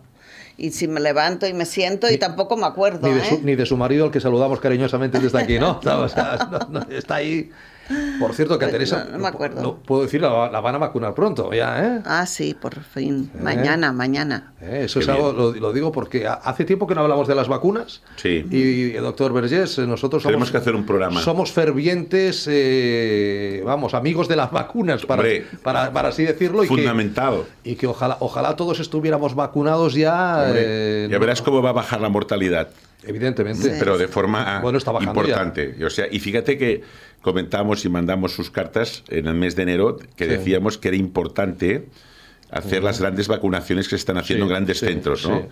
Y 0.58 0.72
si 0.72 0.86
me 0.86 1.00
levanto 1.00 1.46
y 1.46 1.54
me 1.54 1.64
siento 1.64 2.10
y 2.10 2.18
tampoco 2.18 2.58
me 2.58 2.66
acuerdo, 2.66 3.08
Ni 3.08 3.14
de, 3.14 3.20
¿eh? 3.20 3.24
su, 3.28 3.40
ni 3.42 3.54
de 3.56 3.64
su 3.64 3.78
marido, 3.78 4.04
al 4.04 4.10
que 4.10 4.20
saludamos 4.20 4.60
cariñosamente 4.60 5.18
desde 5.18 5.38
aquí, 5.40 5.58
¿no? 5.58 5.80
No, 5.84 6.00
o 6.00 6.08
sea, 6.10 6.46
no, 6.50 6.80
no, 6.80 6.86
está 6.90 7.14
ahí. 7.16 7.50
Por 8.18 8.34
cierto, 8.34 8.58
que 8.58 8.64
a 8.64 8.68
Pues 8.68 8.72
Teresa. 8.72 9.04
no- 9.04 9.12
no 9.12 9.18
me 9.18 9.28
acuerdo. 9.28 9.62
no 9.62 9.76
puedo 9.76 10.02
decir, 10.02 10.20
la, 10.20 10.50
la 10.50 10.60
van 10.60 10.74
a 10.74 10.78
vacunar 10.78 11.14
pronto, 11.14 11.52
ya, 11.52 11.84
¿eh? 11.84 12.00
Ah, 12.04 12.26
sí, 12.26 12.54
por 12.58 12.74
fin. 12.82 13.30
Mañana, 13.40 13.92
mañana. 13.92 14.52
Eh, 14.60 14.82
Eso 14.86 14.98
Qué 15.00 15.04
es 15.04 15.08
algo, 15.08 15.32
lo, 15.32 15.52
lo 15.52 15.72
digo 15.72 15.92
porque 15.92 16.26
ha- 16.26 16.34
hace 16.34 16.64
tiempo 16.64 16.86
que 16.86 16.94
no 16.94 17.02
hablamos 17.02 17.28
de 17.28 17.34
las 17.34 17.48
vacunas. 17.48 18.02
Sí. 18.16 18.44
Y, 18.50 18.92
doctor 18.92 19.32
Vergés, 19.32 19.78
eh, 19.78 19.86
nosotros 19.86 20.22
somos, 20.22 20.32
Tenemos 20.32 20.50
que 20.50 20.56
hacer 20.56 20.74
un 20.74 20.84
programa. 20.86 21.20
Somos 21.20 21.52
fervientes, 21.52 22.46
eh, 22.50 23.62
vamos, 23.64 23.94
amigos 23.94 24.28
de 24.28 24.36
las 24.36 24.50
vacunas, 24.50 25.04
para, 25.06 25.22
Hombre, 25.22 25.46
para, 25.62 25.92
para 25.92 26.08
así 26.08 26.24
decirlo. 26.24 26.64
Y 26.64 26.68
que, 26.68 27.10
y 27.64 27.74
que 27.76 27.86
ojalá, 27.86 28.16
ojalá 28.20 28.56
todos 28.56 28.80
estuviéramos 28.80 29.34
vacunados 29.34 29.94
ya. 29.94 30.42
Hombre, 30.46 30.62
eh, 30.64 31.08
ya 31.10 31.18
verás 31.18 31.42
cómo 31.42 31.62
va 31.62 31.70
a 31.70 31.74
bajar 31.74 32.00
la 32.00 32.08
mortalidad. 32.08 32.68
Evidentemente. 33.08 33.62
Sí. 33.62 33.76
pero 33.78 33.96
de 33.98 34.08
forma 34.08 34.58
Bueno, 34.60 34.78
está 34.78 34.90
bajando 34.90 35.20
importante. 35.20 35.76
O 35.84 35.90
sea, 35.90 36.06
y 36.10 36.18
fíjate 36.18 36.58
que 36.58 36.82
comentamos 37.26 37.84
y 37.84 37.88
mandamos 37.88 38.32
sus 38.32 38.52
cartas 38.52 39.02
en 39.08 39.26
el 39.26 39.34
mes 39.34 39.56
de 39.56 39.64
enero 39.64 39.96
que 40.16 40.26
Sí. 40.26 40.30
decíamos 40.30 40.78
que 40.78 40.88
era 40.88 40.96
importante 40.96 41.88
hacer 42.52 42.84
las 42.84 43.00
grandes 43.00 43.26
vacunaciones 43.26 43.86
que 43.88 43.96
se 43.96 43.96
están 43.96 44.16
haciendo 44.16 44.44
Sí, 44.44 44.48
en 44.48 44.54
grandes 44.54 44.78
sí, 44.78 44.86
centros, 44.86 45.28
¿no? 45.28 45.48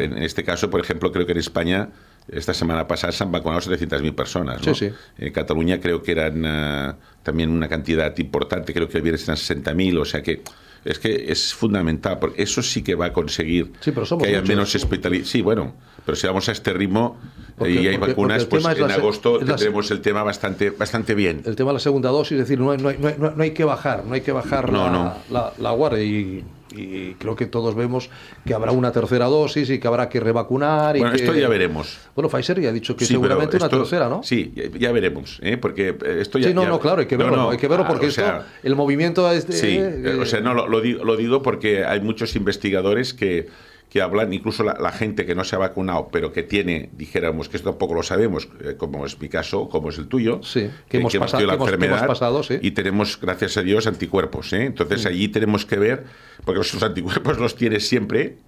En 0.00 0.18
este 0.24 0.42
caso, 0.42 0.68
por 0.70 0.80
ejemplo, 0.80 1.12
creo 1.12 1.24
que 1.24 1.30
en 1.30 1.38
España 1.38 1.90
esta 2.26 2.52
semana 2.52 2.88
pasada 2.88 3.12
se 3.12 3.22
han 3.22 3.30
vacunado 3.30 3.60
700.000 3.60 4.12
personas, 4.16 4.66
¿no? 4.66 4.74
Sí, 4.74 4.88
sí. 4.88 4.94
En 5.18 5.32
Cataluña 5.32 5.78
creo 5.78 6.02
que 6.02 6.10
eran 6.10 6.44
ah, 6.44 6.96
también 7.22 7.50
una 7.50 7.68
cantidad 7.68 8.12
importante, 8.18 8.74
creo 8.74 8.88
que 8.88 8.96
el 8.96 9.02
viernes 9.04 9.22
eran 9.28 9.36
60.000, 9.36 10.00
o 10.00 10.04
sea 10.04 10.20
que 10.22 10.42
es 10.84 10.98
que 10.98 11.26
es 11.32 11.54
fundamental, 11.54 12.18
porque 12.18 12.42
eso 12.42 12.62
sí 12.62 12.82
que 12.82 12.94
va 12.94 13.06
a 13.06 13.12
conseguir 13.12 13.72
Sí, 13.80 13.90
pero 13.92 14.04
somos 14.06 14.22
que 14.24 14.28
haya 14.30 14.38
muchos. 14.40 14.48
menos 14.48 14.74
hospitalización. 14.74 15.30
Sí, 15.30 15.42
bueno, 15.42 15.74
pero 16.04 16.16
si 16.16 16.26
vamos 16.26 16.48
a 16.48 16.52
este 16.52 16.72
ritmo 16.72 17.18
Porque- 17.56 17.72
y 17.74 17.86
hay 17.88 17.96
porque- 17.98 18.12
vacunas, 18.12 18.44
porque 18.44 18.64
pues 18.64 18.78
en 18.78 18.90
agosto 18.90 19.38
tendremos 19.38 19.90
el 19.90 20.00
tema 20.00 20.22
bastante, 20.22 20.70
bastante 20.70 21.14
bien. 21.14 21.42
El 21.46 21.56
tema 21.56 21.70
de 21.70 21.74
la 21.74 21.80
segunda 21.80 22.10
dosis, 22.10 22.32
es 22.32 22.38
decir, 22.40 22.58
no 22.60 22.70
hay, 22.70 22.78
no 22.78 22.88
hay, 22.90 22.98
no 22.98 23.08
hay- 23.08 23.16
no 23.18 23.42
hay 23.42 23.50
que 23.52 23.64
bajar, 23.64 24.04
no 24.04 24.14
hay 24.14 24.20
que 24.20 24.32
bajar 24.32 24.70
No, 24.72 24.90
la. 24.90 25.18
La, 25.30 25.52
la 25.58 25.70
guardia 25.72 26.02
y, 26.02 26.44
y 26.76 27.14
creo 27.18 27.36
que 27.36 27.46
todos 27.46 27.74
vemos 27.74 28.10
que 28.44 28.54
habrá 28.54 28.72
una 28.72 28.92
tercera 28.92 29.26
dosis 29.26 29.70
y 29.70 29.78
que 29.78 29.86
habrá 29.88 30.08
que 30.08 30.20
revacunar. 30.20 30.96
Y 30.96 31.00
Bueno, 31.00 31.14
que- 31.16 31.22
esto 31.22 31.34
ya 31.34 31.48
veremos. 31.48 31.98
Bueno, 32.14 32.28
Pfizer 32.28 32.60
ya 32.60 32.68
ha 32.70 32.72
dicho 32.72 32.96
que 32.96 33.04
Sí, 33.04 33.14
seguramente 33.14 33.56
una 33.56 33.68
tercera, 33.68 34.08
¿no? 34.08 34.22
Sí, 34.22 34.52
ya, 34.78 34.92
veremos, 34.92 35.38
¿eh? 35.42 35.56
porque 35.56 35.96
esto 36.18 36.38
ya... 36.38 36.48
Sí, 36.48 36.54
no, 36.54 36.62
ya- 36.62 36.68
no, 36.68 36.80
claro, 36.80 37.00
hay 37.00 37.06
que 37.06 37.16
verlo, 37.16 37.36
no, 37.36 37.50
hay 37.50 37.58
que 37.58 37.68
verlo 37.68 37.84
ah, 37.84 37.88
porque 37.88 38.06
esto, 38.06 38.22
el 38.62 38.76
movimiento 38.76 39.30
es 39.30 39.46
de, 39.46 39.52
Sí, 39.54 39.66
eh, 39.78 40.02
eh, 40.04 40.18
o 40.20 40.26
sea, 40.26 40.40
no, 40.40 40.54
lo, 40.54 40.68
lo 40.68 40.80
digo, 40.80 41.04
lo 41.04 41.16
digo 41.16 41.42
porque 41.42 41.84
hay 41.84 42.00
muchos 42.00 42.36
investigadores 42.36 43.14
que, 43.14 43.48
que 43.94 44.02
hablan, 44.02 44.32
incluso 44.32 44.64
la, 44.64 44.76
la 44.80 44.90
gente 44.90 45.24
que 45.24 45.36
no 45.36 45.44
se 45.44 45.54
ha 45.54 45.60
vacunado, 45.60 46.08
pero 46.10 46.32
que 46.32 46.42
tiene, 46.42 46.90
dijéramos, 46.94 47.48
que 47.48 47.58
esto 47.58 47.70
tampoco 47.70 47.94
lo 47.94 48.02
sabemos, 48.02 48.48
eh, 48.64 48.74
como 48.76 49.06
es 49.06 49.20
mi 49.20 49.28
caso, 49.28 49.68
como 49.68 49.90
es 49.90 49.98
el 49.98 50.08
tuyo, 50.08 50.40
Sí, 50.42 50.68
que 50.88 50.96
hemos 50.96 51.14
la 51.14 51.20
que 51.20 51.44
hemos- 51.44 51.54
hemos 51.54 51.68
enfermedad 51.68 52.06
pasado, 52.08 52.42
sí. 52.42 52.58
y 52.60 52.72
tenemos, 52.72 53.20
gracias 53.20 53.56
a 53.56 53.62
Dios, 53.62 53.86
anticuerpos. 53.86 54.52
¿eh? 54.52 54.64
Entonces 54.64 55.06
allí 55.06 55.28
tenemos 55.28 55.64
que 55.64 55.76
ver, 55.78 56.06
porque 56.44 56.58
los 56.58 56.82
anticuerpos 56.82 57.38
los 57.38 57.54
tienes 57.54 57.86
siempre, 57.86 58.38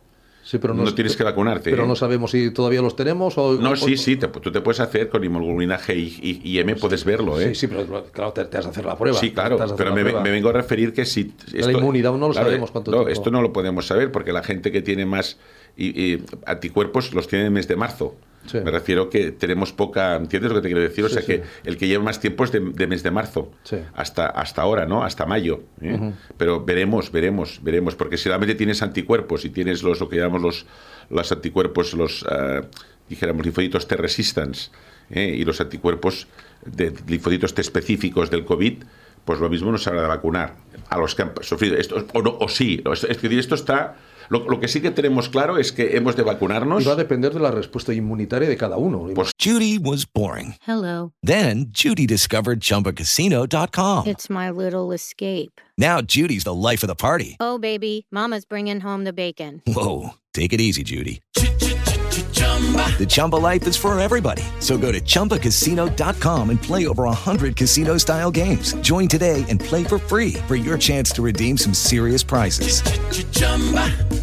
sí, 0.46 0.58
pero 0.58 0.74
no 0.74 0.94
tienes 0.94 1.16
que 1.16 1.24
vacunarte, 1.24 1.70
Pero 1.70 1.84
¿eh? 1.84 1.88
no 1.88 1.96
sabemos 1.96 2.30
si 2.30 2.50
todavía 2.52 2.80
los 2.80 2.94
tenemos 2.94 3.36
o... 3.36 3.54
No, 3.54 3.70
o- 3.72 3.76
sí, 3.76 3.96
sí, 3.96 4.16
te- 4.16 4.28
tú 4.28 4.52
te 4.52 4.60
puedes 4.60 4.78
hacer 4.80 5.08
con 5.08 5.24
hemoglobina 5.24 5.78
G 5.78 5.96
y, 5.96 6.18
y- 6.22 6.40
y 6.44 6.58
M, 6.60 6.76
puedes 6.76 7.04
verlo, 7.04 7.40
¿eh? 7.40 7.48
Sí, 7.48 7.54
sí, 7.54 7.66
pero 7.66 8.04
claro, 8.12 8.32
te, 8.32 8.44
te 8.44 8.58
has 8.58 8.64
de 8.64 8.70
hacer 8.70 8.84
la 8.84 8.96
prueba. 8.96 9.18
Sí, 9.18 9.32
claro, 9.32 9.58
pero 9.76 9.92
me, 9.94 10.02
vengo 10.04 10.48
a 10.50 10.52
referir 10.52 10.92
que 10.92 11.04
si... 11.04 11.32
La 11.52 11.72
inmunidad 11.72 12.12
no 12.16 12.28
lo 12.28 12.34
sabemos 12.34 12.70
cuánto 12.70 12.90
no, 12.92 12.98
tiempo. 12.98 13.12
Esto 13.12 13.30
no 13.30 13.42
lo 13.42 13.52
podemos 13.52 13.86
saber 13.86 14.12
porque 14.12 14.32
la 14.32 14.42
gente 14.44 14.70
que 14.70 14.82
tiene 14.82 15.04
más 15.04 15.38
y 15.76 16.18
anticuerpos 16.46 17.12
los 17.12 17.28
tiene 17.28 17.42
en 17.42 17.46
el 17.48 17.52
mes 17.52 17.68
de 17.68 17.76
marzo. 17.76 18.14
Sí. 18.46 18.58
Me 18.60 18.70
refiero 18.70 19.10
que 19.10 19.32
tenemos 19.32 19.72
poca... 19.72 20.14
¿Entiendes 20.16 20.50
lo 20.52 20.56
que 20.56 20.62
te 20.62 20.68
quiero 20.68 20.80
decir? 20.80 21.04
O 21.04 21.08
Sí, 21.08 21.14
sea 21.14 21.22
sí. 21.22 21.26
que 21.28 21.42
el 21.64 21.76
que 21.76 21.88
lleva 21.88 22.04
más 22.04 22.20
tiempo 22.20 22.44
es 22.44 22.52
de, 22.52 22.60
de 22.60 22.86
mes 22.86 23.02
de 23.02 23.10
marzo. 23.10 23.50
Hasta, 23.94 24.26
hasta 24.26 24.62
ahora, 24.62 24.86
¿no? 24.86 25.02
Hasta 25.02 25.26
mayo. 25.26 25.64
¿eh? 25.80 26.12
Pero 26.36 26.64
veremos, 26.64 27.10
veremos, 27.10 27.60
veremos. 27.62 27.96
Porque 27.96 28.16
si 28.16 28.28
realmente 28.28 28.54
tienes 28.54 28.82
anticuerpos 28.82 29.44
y 29.44 29.50
tienes 29.50 29.82
los, 29.82 29.98
lo 29.98 30.08
que 30.08 30.16
llamamos 30.16 30.42
los, 30.42 30.66
los 31.10 31.32
anticuerpos, 31.32 31.94
los, 31.94 32.24
ah, 32.28 32.60
dijéramos, 33.08 33.44
linfocitos 33.44 33.88
T 33.88 33.96
resistance 33.96 34.70
¿eh? 35.10 35.34
y 35.36 35.44
los 35.44 35.60
anticuerpos 35.60 36.28
de 36.64 36.92
linfocitos 37.08 37.52
T 37.54 37.60
específicos 37.62 38.30
del 38.30 38.44
COVID, 38.44 38.84
pues 39.24 39.40
lo 39.40 39.48
mismo 39.48 39.72
nos 39.72 39.86
habrá 39.88 40.02
de 40.02 40.08
vacunar 40.08 40.54
a 40.88 40.98
los 40.98 41.16
que 41.16 41.22
han 41.22 41.32
sufrido 41.40 41.76
esto, 41.76 42.06
o, 42.12 42.22
no, 42.22 42.36
o 42.38 42.48
sí. 42.48 42.80
Es 42.92 43.02
es 43.02 43.20
decir, 43.20 43.36
esto 43.40 43.56
está... 43.56 43.96
Lo, 44.28 44.40
lo 44.48 44.60
que 44.60 44.68
sí 44.68 44.80
que 44.80 44.90
tenemos 44.90 45.28
claro 45.28 45.58
es 45.58 45.72
que 45.72 45.96
hemos 45.96 46.16
de 46.16 46.22
vacunarnos. 46.22 46.82
Y 46.82 46.86
va 46.86 46.92
a 46.92 46.96
depender 46.96 47.32
de 47.32 47.40
la 47.40 47.50
respuesta 47.50 47.92
inmunitaria 47.92 48.48
de 48.48 48.56
cada 48.56 48.76
uno. 48.76 49.06
Pues- 49.14 49.30
Judy 49.40 49.78
was 49.78 50.04
boring. 50.06 50.54
Hello. 50.66 51.12
Then 51.22 51.66
Judy 51.72 52.06
discovered 52.06 52.60
ChumbaCasino.com. 52.60 54.06
It's 54.06 54.28
my 54.28 54.50
little 54.50 54.92
escape. 54.92 55.60
Now 55.78 56.00
Judy's 56.00 56.44
the 56.44 56.54
life 56.54 56.82
of 56.82 56.88
the 56.88 56.94
party. 56.96 57.36
Oh, 57.40 57.58
baby, 57.58 58.06
Mama's 58.10 58.44
bringing 58.44 58.80
home 58.80 59.04
the 59.04 59.12
bacon. 59.12 59.62
Whoa, 59.66 60.14
take 60.32 60.52
it 60.52 60.60
easy, 60.60 60.82
Judy. 60.82 61.20
The 61.34 63.06
Chumba 63.06 63.36
life 63.36 63.66
is 63.68 63.76
for 63.76 63.98
everybody. 64.00 64.42
So 64.60 64.78
go 64.78 64.90
to 64.90 65.00
ChumbaCasino.com 65.00 66.48
and 66.50 66.60
play 66.60 66.86
over 66.86 67.04
100 67.04 67.54
casino 67.56 67.98
style 67.98 68.30
games. 68.30 68.72
Join 68.80 69.06
today 69.06 69.44
and 69.50 69.60
play 69.60 69.84
for 69.84 69.98
free 69.98 70.32
for 70.48 70.56
your 70.56 70.78
chance 70.78 71.10
to 71.12 71.22
redeem 71.22 71.58
some 71.58 71.74
serious 71.74 72.22
prizes. 72.22 72.82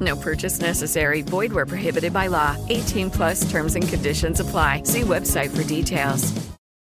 No 0.00 0.16
purchase 0.16 0.60
necessary. 0.60 1.22
Void 1.22 1.52
where 1.52 1.66
prohibited 1.66 2.12
by 2.12 2.28
law. 2.28 2.56
18 2.68 3.10
plus 3.10 3.40
terms 3.50 3.74
and 3.76 3.86
conditions 3.88 4.40
apply. 4.40 4.82
See 4.84 5.02
website 5.02 5.50
for 5.50 5.62
details. 5.64 6.32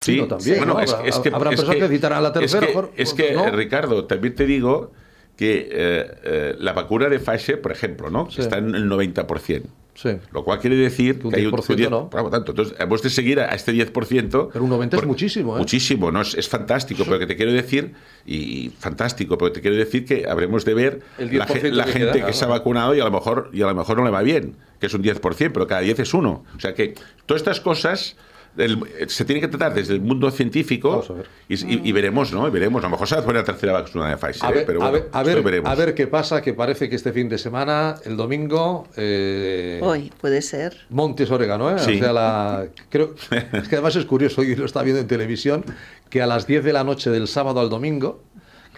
Sí, 0.00 0.18
no, 0.18 0.28
también, 0.28 0.58
bueno, 0.58 0.74
¿no? 0.74 0.80
es, 0.80 0.94
es 1.04 1.18
que, 1.18 1.28
habrá 1.30 1.50
es 1.50 1.56
personas 1.60 1.82
que 1.88 1.88
citarán 1.96 2.22
la 2.22 2.32
tercera, 2.32 2.60
Es 2.62 2.68
que, 2.68 2.72
por- 2.72 2.92
es 2.96 3.10
por- 3.10 3.16
que, 3.16 3.32
¿no? 3.34 3.46
eh, 3.46 3.50
Ricardo, 3.50 4.04
también 4.06 4.34
te 4.34 4.46
digo 4.46 4.92
que 5.36 5.68
eh, 5.70 6.10
eh, 6.22 6.54
la 6.58 6.72
vacuna 6.72 7.08
de 7.08 7.18
Pfizer, 7.18 7.60
por 7.60 7.72
ejemplo, 7.72 8.08
¿no? 8.08 8.30
Sí. 8.30 8.40
está 8.40 8.58
en 8.58 8.74
el 8.74 8.88
90%. 8.88 9.64
Sí. 10.00 10.10
Lo 10.30 10.44
cual 10.44 10.60
quiere 10.60 10.76
decir 10.76 11.18
Que 11.18 11.26
un 11.26 11.32
que 11.32 11.40
hay 11.40 11.46
un 11.46 11.52
10% 11.52 11.76
10%, 11.76 11.90
no. 11.90 12.08
Por 12.08 12.30
tanto, 12.30 12.52
entonces 12.52 12.76
hemos 12.78 13.02
de 13.02 13.10
seguir 13.10 13.40
a 13.40 13.46
este 13.48 13.72
10%. 13.72 14.50
Pero 14.52 14.64
un 14.64 14.70
90 14.70 14.94
es 14.94 15.00
porque- 15.00 15.08
muchísimo, 15.08 15.56
¿eh? 15.56 15.58
Muchísimo, 15.58 16.12
¿no? 16.12 16.20
Es, 16.20 16.34
es 16.34 16.48
fantástico, 16.48 17.02
pero 17.04 17.18
que 17.18 17.26
te 17.26 17.34
quiero 17.34 17.52
decir, 17.52 17.94
y 18.24 18.70
fantástico, 18.78 19.36
pero 19.36 19.50
te 19.50 19.60
quiero 19.60 19.76
decir 19.76 20.04
que 20.04 20.28
habremos 20.28 20.64
de 20.64 20.74
ver 20.74 21.00
la, 21.18 21.46
10% 21.48 21.72
la 21.72 21.84
que 21.84 21.92
gente 21.92 22.12
queda, 22.12 22.26
que 22.26 22.32
se 22.32 22.44
ha 22.44 22.48
vacunado 22.48 22.94
y 22.94 23.00
a 23.00 23.04
lo 23.04 23.10
mejor 23.10 23.50
y 23.52 23.62
a 23.62 23.66
lo 23.66 23.74
mejor 23.74 23.96
no 23.98 24.04
le 24.04 24.10
va 24.10 24.22
bien, 24.22 24.54
que 24.78 24.86
es 24.86 24.94
un 24.94 25.02
10%, 25.02 25.50
pero 25.52 25.66
cada 25.66 25.80
10 25.80 25.98
es 25.98 26.14
uno. 26.14 26.44
O 26.56 26.60
sea 26.60 26.74
que 26.74 26.94
todas 27.26 27.40
estas 27.40 27.60
cosas 27.60 28.14
el- 28.58 29.08
se 29.08 29.24
tienen 29.24 29.40
que 29.42 29.48
tratar 29.48 29.74
desde 29.74 29.94
el 29.94 30.00
mundo 30.00 30.30
científico 30.30 30.90
Vamos 30.90 31.10
a 31.10 31.12
ver. 31.14 31.26
y, 31.48 31.54
y- 31.54 31.80
y 31.84 31.92
veremos, 31.92 32.32
¿no? 32.32 32.46
Y 32.46 32.50
veremos. 32.50 32.82
A 32.82 32.86
lo 32.86 32.90
mejor 32.90 33.06
se 33.08 33.14
va 33.14 33.22
a 33.22 33.24
poner 33.24 33.40
la 33.42 33.46
tercera 33.46 33.72
vacuna 33.72 34.08
de 34.10 34.16
Pfizer, 34.16 34.44
A 34.46 34.50
¿eh? 34.50 34.54
ver, 34.54 34.66
pero 34.66 34.82
a 34.82 34.90
bueno, 34.90 35.04
ver, 35.04 35.10
a, 35.12 35.22
ver, 35.22 35.42
veremos. 35.42 35.70
a 35.70 35.74
ver 35.74 35.94
qué 35.94 36.06
pasa, 36.06 36.42
que 36.42 36.54
parece 36.54 36.88
que 36.88 36.96
este 36.96 37.12
fin 37.12 37.28
de 37.28 37.38
semana, 37.38 37.96
el 38.04 38.16
domingo, 38.16 38.86
eh, 38.96 39.80
Hoy, 39.82 40.12
puede 40.20 40.42
ser. 40.42 40.76
Montes 40.90 41.30
Orégano, 41.30 41.70
¿eh? 41.70 41.78
Sí. 41.78 41.96
O 41.96 41.98
sea, 41.98 42.12
la, 42.12 42.66
creo, 42.90 43.14
es 43.30 43.68
que 43.68 43.76
además 43.76 43.96
es 43.96 44.04
curioso, 44.04 44.40
hoy 44.40 44.54
lo 44.56 44.64
está 44.66 44.82
viendo 44.82 45.00
en 45.00 45.06
televisión, 45.08 45.64
que 46.10 46.22
a 46.22 46.26
las 46.26 46.46
10 46.46 46.64
de 46.64 46.72
la 46.72 46.84
noche 46.84 47.10
del 47.10 47.28
sábado 47.28 47.60
al 47.60 47.68
domingo, 47.68 48.22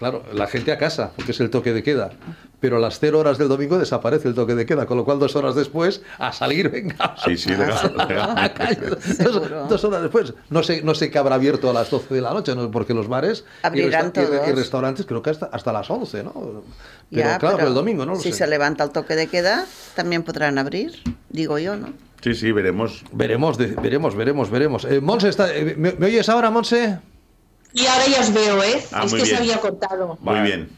claro, 0.01 0.23
la 0.33 0.47
gente 0.47 0.71
a 0.71 0.79
casa, 0.79 1.11
porque 1.15 1.31
es 1.31 1.39
el 1.39 1.51
toque 1.51 1.73
de 1.73 1.83
queda, 1.83 2.09
pero 2.59 2.77
a 2.77 2.79
las 2.79 2.99
0 2.99 3.19
horas 3.19 3.37
del 3.37 3.47
domingo 3.49 3.77
desaparece 3.77 4.27
el 4.27 4.33
toque 4.33 4.55
de 4.55 4.65
queda, 4.65 4.87
con 4.87 4.97
lo 4.97 5.05
cual 5.05 5.19
dos 5.19 5.35
horas 5.35 5.53
después, 5.53 6.01
a 6.17 6.33
salir, 6.33 6.69
venga. 6.71 7.15
Sí, 7.23 7.37
sí, 7.37 7.51
dos, 9.23 9.69
dos 9.69 9.83
horas 9.83 10.01
después. 10.01 10.33
No 10.49 10.63
sé, 10.63 10.81
no 10.81 10.95
sé 10.95 11.11
qué 11.11 11.19
habrá 11.19 11.35
abierto 11.35 11.69
a 11.69 11.73
las 11.73 11.91
12 11.91 12.13
de 12.15 12.21
la 12.21 12.31
noche, 12.33 12.55
¿no? 12.55 12.71
porque 12.71 12.93
los 12.95 13.07
bares 13.07 13.45
y, 13.73 13.81
resta- 13.81 14.53
restaurantes 14.55 15.05
creo 15.05 15.21
que 15.21 15.29
hasta, 15.29 15.45
hasta 15.47 15.71
las 15.71 15.89
11, 15.89 16.23
¿no? 16.23 16.33
Pero 16.33 16.63
Ya, 17.11 17.37
claro, 17.37 17.57
pero 17.57 17.67
el 17.69 17.75
domingo, 17.75 18.03
¿no? 18.05 18.13
Lo 18.15 18.19
si 18.19 18.31
sé. 18.31 18.39
se 18.39 18.47
levanta 18.47 18.83
el 18.83 18.89
toque 18.89 19.15
de 19.15 19.27
queda, 19.27 19.65
también 19.95 20.23
podrán 20.23 20.57
abrir, 20.57 20.93
digo 21.29 21.59
yo, 21.59 21.75
¿no? 21.75 21.89
Sí, 22.23 22.35
sí, 22.35 22.51
veremos. 22.51 23.03
Veremos, 23.11 23.57
de- 23.57 23.67
veremos, 23.81 24.15
veremos, 24.15 24.49
veremos. 24.49 24.85
Eh, 24.85 24.99
Monse, 25.01 25.29
está, 25.29 25.53
eh, 25.55 25.75
¿me, 25.77 25.93
me 25.93 26.05
oyes 26.07 26.29
ahora, 26.29 26.49
Monse? 26.51 26.99
Y 27.73 27.85
ahora 27.85 28.05
ya 28.07 28.21
os 28.21 28.33
veo, 28.33 28.63
¿eh? 28.63 28.83
Ah, 28.91 29.03
es 29.05 29.13
que 29.13 29.25
se 29.25 29.35
había 29.37 29.57
cortado. 29.59 30.17
Muy 30.19 30.39
bien. 30.41 30.69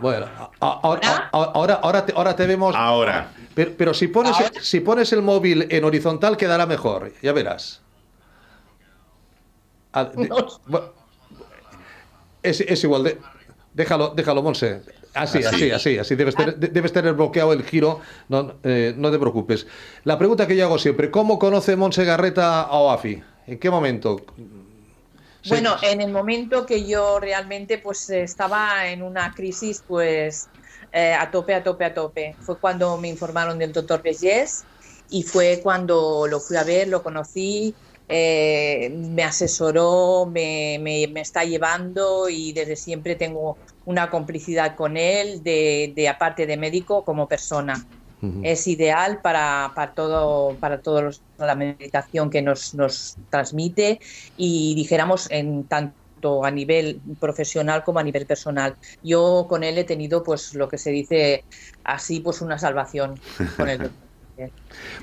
Bueno, 0.00 0.26
ahora, 0.60 1.28
ahora, 1.32 1.74
ahora, 1.82 2.06
te, 2.06 2.12
ahora 2.14 2.36
te 2.36 2.46
vemos. 2.46 2.74
Ahora. 2.76 3.32
Pero, 3.54 3.72
pero 3.76 3.94
si, 3.94 4.06
pones, 4.08 4.36
si 4.62 4.78
pones 4.80 5.12
el 5.12 5.22
móvil 5.22 5.66
en 5.70 5.82
horizontal 5.84 6.36
quedará 6.36 6.66
mejor, 6.66 7.12
ya 7.20 7.32
verás. 7.32 7.80
Ah, 9.92 10.08
es, 12.42 12.60
es 12.60 12.84
igual, 12.84 13.04
de- 13.04 13.18
déjalo, 13.74 14.12
déjalo, 14.14 14.42
Monse. 14.42 14.82
Así, 15.14 15.38
así, 15.42 15.70
así, 15.72 15.98
así. 15.98 16.14
Debes 16.14 16.36
tener, 16.36 16.56
de- 16.56 16.68
debes 16.68 16.92
tener 16.92 17.14
bloqueado 17.14 17.52
el 17.52 17.64
giro, 17.64 18.00
no, 18.28 18.54
eh, 18.62 18.94
no 18.96 19.10
te 19.10 19.18
preocupes. 19.18 19.66
La 20.04 20.16
pregunta 20.18 20.46
que 20.46 20.54
yo 20.56 20.64
hago 20.66 20.78
siempre, 20.78 21.10
¿cómo 21.10 21.38
conoce 21.38 21.74
Monse 21.74 22.04
Garreta 22.04 22.62
a 22.62 22.70
OAFI? 22.78 23.22
¿En 23.48 23.58
qué 23.58 23.70
momento? 23.70 24.20
Bueno, 25.44 25.76
en 25.82 26.00
el 26.02 26.10
momento 26.12 26.66
que 26.66 26.86
yo 26.86 27.20
realmente 27.20 27.78
pues 27.78 28.08
estaba 28.10 28.88
en 28.90 29.02
una 29.02 29.32
crisis 29.34 29.82
pues 29.86 30.50
eh, 30.92 31.14
a 31.14 31.30
tope, 31.30 31.54
a 31.54 31.62
tope, 31.62 31.84
a 31.84 31.94
tope. 31.94 32.36
Fue 32.40 32.58
cuando 32.60 32.98
me 32.98 33.08
informaron 33.08 33.58
del 33.58 33.72
doctor 33.72 34.02
Bellés 34.02 34.68
y 35.08 35.22
fue 35.22 35.60
cuando 35.62 36.26
lo 36.26 36.40
fui 36.40 36.56
a 36.56 36.64
ver, 36.64 36.88
lo 36.88 37.02
conocí, 37.02 37.78
eh, 38.08 38.90
me 38.92 39.22
asesoró, 39.24 40.26
me, 40.30 40.78
me- 40.80 41.08
me 41.08 41.20
está 41.22 41.44
llevando 41.44 42.28
y 42.28 42.52
desde 42.52 42.76
siempre 42.76 43.16
tengo 43.16 43.60
una 43.84 44.10
complicidad 44.10 44.76
con 44.76 44.96
él, 44.98 45.42
de, 45.42 45.92
de 45.96 46.08
aparte 46.08 46.46
de 46.46 46.56
médico, 46.58 47.04
como 47.04 47.26
persona. 47.28 47.82
Es 48.40 48.66
ideal 48.68 49.20
para, 49.22 49.72
para 49.74 49.94
todo, 49.94 50.58
para 50.60 50.80
todos 50.80 51.02
los- 51.02 51.24
la 51.38 51.54
meditación 51.56 52.30
que 52.30 52.42
nos, 52.42 52.72
nos 52.74 53.18
transmite 53.30 53.98
y 54.36 54.74
dijéramos 54.76 55.28
en 55.30 55.66
tanto 55.68 56.44
a 56.44 56.50
nivel 56.50 57.02
profesional 57.20 57.82
como 57.84 57.98
a 57.98 58.04
nivel 58.04 58.26
personal. 58.26 58.76
Yo 59.02 59.46
con 59.48 59.64
él 59.64 59.78
he 59.78 59.84
tenido 59.84 60.22
pues 60.22 60.52
lo 60.54 60.68
que 60.68 60.78
se 60.78 60.90
dice 60.90 61.46
así 61.84 62.20
pues 62.20 62.40
una 62.40 62.58
salvación 62.58 63.20
con 63.56 63.68
él. 63.68 63.80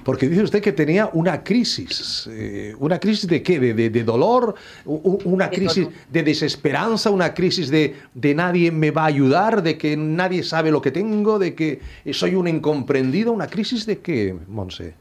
Porque 0.03 0.27
dice 0.27 0.43
usted 0.43 0.61
que 0.61 0.71
tenía 0.71 1.09
una 1.13 1.43
crisis. 1.43 2.27
eh, 2.31 2.75
¿Una 2.79 2.99
crisis 2.99 3.27
de 3.27 3.41
qué? 3.41 3.59
¿De, 3.59 3.73
de- 3.73 3.89
de 3.89 4.03
dolor? 4.03 4.55
¿Una 4.86 5.49
crisis 5.49 5.88
de 6.09 6.23
desesperanza? 6.23 7.09
¿Una 7.09 7.33
crisis 7.33 7.69
de, 7.69 7.95
de 8.13 8.36
nadie 8.36 8.71
me 8.71 8.91
va 8.91 9.03
a 9.03 9.07
ayudar? 9.07 9.61
¿De 9.63 9.77
que 9.77 9.97
nadie 9.97 10.43
sabe 10.43 10.71
lo 10.71 10.81
que 10.81 10.91
tengo? 10.91 11.39
¿De 11.39 11.55
que 11.55 11.81
soy 12.13 12.36
un 12.36 12.47
incomprendido? 12.47 13.31
¿Una 13.31 13.47
crisis 13.47 13.86
de 13.86 13.99
qué, 13.99 14.36
Monse? 14.47 14.93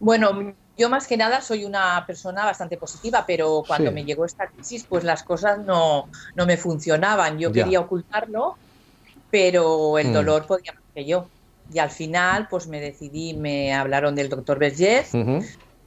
Bueno, 0.00 0.54
yo 0.76 0.88
más 0.88 1.06
que 1.06 1.16
nada 1.16 1.40
soy 1.40 1.64
una 1.64 2.04
persona 2.06 2.44
bastante 2.44 2.76
positiva, 2.76 3.24
pero 3.26 3.64
cuando 3.66 3.90
Sí. 3.90 3.94
me 3.94 4.04
llegó 4.04 4.24
esta 4.24 4.46
crisis, 4.48 4.86
pues 4.88 5.04
las 5.04 5.22
cosas 5.24 5.58
no, 5.64 6.08
no 6.34 6.46
me 6.46 6.56
funcionaban. 6.56 7.38
Yo 7.38 7.52
Ya. 7.52 7.64
quería 7.64 7.80
ocultarlo, 7.80 8.56
pero 9.30 9.98
el 9.98 10.08
Mm. 10.08 10.12
dolor 10.12 10.46
podía 10.46 10.72
más 10.72 10.84
que 10.94 11.04
yo. 11.06 11.28
Y 11.70 11.78
al 11.78 11.90
final, 11.90 12.48
pues 12.50 12.66
me 12.66 12.80
decidí, 12.80 13.34
me 13.34 13.74
hablaron 13.74 14.14
del 14.14 14.28
doctor 14.28 14.58
Vergés, 14.58 15.12
Ujú. 15.14 15.44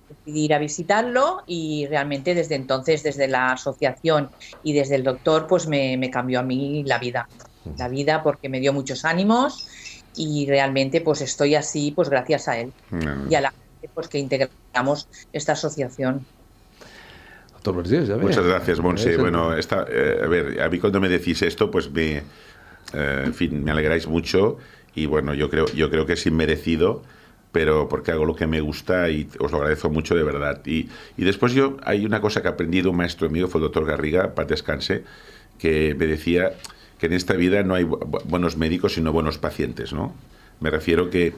decidí 0.08 0.46
ir 0.46 0.54
a 0.54 0.60
visitarlo 0.60 1.42
y 1.48 1.88
realmente 1.88 2.36
desde 2.36 2.56
entonces, 2.56 3.02
desde 3.04 3.28
la 3.28 3.54
asociación 3.54 4.30
y 4.64 4.74
desde 4.74 4.96
el 4.96 5.04
doctor, 5.04 5.48
pues 5.48 5.68
me, 5.68 5.98
me 5.98 6.10
cambió 6.12 6.40
a 6.40 6.44
mí 6.44 6.84
la 6.86 7.00
vida. 7.00 7.28
La 7.78 7.88
vida 7.88 8.22
porque 8.22 8.50
me 8.50 8.60
dio 8.60 8.74
muchos 8.74 9.06
ánimos 9.06 9.68
y 10.14 10.46
realmente 10.48 11.02
pues 11.02 11.22
estoy 11.22 11.56
así 11.56 11.92
pues 11.92 12.10
gracias 12.10 12.48
a 12.48 12.60
él 12.60 12.74
Mm. 12.90 13.32
y 13.32 13.36
a 13.36 13.42
la 13.42 13.52
gente 13.52 13.90
pues 13.94 14.08
que 14.10 14.20
integramos 14.20 15.08
esta 15.32 15.54
asociación. 15.54 16.26
Doctor 17.54 17.76
Vergés, 17.78 18.08
ya. 18.08 18.18
Muchas 18.18 18.46
gracias, 18.46 18.80
Monse. 18.80 19.16
Bueno, 19.18 19.56
esta, 19.56 19.86
eh, 19.90 20.20
a 20.24 20.28
ver, 20.28 20.62
a 20.62 20.70
mí 20.70 20.80
cuando 20.80 21.00
me 21.00 21.08
decís 21.08 21.42
esto, 21.44 21.70
pues 21.70 21.90
me, 21.92 22.18
eh, 22.18 22.24
en 23.26 23.34
fin, 23.34 23.64
me 23.64 23.72
alegráis 23.72 24.08
mucho 24.08 24.58
y 24.96 25.06
bueno, 25.06 25.34
yo 25.34 25.50
creo, 25.50 25.66
yo 25.74 25.90
creo 25.90 26.06
que 26.06 26.14
es 26.14 26.26
inmerecido, 26.26 27.04
pero 27.52 27.88
porque 27.90 28.12
hago 28.12 28.26
lo 28.26 28.36
que 28.36 28.48
me 28.48 28.62
gusta 28.62 29.10
y 29.10 29.28
os 29.40 29.52
lo 29.52 29.58
agradezco 29.58 29.90
mucho 29.90 30.16
de 30.16 30.24
verdad. 30.24 30.66
Y, 30.66 30.88
y 31.18 31.24
después 31.24 31.54
yo, 31.54 31.78
hay 31.84 32.06
una 32.06 32.22
cosa 32.22 32.42
que 32.42 32.48
he 32.48 32.52
aprendido, 32.52 32.92
un 32.92 32.98
maestro 32.98 33.30
mío, 33.30 33.48
fue 33.48 33.60
el 33.60 33.64
doctor 33.64 33.86
Garriga, 33.86 34.34
paz 34.36 34.48
descanse, 34.48 35.04
que 35.60 35.94
me 35.98 36.08
decía 36.08 36.54
que 37.00 37.08
en 37.08 37.14
esta 37.14 37.34
vida 37.34 37.64
no 37.64 37.76
hay 37.76 37.84
bu- 37.84 38.00
bu- 38.00 38.24
buenos 38.26 38.58
médicos, 38.58 38.94
sino 38.94 39.12
buenos 39.12 39.38
pacientes, 39.38 39.92
¿no? 39.94 40.14
Me 40.60 40.70
refiero 40.70 41.10
que... 41.10 41.34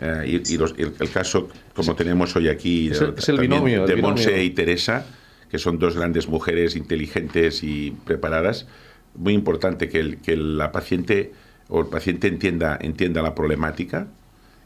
eh, 0.00 0.40
y 0.46 0.54
y 0.54 0.58
los- 0.58 0.74
el, 0.76 0.92
el 0.98 1.10
caso, 1.10 1.48
como 1.74 1.94
tenemos 1.94 2.34
hoy 2.36 2.48
aquí, 2.48 2.88
Es 2.88 3.00
el- 3.00 3.14
es 3.16 3.28
el 3.28 3.36
también 3.36 3.50
binomio, 3.64 3.86
de. 3.86 3.96
Monse 4.02 4.44
y 4.44 4.50
Teresa, 4.50 5.06
que 5.50 5.58
son 5.58 5.78
dos 5.78 5.96
grandes 5.96 6.28
mujeres 6.28 6.74
inteligentes 6.76 7.62
y 7.62 7.92
preparadas, 8.04 8.66
muy 9.14 9.32
importante 9.34 9.88
que, 9.88 10.00
el- 10.00 10.16
que 10.18 10.36
la 10.36 10.72
paciente 10.72 11.32
o 11.68 11.80
el 11.80 11.86
paciente 11.86 12.28
entienda, 12.28 12.78
entienda 12.80 13.22
la 13.22 13.34
problemática, 13.34 14.06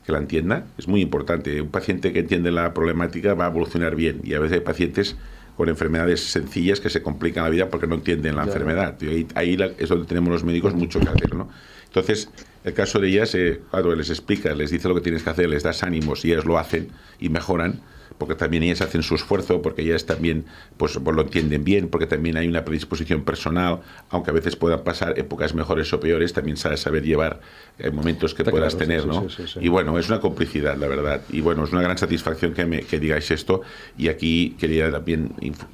que 0.05 0.13
la 0.13 0.19
entienda, 0.19 0.67
es 0.79 0.89
muy 0.89 1.01
importante. 1.03 1.61
Un 1.61 1.69
paciente 1.69 2.13
que 2.13 2.21
entiende 2.21 2.51
la 2.51 2.73
problemática 2.75 3.35
va 3.35 3.47
a 3.47 3.49
evolucionar 3.51 3.95
bien 3.95 4.21
y 4.25 4.35
a 4.35 4.41
veces 4.41 4.59
hay 4.59 4.65
pacientes 4.65 5.17
con 5.57 5.69
enfermedades 5.69 6.21
sencillas 6.31 6.81
que 6.81 6.89
se 6.89 7.03
complican 7.03 7.45
la 7.45 7.51
vida 7.51 7.69
porque 7.69 7.87
no 7.87 7.97
entienden 7.97 8.37
la 8.37 8.45
enfermedad. 8.45 8.97
Y 9.01 9.09
ahí 9.09 9.27
ahí 9.35 9.57
la- 9.57 9.71
es 9.79 9.89
donde 9.89 10.07
tenemos 10.07 10.31
los 10.31 10.45
médicos 10.45 10.75
mucho 10.75 11.01
que 11.01 11.09
hacer, 11.09 11.35
¿no? 11.35 11.49
Entonces, 11.87 12.31
el 12.65 12.75
caso 12.75 13.01
de 13.01 13.09
ellas, 13.09 13.35
eh, 13.35 13.61
claro, 13.71 13.95
les 13.97 14.09
explica, 14.11 14.55
les 14.55 14.71
dice 14.71 14.89
lo 14.89 14.95
que 14.95 15.01
tienes 15.01 15.23
que 15.23 15.31
hacer, 15.31 15.49
les 15.49 15.63
das 15.63 15.83
ánimos 15.83 16.25
y 16.25 16.33
ellas 16.33 16.45
lo 16.45 16.59
hacen 16.59 16.89
y 17.19 17.29
mejoran, 17.29 17.81
porque 18.19 18.35
también 18.35 18.63
ellas 18.63 18.81
hacen 18.81 19.03
su 19.03 19.15
esfuerzo, 19.15 19.63
porque 19.63 19.83
ellas 19.83 20.05
también 20.07 20.45
pues, 20.77 20.99
pues 21.03 21.17
lo 21.17 21.23
entienden 21.23 21.65
bien, 21.65 21.89
porque 21.89 22.07
también 22.07 22.37
hay 22.37 22.49
una 22.49 22.65
predisposición 22.65 23.23
personal, 23.25 23.81
aunque 24.11 24.31
a 24.31 24.35
veces 24.35 24.57
puedan 24.57 24.83
pasar 24.85 25.19
épocas 25.19 25.55
mejores 25.55 25.93
o 25.93 26.01
peores, 26.01 26.33
también 26.33 26.57
sabes 26.57 26.81
saber 26.81 27.05
llevar 27.05 27.41
eh, 27.79 27.91
momentos 27.91 28.35
que 28.35 28.43
Está 28.43 28.51
puedas 28.51 28.75
claro, 28.75 28.87
tener, 28.87 29.03
sí, 29.03 29.09
¿no? 29.09 29.29
sí, 29.31 29.43
sí. 29.47 29.59
Y 29.63 29.69
bueno, 29.69 29.99
es 29.99 30.09
una 30.09 30.21
complicidad, 30.21 30.77
la 30.77 30.89
verdad. 30.89 31.23
Y 31.31 31.41
bueno, 31.41 31.65
es 31.65 31.73
una 31.73 31.83
gran 31.83 31.97
satisfacción 31.97 32.53
que, 32.53 32.67
me, 32.67 32.83
que 32.83 32.99
digáis 32.99 33.31
esto. 33.31 33.63
Y 33.97 34.09
aquí 34.09 34.57
quería 34.59 34.91
también 34.91 35.33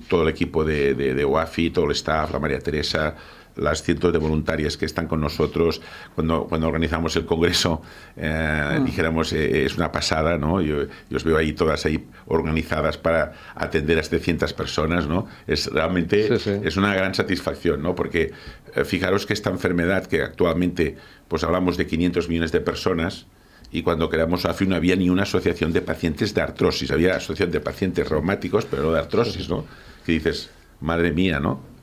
todo 0.08 0.22
el 0.22 0.28
equipo 0.28 0.64
de, 0.64 0.94
de, 0.94 1.14
de 1.14 1.24
OAFI, 1.24 1.70
todo 1.70 1.86
el 1.86 1.92
staff, 1.92 2.32
la 2.32 2.38
María 2.38 2.58
Teresa, 2.58 3.16
las 3.56 3.82
cientos 3.82 4.12
de 4.12 4.18
voluntarias 4.18 4.76
que 4.76 4.86
están 4.86 5.06
con 5.06 5.20
nosotros 5.20 5.80
cuando, 6.14 6.44
cuando 6.44 6.66
organizamos 6.66 7.14
el 7.16 7.24
congreso, 7.24 7.82
eh, 8.16 8.80
dijéramos, 8.84 9.32
eh, 9.32 9.64
es 9.64 9.76
una 9.76 9.92
pasada, 9.92 10.38
¿no? 10.38 10.60
Yo, 10.60 10.84
yo 11.10 11.16
os 11.16 11.24
veo 11.24 11.36
ahí 11.36 11.52
todas 11.52 11.84
ahí 11.86 12.06
organizadas 12.26 12.98
para 12.98 13.32
atender 13.54 13.98
a 13.98 14.02
700 14.02 14.52
personas, 14.52 15.06
¿no? 15.06 15.26
Es 15.46 15.66
realmente 15.66 16.38
Sí, 16.38 16.50
sí. 16.50 16.60
es 16.64 16.76
una 16.76 16.94
gran 16.94 17.14
satisfacción, 17.14 17.82
¿no? 17.82 17.94
Porque 17.94 18.32
eh, 18.74 18.84
fijaros 18.84 19.26
que 19.26 19.32
esta 19.32 19.50
enfermedad 19.50 20.06
que 20.06 20.22
actualmente, 20.22 20.96
pues 21.28 21.44
hablamos 21.44 21.76
de 21.76 21.86
500 21.86 22.28
millones 22.28 22.52
de 22.52 22.60
personas, 22.60 23.26
y 23.70 23.82
cuando 23.82 24.08
creamos 24.08 24.44
AFI 24.44 24.66
no 24.68 24.76
había 24.76 24.94
ni 24.94 25.10
una 25.10 25.24
asociación 25.24 25.72
de 25.72 25.80
pacientes 25.80 26.32
de 26.32 26.40
artrosis, 26.40 26.92
había 26.92 27.16
asociación 27.16 27.50
de 27.50 27.60
pacientes 27.60 28.08
reumáticos, 28.08 28.66
pero 28.66 28.84
no 28.84 28.92
de 28.92 29.00
artrosis, 29.00 29.48
¿no? 29.48 29.64
Que 30.06 30.12
dices, 30.12 30.50
madre 30.80 31.10
mía, 31.10 31.40
¿no? 31.40 31.73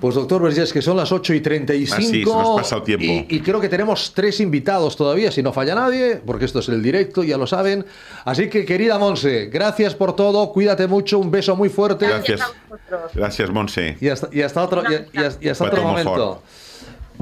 Pues 0.00 0.14
doctor 0.14 0.42
Vergés, 0.42 0.72
que 0.72 0.82
son 0.82 0.96
las 0.96 1.10
8 1.12 1.34
y 1.34 1.40
35. 1.40 1.94
Ah, 1.96 2.00
sí, 2.00 2.24
se 2.24 2.24
nos 2.24 2.60
pasa 2.60 2.76
el 2.76 2.82
tiempo. 2.82 3.04
Y, 3.04 3.26
y 3.36 3.40
creo 3.40 3.60
que 3.60 3.68
tenemos 3.68 4.12
tres 4.14 4.40
invitados 4.40 4.96
todavía, 4.96 5.30
si 5.32 5.42
no 5.42 5.52
falla 5.52 5.74
nadie, 5.74 6.20
porque 6.24 6.44
esto 6.44 6.58
es 6.60 6.68
el 6.68 6.82
directo, 6.82 7.22
ya 7.24 7.36
lo 7.36 7.46
saben. 7.46 7.84
Así 8.24 8.48
que, 8.48 8.64
querida 8.64 8.98
Monse, 8.98 9.46
gracias 9.46 9.94
por 9.94 10.14
todo, 10.16 10.52
cuídate 10.52 10.86
mucho, 10.86 11.18
un 11.18 11.30
beso 11.30 11.56
muy 11.56 11.68
fuerte. 11.68 12.06
Gracias. 12.06 12.40
Gracias, 13.14 13.50
Monse. 13.50 13.96
Y 14.00 14.08
hasta, 14.08 14.28
y 14.32 14.42
hasta 14.42 14.62
otro, 14.62 14.82
y, 14.82 15.18
y 15.18 15.22
hasta- 15.22 15.44
y 15.44 15.48
hasta 15.48 15.64
otro 15.64 15.82
Cuatro 15.82 16.04
momento. 16.04 16.42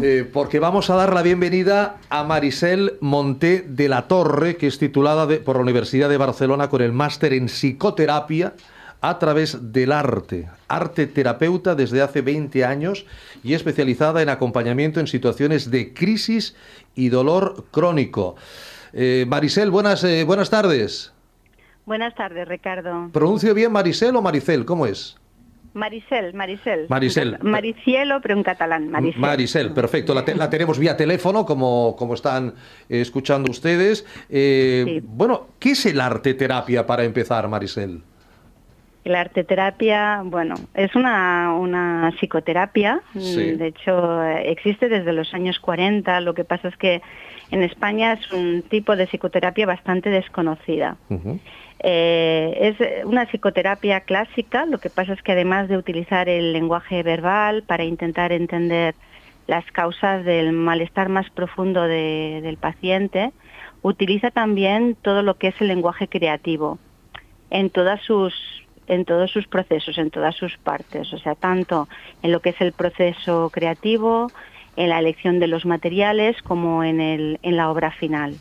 Eh, 0.03 0.29
porque 0.31 0.59
vamos 0.59 0.91
a 0.91 0.95
dar 0.97 1.15
la 1.15 1.23
bienvenida 1.23 1.97
a 2.11 2.23
Marisel 2.23 2.99
Monté 3.01 3.65
de 3.67 3.89
la 3.89 4.07
Torre, 4.09 4.57
que 4.59 4.67
es 4.67 4.79
titulada 4.79 5.27
de- 5.27 5.39
por 5.39 5.57
la 5.57 5.63
Universidad 5.63 6.11
de 6.11 6.19
Barcelona 6.19 6.69
con 6.69 6.83
el 6.83 6.93
máster 6.93 7.33
en 7.33 7.47
psicoterapia 7.49 8.53
a 9.01 9.19
través 9.19 9.73
del 9.73 9.93
arte. 9.93 10.49
Arte 10.69 11.07
terapeuta 11.07 11.75
desde 11.75 12.03
hace 12.03 12.23
20 12.23 12.65
años 12.65 13.07
y 13.45 13.55
especializada 13.55 14.23
en 14.23 14.29
acompañamiento 14.29 15.01
en 15.01 15.07
situaciones 15.07 15.71
de 15.71 15.93
crisis 15.95 16.57
y 16.95 17.09
dolor 17.09 17.67
crónico. 17.71 18.37
Eh, 18.93 19.27
Marisel, 19.29 19.71
buenas, 19.71 20.03
eh, 20.05 20.25
buenas 20.25 20.51
tardes. 20.51 21.13
Buenas 21.85 22.15
tardes, 22.15 22.49
Ricardo. 22.49 23.11
¿Pronuncio 23.13 23.55
bien 23.55 23.71
Marisel 23.71 24.17
o 24.17 24.23
Maricel? 24.23 24.65
¿Cómo 24.65 24.87
es? 24.87 25.17
Maricel, 25.75 26.33
Maricel. 26.33 26.87
Maricel. 26.89 27.39
Maricielo, 27.43 28.21
pero 28.23 28.35
en 28.35 28.43
catalán, 28.43 28.91
Maricel. 28.91 29.21
Maricel, 29.21 29.73
perfecto. 29.73 30.15
La, 30.15 30.25
te- 30.25 30.35
la 30.35 30.49
tenemos 30.49 30.79
vía 30.79 30.97
teléfono, 30.97 31.45
como, 31.45 31.95
como 31.97 32.15
están 32.15 32.55
eh, 32.89 33.03
escuchando 33.03 33.51
ustedes. 33.51 34.07
Eh, 34.31 34.85
Sí. 34.87 35.01
Bueno, 35.07 35.49
¿qué 35.59 35.73
es 35.73 35.85
el 35.85 36.01
arte 36.01 36.33
terapia 36.33 36.87
para 36.87 37.05
empezar, 37.05 37.47
Maricel? 37.49 38.03
La 39.07 39.21
arteterapia, 39.21 40.23
bueno, 40.25 40.57
es 40.75 40.97
una, 40.97 41.55
una 41.55 42.11
psicoterapia, 42.19 43.03
Sí. 43.15 43.53
de 43.53 43.69
hecho 43.69 44.21
eh, 44.25 44.51
existe 44.51 44.89
desde 44.89 45.13
los 45.13 45.33
años 45.33 45.61
40, 45.61 46.21
lo 46.23 46.35
que 46.35 46.43
pasa 46.43 46.67
es 46.67 46.77
que 46.77 47.03
en 47.53 47.63
España 47.63 48.15
es 48.15 48.33
un 48.33 48.63
tipo 48.63 48.97
de 48.97 49.07
psicoterapia 49.07 49.65
bastante 49.65 50.11
desconocida. 50.11 50.97
Eh, 51.79 52.75
es 52.81 53.05
una 53.07 53.27
psicoterapia 53.27 54.01
clásica, 54.01 54.67
lo 54.67 54.79
que 54.79 54.91
pasa 54.91 55.13
es 55.13 55.23
que 55.23 55.33
además 55.33 55.69
de 55.69 55.77
utilizar 55.77 56.29
el 56.29 56.53
lenguaje 56.53 57.05
verbal 57.05 57.63
para 57.63 57.85
intentar 57.85 58.33
entender 58.33 58.97
las 59.47 59.65
causas 59.71 60.25
del 60.25 60.51
malestar 60.51 61.09
más 61.11 61.31
profundo 61.31 61.85
de- 61.85 62.41
del 62.43 62.57
paciente, 62.57 63.31
utiliza 63.83 64.33
también 64.33 64.97
todo 65.01 65.23
lo 65.23 65.35
que 65.39 65.47
es 65.49 65.61
el 65.61 65.69
lenguaje 65.69 66.09
creativo 66.09 66.81
en 67.51 67.71
todas 67.71 68.01
sus 68.03 68.35
en 68.89 69.05
todos 69.05 69.31
sus 69.31 69.47
procesos, 69.47 69.99
en 69.99 70.11
todas 70.11 70.35
sus 70.37 70.57
partes, 70.59 71.13
o 71.13 71.19
sea, 71.19 71.35
tanto 71.35 71.89
en 72.23 72.33
lo 72.33 72.41
que 72.41 72.51
es 72.51 72.61
el 72.61 72.73
proceso 72.73 73.51
creativo, 73.53 74.31
en 74.77 74.89
la 74.91 74.99
elección 74.99 75.39
de 75.41 75.47
los 75.47 75.65
materiales, 75.67 76.37
como 76.43 76.85
en 76.85 77.01
el 77.01 77.39
en 77.43 77.57
la 77.57 77.71
obra 77.71 77.91
final. 77.91 78.35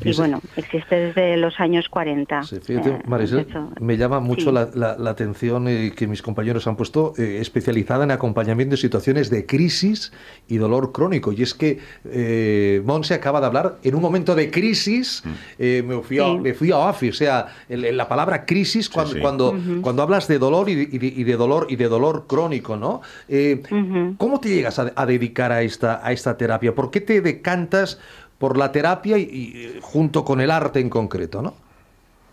Y 0.00 0.04
Fíjese- 0.04 0.16
bueno, 0.18 0.40
existe 0.56 0.94
desde 0.96 1.36
los 1.36 1.58
años 1.60 1.88
40. 1.88 2.42
Sí, 2.42 2.56
fíjate, 2.60 2.90
Eh, 2.90 2.98
Marisel, 3.06 3.46
me 3.80 3.96
llama 3.96 4.20
mucho 4.20 4.46
sí. 4.50 4.52
la, 4.52 4.68
la- 4.74 4.96
la 4.98 5.10
atención 5.10 5.68
eh, 5.68 5.92
que 5.96 6.06
mis 6.06 6.20
compañeros 6.22 6.66
han 6.66 6.76
puesto 6.76 7.14
eh, 7.18 7.38
especializada 7.40 8.04
en 8.04 8.10
acompañamiento 8.10 8.72
de 8.74 8.76
situaciones 8.76 9.30
de 9.30 9.46
crisis 9.46 10.12
y 10.48 10.58
dolor 10.58 10.92
crónico. 10.92 11.32
Y 11.32 11.42
es 11.42 11.54
que 11.54 11.78
eh, 12.04 12.82
Monse 12.84 13.14
acaba 13.14 13.40
de 13.40 13.46
hablar 13.46 13.78
en 13.82 13.94
un 13.94 14.02
momento 14.02 14.34
de 14.34 14.50
crisis, 14.50 15.22
eh, 15.58 15.82
me, 15.86 16.00
fui 16.02 16.18
a, 16.18 16.24
Sí. 16.26 16.38
me 16.38 16.54
fui 16.54 16.70
a 16.72 16.88
AFI, 16.90 17.08
o 17.08 17.12
sea, 17.12 17.46
el- 17.68 17.84
el- 17.84 17.96
la 17.96 18.08
palabra 18.08 18.44
crisis 18.44 18.88
cuando, 18.88 19.14
sí. 19.14 19.20
cuando, 19.20 19.50
Ujú. 19.52 19.80
cuando 19.80 20.02
hablas 20.02 20.28
de 20.28 20.38
dolor 20.38 20.68
y 20.68 20.74
de, 20.74 20.82
y 20.82 20.98
de- 20.98 21.06
y 21.20 21.24
de 21.24 21.36
dolor 21.36 21.66
y 21.70 21.76
de 21.76 21.88
dolor 21.88 22.26
crónico, 22.28 22.76
¿no? 22.76 23.00
Eh, 23.28 23.62
Ujú. 23.70 24.14
¿Cómo 24.18 24.40
te 24.40 24.50
llegas 24.50 24.78
a, 24.78 24.92
a 24.94 25.06
dedicar 25.06 25.41
a 25.50 25.62
esta, 25.62 26.06
a 26.06 26.12
esta 26.12 26.36
terapia? 26.36 26.74
¿Por 26.74 26.90
qué 26.90 27.00
te 27.00 27.20
decantas 27.20 27.98
por 28.38 28.56
la 28.56 28.70
terapia 28.70 29.18
y, 29.18 29.22
y, 29.22 29.52
eh, 29.56 29.78
junto 29.80 30.24
con 30.24 30.40
el 30.40 30.50
arte 30.50 30.78
en 30.80 30.90
concreto, 30.90 31.42
no? 31.42 31.54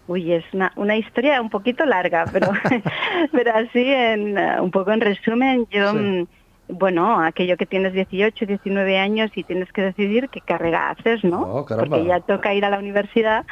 Uy, 0.07 0.33
es 0.33 0.43
una, 0.53 0.71
una 0.75 0.95
historia 0.97 1.39
un 1.39 1.49
poquito 1.49 1.85
larga, 1.85 2.25
pero, 2.31 2.49
pero 3.31 3.55
así, 3.55 3.85
en, 3.85 4.37
eh, 4.37 4.59
un 4.59 4.71
poco 4.71 4.91
en 4.91 5.01
resumen, 5.01 5.67
yo, 5.71 5.91
Sí. 5.91 5.97
mm, 5.97 6.27
bueno, 6.69 7.19
aquello 7.21 7.57
que 7.57 7.65
tienes 7.65 7.93
18, 7.93 8.45
19 8.45 8.97
años 8.97 9.31
y 9.35 9.43
tienes 9.43 9.71
que 9.71 9.81
decidir 9.81 10.29
qué 10.29 10.41
carrera 10.41 10.91
haces, 10.91 11.23
¿no? 11.23 11.41
Oh. 11.41 11.65
Porque 11.65 12.05
ya 12.05 12.19
toca 12.19 12.53
ir 12.53 12.63
a 12.63 12.69
la 12.69 12.77
universidad 12.77 13.45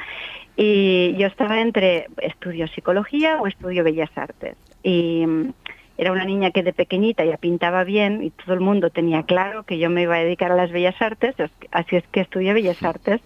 y 0.55 1.15
yo 1.17 1.27
estaba 1.27 1.61
entre 1.61 2.07
estudio 2.21 2.67
psicología 2.67 3.37
o 3.39 3.47
estudio 3.47 3.83
bellas 3.83 4.09
artes. 4.15 4.55
Y 4.83 5.25
mm, 5.25 5.53
era 5.97 6.11
una 6.11 6.25
niña 6.25 6.51
que 6.51 6.63
de 6.63 6.73
pequeñita 6.73 7.25
ya 7.25 7.37
pintaba 7.37 7.83
bien 7.83 8.23
y 8.23 8.29
todo 8.31 8.53
el 8.53 8.59
mundo 8.61 8.89
tenía 8.89 9.23
claro 9.23 9.63
que 9.63 9.79
yo 9.79 9.89
me 9.89 10.03
iba 10.03 10.15
a 10.15 10.19
dedicar 10.19 10.51
a 10.51 10.55
las 10.55 10.71
bellas 10.71 11.01
artes, 11.01 11.35
así 11.71 11.95
es 11.95 12.03
que 12.11 12.21
estudié 12.21 12.53
bellas 12.53 12.81
artes. 12.83 13.21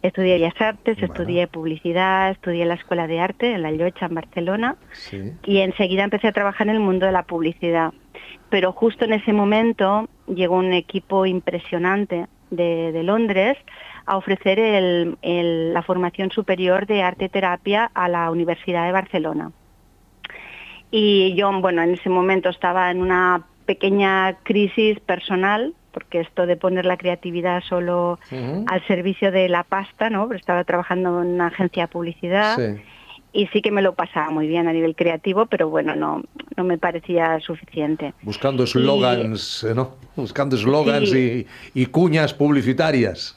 Estudié 0.00 0.34
Bellas 0.34 0.54
Artes, 0.60 0.96
Bueno. 0.96 1.12
estudié 1.12 1.48
publicidad, 1.48 2.30
estudié 2.30 2.62
en 2.62 2.68
la 2.68 2.74
Escuela 2.74 3.08
de 3.08 3.18
Arte 3.18 3.50
en 3.52 3.62
La 3.62 3.72
Llocha, 3.72 4.06
en 4.06 4.14
Barcelona, 4.14 4.76
Sí. 4.92 5.32
y 5.44 5.58
enseguida 5.58 6.04
empecé 6.04 6.28
a 6.28 6.32
trabajar 6.32 6.68
en 6.68 6.74
el 6.74 6.80
mundo 6.80 7.04
de 7.06 7.10
la 7.10 7.24
publicidad. 7.24 7.92
Pero 8.48 8.70
justo 8.70 9.06
en 9.06 9.14
ese 9.14 9.32
momento 9.32 10.08
llegó 10.28 10.54
un 10.56 10.72
equipo 10.72 11.26
impresionante 11.26 12.26
de, 12.52 12.92
de 12.92 13.02
Londres 13.02 13.56
a 14.06 14.16
ofrecer 14.16 14.60
el- 14.60 15.18
el- 15.22 15.74
la 15.74 15.82
formación 15.82 16.30
superior 16.30 16.86
de 16.86 17.02
arte 17.02 17.28
terapia 17.28 17.90
a 17.92 18.08
la 18.08 18.30
Universidad 18.30 18.86
de 18.86 18.92
Barcelona. 18.92 19.50
Y 20.90 21.34
yo, 21.34 21.50
bueno, 21.60 21.82
en 21.82 21.94
ese 21.94 22.08
momento 22.08 22.48
estaba 22.48 22.90
en 22.90 23.00
una 23.02 23.44
pequeña 23.66 24.38
crisis 24.42 24.98
personal, 25.00 25.74
porque 25.92 26.20
esto 26.20 26.46
de 26.46 26.56
poner 26.56 26.86
la 26.86 26.96
creatividad 26.96 27.62
solo 27.68 28.18
al 28.66 28.86
servicio 28.86 29.30
de 29.32 29.48
la 29.48 29.64
pasta, 29.64 30.08
¿no? 30.10 30.26
Pero 30.28 30.38
estaba 30.40 30.64
trabajando 30.64 31.22
en 31.22 31.28
una 31.34 31.48
agencia 31.48 31.84
de 31.84 31.88
publicidad 31.88 32.56
Sí. 32.56 32.80
y 33.32 33.46
sí 33.48 33.60
que 33.60 33.70
me 33.70 33.82
lo 33.82 33.94
pasaba 33.94 34.30
muy 34.30 34.46
bien 34.46 34.68
a 34.68 34.72
nivel 34.72 34.94
creativo, 34.96 35.46
pero 35.46 35.68
bueno, 35.68 35.94
no, 35.94 36.22
no 36.56 36.64
me 36.64 36.78
parecía 36.78 37.38
suficiente. 37.40 38.14
Buscando 38.22 38.64
eslogans, 38.64 39.66
¿no? 39.74 39.96
Buscando 40.16 40.56
eslogans 40.56 41.10
Sí. 41.10 41.46
y, 41.74 41.82
y 41.82 41.86
cuñas 41.86 42.32
publicitarias. 42.32 43.34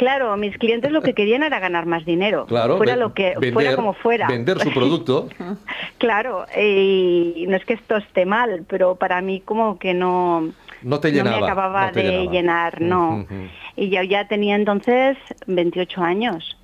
Claro, 0.00 0.34
mis 0.38 0.56
clientes 0.56 0.90
lo 0.92 1.02
que 1.02 1.12
querían 1.12 1.42
era 1.42 1.58
ganar 1.60 1.84
más 1.84 2.06
dinero, 2.06 2.46
Claro. 2.48 2.78
fuera 2.78 2.96
lo 2.96 3.12
que 3.12 3.34
vender, 3.34 3.52
fuera 3.52 3.76
como 3.76 3.92
fuera. 3.92 4.26
Vender 4.28 4.58
su 4.58 4.70
producto. 4.72 5.28
claro, 5.98 6.46
y 6.58 7.44
no 7.46 7.54
es 7.56 7.64
que 7.66 7.74
esto 7.74 7.98
esté 7.98 8.24
mal, 8.24 8.64
pero 8.66 8.94
para 8.94 9.20
mí 9.20 9.42
como 9.44 9.78
que 9.78 9.92
no 9.92 10.52
No 10.82 11.00
te 11.00 11.08
no 11.10 11.16
llenaba. 11.18 11.38
me 11.40 11.44
acababa 11.44 11.86
no 11.88 11.92
de 11.92 12.02
llenaba. 12.02 12.32
llenar, 12.32 12.80
no. 12.80 13.26
Y 13.76 13.90
yo 13.90 14.02
ya 14.02 14.26
tenía 14.26 14.56
entonces 14.56 15.18
28 15.46 16.00
años. 16.02 16.56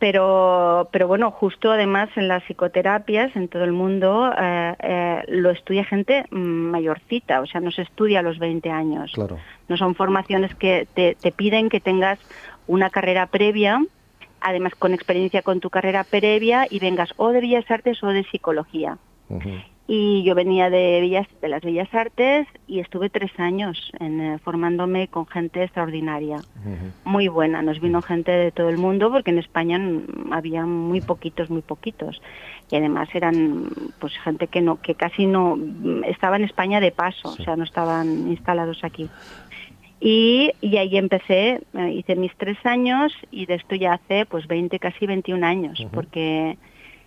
Pero, 0.00 0.88
pero 0.90 1.06
bueno, 1.06 1.30
justo 1.30 1.70
además 1.70 2.08
en 2.16 2.26
las 2.26 2.42
psicoterapias 2.48 3.36
en 3.36 3.46
todo 3.46 3.62
el 3.62 3.70
mundo 3.70 4.32
eh, 4.36 4.74
eh, 4.80 5.22
lo 5.28 5.50
estudia 5.50 5.84
gente 5.84 6.24
mayorcita, 6.32 7.40
o 7.40 7.46
sea, 7.46 7.60
no 7.60 7.70
se 7.70 7.82
estudia 7.82 8.18
a 8.18 8.22
los 8.22 8.40
20 8.40 8.68
años. 8.68 9.12
Claro. 9.14 9.38
No 9.68 9.76
son 9.76 9.94
formaciones 9.94 10.56
que 10.56 10.88
te, 10.94 11.14
te 11.14 11.30
piden 11.30 11.68
que 11.68 11.78
tengas 11.78 12.18
una 12.66 12.90
carrera 12.90 13.26
previa, 13.26 13.84
además 14.40 14.74
con 14.74 14.94
experiencia 14.94 15.42
con 15.42 15.60
tu 15.60 15.70
carrera 15.70 16.04
previa 16.04 16.66
y 16.68 16.78
vengas 16.78 17.12
o 17.16 17.30
de 17.30 17.40
Bellas 17.40 17.70
Artes 17.70 18.02
o 18.02 18.08
de 18.08 18.24
Psicología. 18.24 18.98
Y 19.88 20.22
yo 20.22 20.34
venía 20.34 20.70
de, 20.70 21.00
Bellas, 21.00 21.26
de 21.40 21.48
las 21.48 21.62
Bellas 21.62 21.92
Artes 21.92 22.46
y 22.66 22.80
estuve 22.80 23.10
tres 23.10 23.32
años 23.38 23.90
en, 23.98 24.20
eh, 24.20 24.38
formándome 24.38 25.08
con 25.08 25.26
gente 25.26 25.64
extraordinaria, 25.64 26.36
muy 27.04 27.28
buena. 27.28 27.62
Nos 27.62 27.80
vino 27.80 28.00
gente 28.00 28.30
de 28.30 28.52
todo 28.52 28.68
el 28.68 28.78
mundo 28.78 29.10
porque 29.10 29.30
en 29.32 29.38
España 29.38 29.80
había 30.30 30.64
muy 30.64 31.00
poquitos, 31.00 31.50
muy 31.50 31.62
poquitos. 31.62 32.22
Y 32.70 32.76
además 32.76 33.08
eran 33.12 33.68
pues 33.98 34.16
gente 34.18 34.46
que 34.46 34.62
no 34.62 34.80
que 34.80 34.94
casi 34.94 35.26
no 35.26 35.56
mm, 35.56 36.04
estaba 36.04 36.36
en 36.36 36.44
España 36.44 36.80
de 36.80 36.92
paso, 36.92 37.30
o 37.30 37.44
sea, 37.44 37.56
no 37.56 37.64
estaban 37.64 38.28
instalados 38.28 38.84
aquí. 38.84 39.10
Y, 40.04 40.50
y 40.60 40.78
ahí 40.78 40.96
empecé, 40.96 41.60
eh, 41.74 41.90
hice 41.92 42.16
mis 42.16 42.34
tres 42.36 42.58
años 42.64 43.12
y 43.30 43.46
de 43.46 43.54
esto 43.54 43.76
ya 43.76 43.92
hace 43.92 44.26
pues 44.26 44.48
20, 44.48 44.80
casi 44.80 45.06
21 45.06 45.46
años, 45.46 45.86
porque 45.92 46.58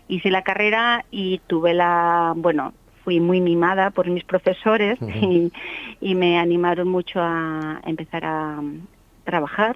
hice 0.08 0.32
la 0.32 0.44
carrera 0.44 1.04
y 1.12 1.40
tuve 1.48 1.74
la, 1.74 2.32
bueno, 2.38 2.74
fui 3.04 3.20
muy 3.20 3.42
mimada 3.42 3.90
por 3.90 4.08
mis 4.08 4.24
profesores 4.24 4.98
y, 5.02 5.52
y 6.00 6.16
me 6.16 6.40
animaron 6.40 6.88
mucho 6.88 7.20
a 7.22 7.82
empezar 7.86 8.24
a 8.24 8.62
mm, 8.62 8.88
trabajar 9.26 9.76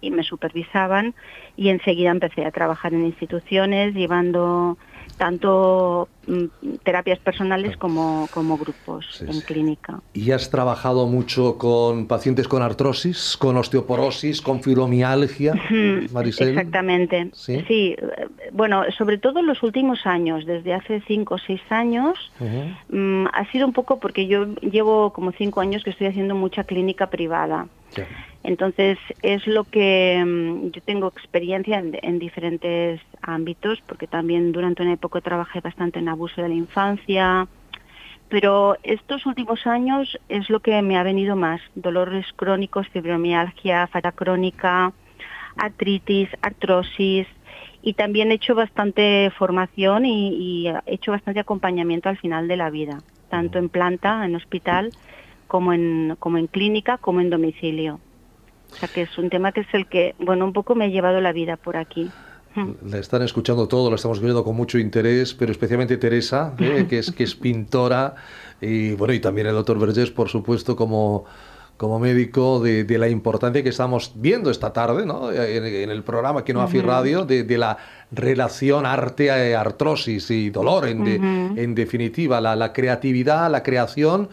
y 0.00 0.12
me 0.12 0.22
supervisaban 0.22 1.16
y 1.56 1.70
enseguida 1.70 2.12
empecé 2.12 2.46
a 2.46 2.52
trabajar 2.52 2.94
en 2.94 3.04
instituciones 3.04 3.94
llevando 3.94 4.78
tanto 5.16 6.08
mm, 6.26 6.44
terapias 6.84 7.18
personales 7.20 7.76
como, 7.76 8.28
como 8.28 8.58
grupos 8.58 9.06
Sí, 9.12 9.24
en 9.26 9.34
sí. 9.40 9.42
clínica. 9.44 10.00
¿Y 10.14 10.30
has 10.32 10.50
trabajado 10.50 11.06
mucho 11.06 11.58
con 11.58 12.06
pacientes 12.06 12.48
con 12.48 12.62
artrosis, 12.62 13.36
con 13.36 13.56
osteoporosis, 13.56 14.40
con 14.42 14.62
fibromialgia, 14.62 15.52
Ujú, 15.54 16.12
Marisel? 16.12 16.48
Exactamente. 16.50 17.30
¿Sí? 17.32 17.64
Sí. 17.68 17.96
eh, 17.98 18.28
bueno, 18.52 18.82
sobre 18.96 19.18
todo 19.18 19.40
en 19.40 19.46
los 19.46 19.62
últimos 19.62 20.06
años, 20.06 20.44
desde 20.46 20.74
hace 20.74 21.02
cinco 21.06 21.34
o 21.36 21.38
seis 21.38 21.60
años, 21.70 22.18
mm, 22.88 23.26
ha 23.32 23.50
sido 23.50 23.66
un 23.66 23.72
poco 23.72 23.98
porque 24.00 24.26
yo 24.26 24.46
llevo 24.60 25.12
como 25.12 25.32
cinco 25.32 25.60
años 25.60 25.84
que 25.84 25.90
estoy 25.90 26.06
haciendo 26.08 26.34
mucha 26.34 26.64
clínica 26.64 27.08
privada. 27.08 27.68
Entonces, 28.44 28.98
es 29.22 29.46
lo 29.46 29.64
que 29.64 30.22
mm, 30.24 30.70
yo 30.70 30.82
tengo 30.82 31.08
experiencia 31.08 31.78
en, 31.78 31.96
en 32.02 32.18
diferentes 32.18 33.00
ámbitos, 33.22 33.80
porque 33.86 34.06
también 34.06 34.52
durante 34.52 34.82
una 34.82 34.94
época 34.94 35.20
trabajé 35.20 35.60
bastante 35.60 36.00
en 36.00 36.08
abuso 36.08 36.42
de 36.42 36.48
la 36.48 36.54
infancia, 36.54 37.46
pero 38.32 38.78
estos 38.82 39.26
últimos 39.26 39.66
años 39.66 40.18
es 40.30 40.48
lo 40.48 40.60
que 40.60 40.80
me 40.80 40.96
ha 40.96 41.02
venido 41.02 41.36
más, 41.36 41.60
dolores 41.74 42.24
crónicos, 42.34 42.88
fibromialgia, 42.88 43.86
fatiga 43.88 44.12
crónica, 44.12 44.92
artritis, 45.56 46.30
artrosis, 46.40 47.26
y 47.82 47.92
también 47.92 48.30
he 48.30 48.36
hecho 48.36 48.54
bastante 48.54 49.30
formación 49.36 50.06
y, 50.06 50.66
he 50.66 50.94
hecho 50.94 51.10
bastante 51.10 51.40
acompañamiento 51.40 52.08
al 52.08 52.16
final 52.16 52.48
de 52.48 52.56
la 52.56 52.70
vida, 52.70 53.02
tanto 53.28 53.58
en 53.58 53.68
planta, 53.68 54.24
en 54.24 54.34
hospital, 54.34 54.92
como 55.46 55.74
en 55.74 56.46
clínica, 56.50 56.96
como 56.96 57.20
en 57.20 57.28
domicilio. 57.28 58.00
O 58.72 58.76
sea 58.76 58.88
que 58.88 59.02
es 59.02 59.18
un 59.18 59.30
tema 59.30 59.52
que 59.52 59.60
es 59.60 59.66
el 59.72 59.86
que, 59.86 60.14
bueno, 60.18 60.44
un 60.44 60.52
poco 60.52 60.74
me 60.74 60.86
ha 60.86 60.88
llevado 60.88 61.20
la 61.20 61.32
vida 61.32 61.56
por 61.56 61.76
aquí. 61.76 62.10
La 62.84 62.98
están 62.98 63.22
escuchando 63.22 63.66
todo, 63.66 63.88
la 63.88 63.96
estamos 63.96 64.20
viendo 64.20 64.44
con 64.44 64.54
mucho 64.54 64.78
interés, 64.78 65.32
pero 65.32 65.52
especialmente 65.52 65.96
Teresa, 65.96 66.52
¿eh? 66.58 66.86
que, 66.90 66.98
es, 66.98 67.10
que 67.10 67.24
es 67.24 67.34
pintora, 67.34 68.14
y 68.60 68.92
bueno, 68.92 69.14
y 69.14 69.20
también 69.20 69.46
el 69.46 69.54
doctor 69.54 69.78
Vergés, 69.78 70.10
por 70.10 70.28
supuesto, 70.28 70.76
como, 70.76 71.24
como 71.78 71.98
médico 71.98 72.60
de, 72.60 72.84
de 72.84 72.98
la 72.98 73.08
importancia 73.08 73.62
que 73.62 73.70
estamos 73.70 74.12
viendo 74.16 74.50
esta 74.50 74.70
tarde 74.72 75.06
¿no? 75.06 75.32
en, 75.32 75.64
en 75.64 75.90
el 75.90 76.02
programa 76.02 76.44
que 76.44 76.52
no 76.52 76.60
hace 76.60 76.82
radio 76.82 77.24
de, 77.24 77.44
de 77.44 77.56
la 77.58 77.78
relación 78.10 78.84
arte-artrosis 78.86 80.30
y 80.30 80.50
dolor 80.50 80.86
en, 80.88 81.04
de- 81.04 81.16
Ujú. 81.18 81.58
en 81.60 81.74
definitiva, 81.74 82.40
la, 82.40 82.54
la 82.54 82.72
creatividad, 82.72 83.50
la 83.50 83.62
creación. 83.62 84.28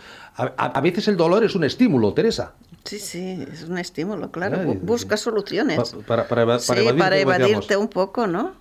A, 0.58 0.82
veces 0.82 1.08
el 1.08 1.18
dolor 1.18 1.44
es 1.44 1.56
un 1.56 1.64
estímulo, 1.64 2.14
Teresa. 2.14 2.54
Sí, 2.86 2.98
sí, 3.00 3.46
es 3.52 3.64
un 3.64 3.78
estímulo, 3.78 4.32
claro. 4.32 4.58
Ay, 4.62 4.66
Bu- 4.68 4.80
Busca 4.82 5.18
soluciones. 5.18 5.78
Pa- 5.78 5.98
para, 6.08 6.28
para, 6.28 6.46
para 6.46 6.60
sí, 6.60 6.72
evadirte, 6.72 6.98
para 6.98 7.16
decíamos. 7.18 7.36
evadirte 7.50 7.78
un 7.78 7.88
poco, 7.90 8.26
¿no? 8.28 8.54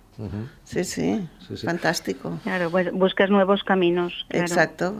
Sí, 0.65 0.83
sí, 0.83 1.25
Sí, 1.47 1.55
sí. 1.55 1.65
fantástico. 1.65 2.37
Claro, 2.43 2.69
pues 2.69 2.91
buscas 2.91 3.29
nuevos 3.29 3.63
caminos. 3.63 4.25
claro, 4.27 4.45
Exacto. 4.45 4.93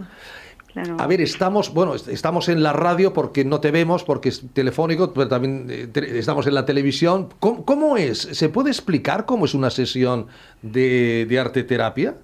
claro. 0.72 0.96
A 0.98 1.08
ver, 1.08 1.20
estamos, 1.20 1.74
bueno, 1.74 1.94
est- 1.96 2.08
estamos 2.08 2.48
en 2.48 2.64
la 2.64 2.72
radio 2.72 3.12
porque 3.12 3.44
no 3.44 3.60
te 3.60 3.72
vemos, 3.72 4.06
porque 4.06 4.30
es 4.30 4.42
telefónico, 4.54 5.12
pero 5.14 5.28
también 5.28 5.68
eh, 5.70 5.88
te- 5.88 6.18
estamos 6.18 6.48
en 6.48 6.54
la 6.54 6.66
televisión. 6.66 7.28
¿Cómo, 7.42 7.66
cómo 7.66 7.98
es? 7.98 8.20
¿Se 8.20 8.48
puede 8.48 8.70
explicar 8.70 9.26
cómo 9.26 9.44
es 9.44 9.54
una 9.54 9.70
sesión 9.70 10.28
de, 10.62 11.26
de 11.28 11.38
arte 11.40 11.64
terapia, 11.66 12.16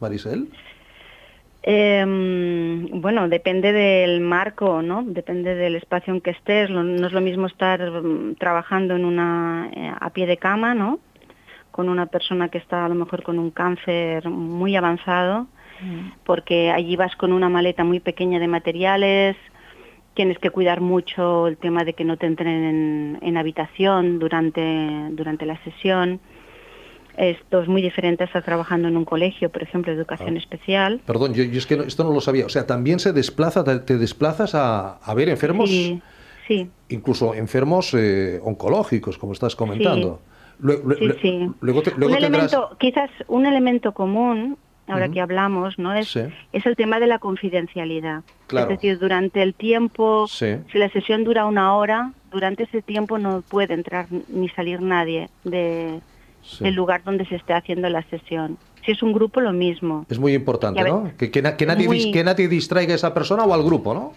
Marisel? 0.00 0.50
Em, 1.68 3.00
bueno, 3.00 3.28
depende 3.28 3.72
del 3.72 4.20
marco, 4.20 4.82
¿no? 4.82 5.02
Depende 5.02 5.56
del 5.56 5.74
espacio 5.74 6.14
en 6.14 6.20
que 6.20 6.30
estés. 6.30 6.70
No 6.70 7.04
es 7.04 7.12
lo 7.12 7.20
mismo 7.20 7.48
estar 7.48 7.80
mm, 7.90 8.36
trabajando 8.36 8.94
en 8.94 9.04
una 9.04 9.68
eh, 9.74 9.92
a 9.98 10.10
pie 10.10 10.26
de 10.26 10.36
cama, 10.36 10.74
¿no? 10.74 11.00
Con 11.72 11.88
una 11.88 12.06
persona 12.06 12.50
que 12.50 12.58
está 12.58 12.84
a 12.84 12.88
lo 12.88 12.94
mejor 12.94 13.24
con 13.24 13.40
un 13.40 13.50
cáncer 13.50 14.28
muy 14.28 14.76
avanzado, 14.76 15.48
porque 16.24 16.70
allí 16.70 16.94
vas 16.94 17.14
con 17.16 17.32
una 17.32 17.48
maleta 17.48 17.84
muy 17.84 18.00
pequeña 18.00 18.38
de 18.38 18.48
materiales, 18.48 19.36
tienes 20.14 20.38
que 20.38 20.48
cuidar 20.48 20.80
mucho 20.80 21.48
el 21.48 21.58
tema 21.58 21.84
de 21.84 21.92
que 21.92 22.04
no 22.04 22.16
te 22.16 22.26
entren 22.26 22.64
en, 22.64 23.18
en 23.20 23.36
habitación 23.36 24.18
durante, 24.18 24.62
durante 25.10 25.44
la 25.44 25.62
sesión. 25.64 26.20
Esto 27.16 27.62
es 27.62 27.68
muy 27.68 27.80
diferente 27.82 28.24
a 28.24 28.26
estar 28.26 28.42
trabajando 28.42 28.88
en 28.88 28.96
un 28.96 29.04
colegio, 29.04 29.48
por 29.50 29.62
ejemplo, 29.62 29.92
educación 29.92 30.36
especial. 30.36 31.00
Perdón, 31.06 31.32
yo, 31.34 31.44
yo 31.44 31.58
es 31.58 31.66
que 31.66 31.76
no- 31.76 31.84
esto 31.84 32.04
no 32.04 32.12
lo 32.12 32.20
sabía. 32.20 32.44
O 32.46 32.50
sea, 32.50 32.66
también 32.66 32.98
se 32.98 33.12
desplaza, 33.12 33.64
te, 33.64 33.78
te 33.80 33.96
desplazas 33.98 34.54
a, 34.54 34.96
a 34.96 35.14
ver 35.14 35.28
enfermos, 35.28 35.70
Sí, 35.70 36.00
sí, 36.46 36.68
incluso 36.90 37.34
enfermos 37.34 37.94
eh, 37.94 38.38
oncológicos, 38.42 39.16
como 39.18 39.32
estás 39.32 39.56
comentando. 39.56 40.20
Lue- 40.60 40.82
lue- 40.82 40.98
sí, 40.98 41.04
lue- 41.06 41.20
sí. 41.22 41.50
Luego, 41.60 41.82
te- 41.82 41.92
luego 41.96 42.14
un 42.14 42.20
tendrás... 42.20 42.52
elemento, 42.52 42.76
quizás 42.78 43.10
un 43.28 43.46
elemento 43.46 43.92
común, 43.92 44.56
ahora 44.86 45.08
que 45.08 45.20
hablamos, 45.20 45.78
¿no? 45.78 45.92
Es, 45.94 46.08
Sí. 46.08 46.20
es 46.52 46.64
el 46.66 46.76
tema 46.76 47.00
de 47.00 47.06
la 47.08 47.18
confidencialidad. 47.18 48.22
Claro. 48.46 48.70
Es 48.70 48.76
decir, 48.78 48.98
durante 48.98 49.42
el 49.42 49.54
tiempo, 49.54 50.26
Sí. 50.28 50.56
si 50.70 50.78
la 50.78 50.88
sesión 50.90 51.24
dura 51.24 51.46
una 51.46 51.74
hora, 51.76 52.12
durante 52.30 52.64
ese 52.64 52.82
tiempo 52.82 53.18
no 53.18 53.42
puede 53.48 53.74
entrar 53.74 54.06
ni 54.28 54.48
salir 54.50 54.80
nadie 54.82 55.28
de, 55.44 56.00
Sí. 56.46 56.64
del 56.64 56.74
lugar 56.74 57.02
donde 57.04 57.26
se 57.26 57.34
esté 57.36 57.52
haciendo 57.54 57.88
la 57.88 58.02
sesión. 58.04 58.56
Si 58.84 58.92
es 58.92 59.02
un 59.02 59.12
grupo, 59.12 59.40
lo 59.40 59.52
mismo. 59.52 60.06
Es 60.08 60.18
muy 60.18 60.32
importante, 60.32 60.82
¿no? 60.84 61.10
Que, 61.18 61.30
que 61.30 61.42
na- 61.42 61.56
que 61.56 61.66
nadie, 61.66 61.88
muy- 61.88 62.12
que 62.12 62.22
nadie 62.22 62.46
distraiga 62.48 62.92
a 62.92 62.96
esa 62.96 63.12
persona 63.12 63.44
o 63.44 63.52
al 63.52 63.62
grupo, 63.64 63.92
¿no? 63.94 64.12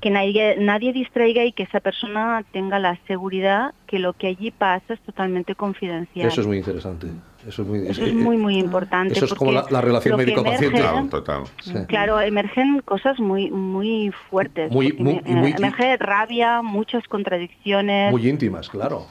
que 0.00 0.10
nadie, 0.10 0.56
nadie 0.58 0.92
distraiga 0.92 1.44
y 1.44 1.52
que 1.52 1.62
esa 1.62 1.78
persona 1.78 2.42
tenga 2.50 2.80
la 2.80 2.98
seguridad 3.06 3.72
que 3.86 4.00
lo 4.00 4.14
que 4.14 4.26
allí 4.26 4.50
pasa 4.50 4.94
es 4.94 5.00
totalmente 5.02 5.54
confidencial. 5.54 6.26
Eso 6.26 6.40
es 6.40 6.46
muy 6.48 6.56
interesante. 6.58 7.06
Eso 7.46 7.62
es 7.62 7.68
muy, 7.68 7.86
Eso 7.88 8.04
es 8.04 8.14
muy, 8.14 8.36
muy 8.36 8.58
importante. 8.58 9.14
Eso 9.14 9.24
es 9.24 9.34
como 9.34 9.52
la, 9.52 9.64
la 9.70 9.80
relación 9.80 10.16
médico-paciente. 10.16 10.80
emerge- 10.80 11.08
Total. 11.10 11.42
Sí. 11.60 11.74
Claro, 11.88 12.20
emergen 12.20 12.80
cosas 12.84 13.18
muy 13.18 13.50
muy 13.50 14.12
fuertes. 14.30 14.70
Muy- 14.70 14.92
muy- 14.92 15.20
emerge 15.26 15.96
rabia, 15.96 16.62
muchas 16.62 17.06
contradicciones. 17.08 18.12
Muy 18.12 18.28
íntimas, 18.28 18.68
claro. 18.68 19.06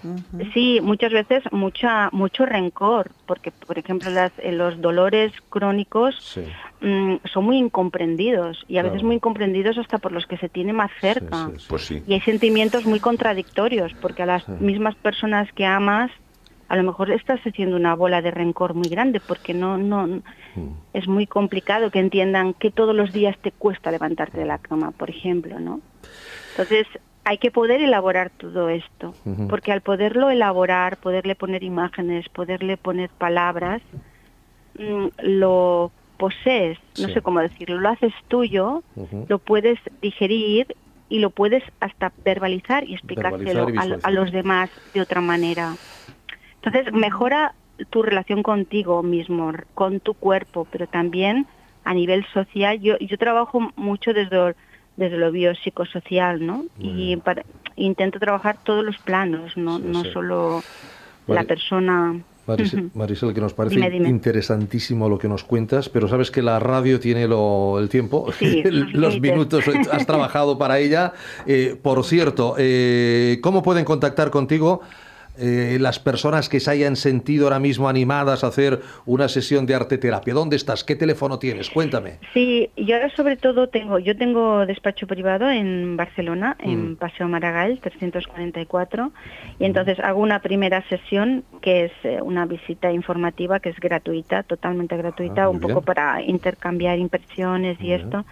Sí, 0.53 0.79
muchas 0.81 1.11
veces 1.11 1.43
mucha 1.51 2.09
mucho 2.11 2.45
rencor, 2.45 3.11
porque 3.25 3.51
por 3.51 3.77
ejemplo 3.77 4.09
las, 4.09 4.31
eh, 4.39 4.51
los 4.51 4.79
dolores 4.81 5.31
crónicos 5.49 6.15
Sí. 6.19 6.41
mm, 6.81 7.15
son 7.31 7.45
muy 7.45 7.57
incomprendidos 7.57 8.63
y 8.67 8.77
a 8.77 8.83
veces 8.83 8.95
Claro. 8.99 9.07
muy 9.07 9.15
incomprendidos 9.15 9.77
hasta 9.77 9.97
por 9.97 10.11
los 10.11 10.25
que 10.25 10.37
se 10.37 10.49
tiene 10.49 10.73
más 10.73 10.91
cerca. 11.01 11.45
Sí, 11.47 11.51
sí, 11.55 11.59
sí. 11.59 11.65
Pues 11.69 11.81
sí. 11.85 12.03
Y 12.07 12.13
hay 12.13 12.21
sentimientos 12.21 12.85
muy 12.85 12.99
contradictorios, 12.99 13.93
porque 14.01 14.23
a 14.23 14.25
las 14.25 14.47
mismas 14.47 14.95
personas 14.95 15.51
que 15.53 15.65
amas, 15.65 16.11
a 16.71 16.77
lo 16.77 16.83
mejor 16.83 17.11
estás 17.11 17.41
haciendo 17.41 17.75
una 17.75 17.95
bola 17.95 18.21
de 18.21 18.31
rencor 18.31 18.73
muy 18.75 18.87
grande, 18.87 19.19
porque 19.19 19.53
no, 19.53 19.77
no, 19.77 20.07
Mm. 20.55 20.69
es 20.93 21.05
muy 21.07 21.27
complicado 21.27 21.91
que 21.91 21.99
entiendan 21.99 22.53
que 22.53 22.71
todos 22.71 22.95
los 22.95 23.11
días 23.11 23.35
te 23.41 23.51
cuesta 23.51 23.91
levantarte 23.91 24.39
de 24.39 24.45
la 24.45 24.57
cama, 24.57 24.91
por 24.91 25.09
ejemplo, 25.09 25.59
¿no? 25.59 25.81
Entonces, 26.51 26.87
hay 27.25 27.37
que 27.39 27.51
poder 27.51 27.81
elaborar 27.81 28.29
todo 28.37 28.69
esto, 28.69 29.13
porque 29.49 29.73
al 29.73 29.81
poderlo 29.81 30.29
elaborar, 30.29 30.95
poderle 30.97 31.35
poner 31.35 31.61
imágenes, 31.63 32.29
poderle 32.29 32.77
poner 32.77 33.09
palabras, 33.17 33.81
mm, 34.79 35.07
lo 35.23 35.91
posees, 36.17 36.77
no 36.97 37.07
Sí. 37.07 37.15
sé 37.15 37.21
cómo 37.21 37.41
decirlo, 37.41 37.79
lo 37.81 37.89
haces 37.89 38.13
tuyo, 38.29 38.83
lo 39.27 39.39
puedes 39.39 39.77
digerir 40.01 40.67
y 41.09 41.19
lo 41.19 41.31
puedes 41.31 41.63
hasta 41.81 42.13
verbalizar 42.23 42.87
y 42.87 42.93
explicárselo 42.93 43.65
Verbalizar 43.65 43.75
y 43.75 43.77
a, 43.77 43.81
visualizar. 43.83 44.09
a 44.09 44.11
los 44.13 44.31
demás 44.31 44.69
de 44.93 45.01
otra 45.01 45.19
manera. 45.19 45.75
Entonces, 46.63 46.93
mejora 46.93 47.53
tu 47.89 48.03
relación 48.03 48.43
contigo 48.43 49.01
mismo, 49.01 49.51
con 49.73 49.99
tu 49.99 50.13
cuerpo, 50.13 50.67
pero 50.71 50.87
también 50.87 51.47
a 51.83 51.93
nivel 51.93 52.25
social. 52.33 52.79
Yo, 52.79 52.97
yo 52.99 53.17
trabajo 53.17 53.71
mucho 53.75 54.13
desde, 54.13 54.53
desde 54.97 55.17
lo 55.17 55.31
biopsicosocial, 55.31 56.45
¿no? 56.45 56.65
Y 56.79 57.15
para- 57.17 57.43
intento 57.75 58.19
trabajar 58.19 58.57
todos 58.63 58.83
los 58.85 58.97
planos, 58.99 59.57
no, 59.57 59.77
Sí, 59.77 59.83
no 59.87 60.03
sí. 60.03 60.11
solo 60.11 60.61
Vale. 61.27 61.41
la 61.41 61.47
persona. 61.47 62.21
Marisel, 62.93 63.33
que 63.33 63.39
nos 63.39 63.53
parece 63.53 63.75
Dime, 63.75 63.89
dime. 63.89 64.09
interesantísimo 64.09 65.07
lo 65.07 65.17
que 65.17 65.27
nos 65.29 65.43
cuentas, 65.43 65.87
pero 65.89 66.07
sabes 66.07 66.31
que 66.31 66.41
la 66.41 66.59
radio 66.59 66.99
tiene 66.99 67.27
lo- 67.27 67.79
el 67.79 67.87
tiempo, 67.87 68.31
Sí, 68.39 68.61
los 68.63 69.19
minutos, 69.21 69.63
has 69.91 70.05
trabajado 70.05 70.57
para 70.57 70.77
ella. 70.79 71.13
Eh, 71.47 71.79
por 71.81 72.03
cierto, 72.03 72.55
eh, 72.57 73.39
¿cómo 73.41 73.63
pueden 73.63 73.85
contactar 73.85 74.29
contigo 74.31 74.81
eh, 75.37 75.77
las 75.79 75.99
personas 75.99 76.49
que 76.49 76.59
se 76.59 76.71
hayan 76.71 76.95
sentido 76.95 77.45
ahora 77.45 77.59
mismo 77.59 77.87
animadas 77.89 78.43
a 78.43 78.47
hacer 78.47 78.81
una 79.05 79.27
sesión 79.29 79.65
de 79.65 79.75
arte 79.75 79.97
terapia? 79.97 80.33
¿Dónde 80.33 80.55
estás? 80.55 80.83
¿Qué 80.83 80.95
teléfono 80.95 81.39
tienes? 81.39 81.69
Cuéntame. 81.69 82.19
Sí, 82.33 82.69
yo 82.77 82.95
ahora 82.95 83.09
sobre 83.15 83.37
todo 83.37 83.69
tengo, 83.69 83.99
yo 83.99 84.15
tengo 84.17 84.65
despacho 84.65 85.07
privado 85.07 85.49
en 85.49 85.97
Barcelona, 85.97 86.55
Mm. 86.63 86.69
en 86.69 86.95
Paseo 86.95 87.27
Maragall 87.27 87.79
344, 87.79 89.11
y 89.59 89.65
entonces 89.65 89.99
hago 89.99 90.19
una 90.21 90.41
primera 90.41 90.83
sesión 90.89 91.43
que 91.61 91.85
es 91.85 91.91
eh, 92.03 92.19
una 92.21 92.45
visita 92.45 92.91
informativa 92.91 93.59
que 93.59 93.69
es 93.69 93.79
gratuita, 93.79 94.43
totalmente 94.43 94.97
gratuita, 94.97 95.43
Ah, 95.43 95.47
muy 95.47 95.55
un 95.55 95.61
poco 95.61 95.81
para 95.81 96.21
intercambiar 96.21 96.97
impresiones 96.99 97.77
y 97.79 97.83
bien. 97.83 98.01
esto. 98.01 98.25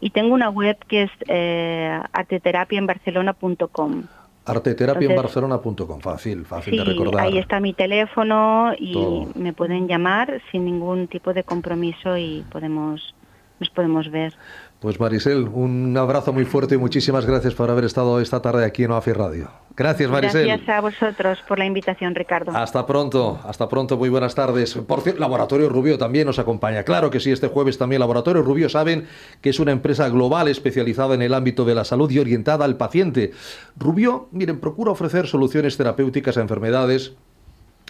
Y 0.00 0.10
tengo 0.10 0.34
una 0.34 0.50
web 0.50 0.76
que 0.88 1.02
es 1.02 1.10
eh, 1.28 1.98
arteterapiaenbarcelona.com. 2.12 4.04
Arteterapiaenbarcelona.com. 4.46 6.00
Fácil, 6.00 6.44
fácil 6.46 6.72
Sí, 6.74 6.78
de 6.78 6.84
recordar. 6.84 7.26
ahí 7.26 7.38
está 7.38 7.60
mi 7.60 7.72
teléfono 7.72 8.72
y 8.78 8.92
Todo. 8.92 9.28
me 9.34 9.52
pueden 9.52 9.88
llamar 9.88 10.40
sin 10.50 10.64
ningún 10.64 11.08
tipo 11.08 11.32
de 11.34 11.44
compromiso 11.44 12.16
y 12.16 12.44
podemos 12.50 13.14
nos 13.58 13.70
podemos 13.70 14.10
ver. 14.10 14.34
Pues 14.80 15.00
Marisel, 15.00 15.48
un 15.48 15.96
abrazo 15.96 16.34
muy 16.34 16.44
fuerte 16.44 16.74
y 16.74 16.78
muchísimas 16.78 17.24
gracias 17.24 17.54
por 17.54 17.70
haber 17.70 17.84
estado 17.84 18.20
esta 18.20 18.42
tarde 18.42 18.66
aquí 18.66 18.84
en 18.84 18.90
OAFI 18.90 19.12
Radio. 19.12 19.50
Gracias, 19.74 20.10
Marisel. 20.10 20.46
Gracias 20.46 20.68
a 20.68 20.80
vosotros 20.82 21.38
por 21.48 21.58
la 21.58 21.64
invitación, 21.64 22.14
Ricardo. 22.14 22.52
Hasta 22.54 22.86
pronto, 22.86 23.40
hasta 23.44 23.70
pronto, 23.70 23.96
muy 23.96 24.10
buenas 24.10 24.34
tardes. 24.34 24.74
Por 24.74 25.00
cierto, 25.00 25.20
Laboratorio 25.20 25.70
Rubio 25.70 25.96
también 25.96 26.26
nos 26.26 26.38
acompaña. 26.38 26.82
Claro 26.82 27.10
que 27.10 27.20
sí, 27.20 27.32
este 27.32 27.48
jueves 27.48 27.78
también 27.78 28.00
Laboratorio 28.00 28.42
Rubio 28.42 28.68
saben 28.68 29.06
que 29.40 29.48
es 29.48 29.60
una 29.60 29.72
empresa 29.72 30.10
global 30.10 30.48
especializada 30.48 31.14
en 31.14 31.22
el 31.22 31.32
ámbito 31.32 31.64
de 31.64 31.74
la 31.74 31.84
salud 31.84 32.10
y 32.10 32.18
orientada 32.18 32.66
al 32.66 32.76
paciente. 32.76 33.32
Rubio, 33.78 34.28
miren, 34.30 34.60
procura 34.60 34.90
ofrecer 34.90 35.26
soluciones 35.26 35.78
terapéuticas 35.78 36.36
a 36.36 36.42
enfermedades 36.42 37.14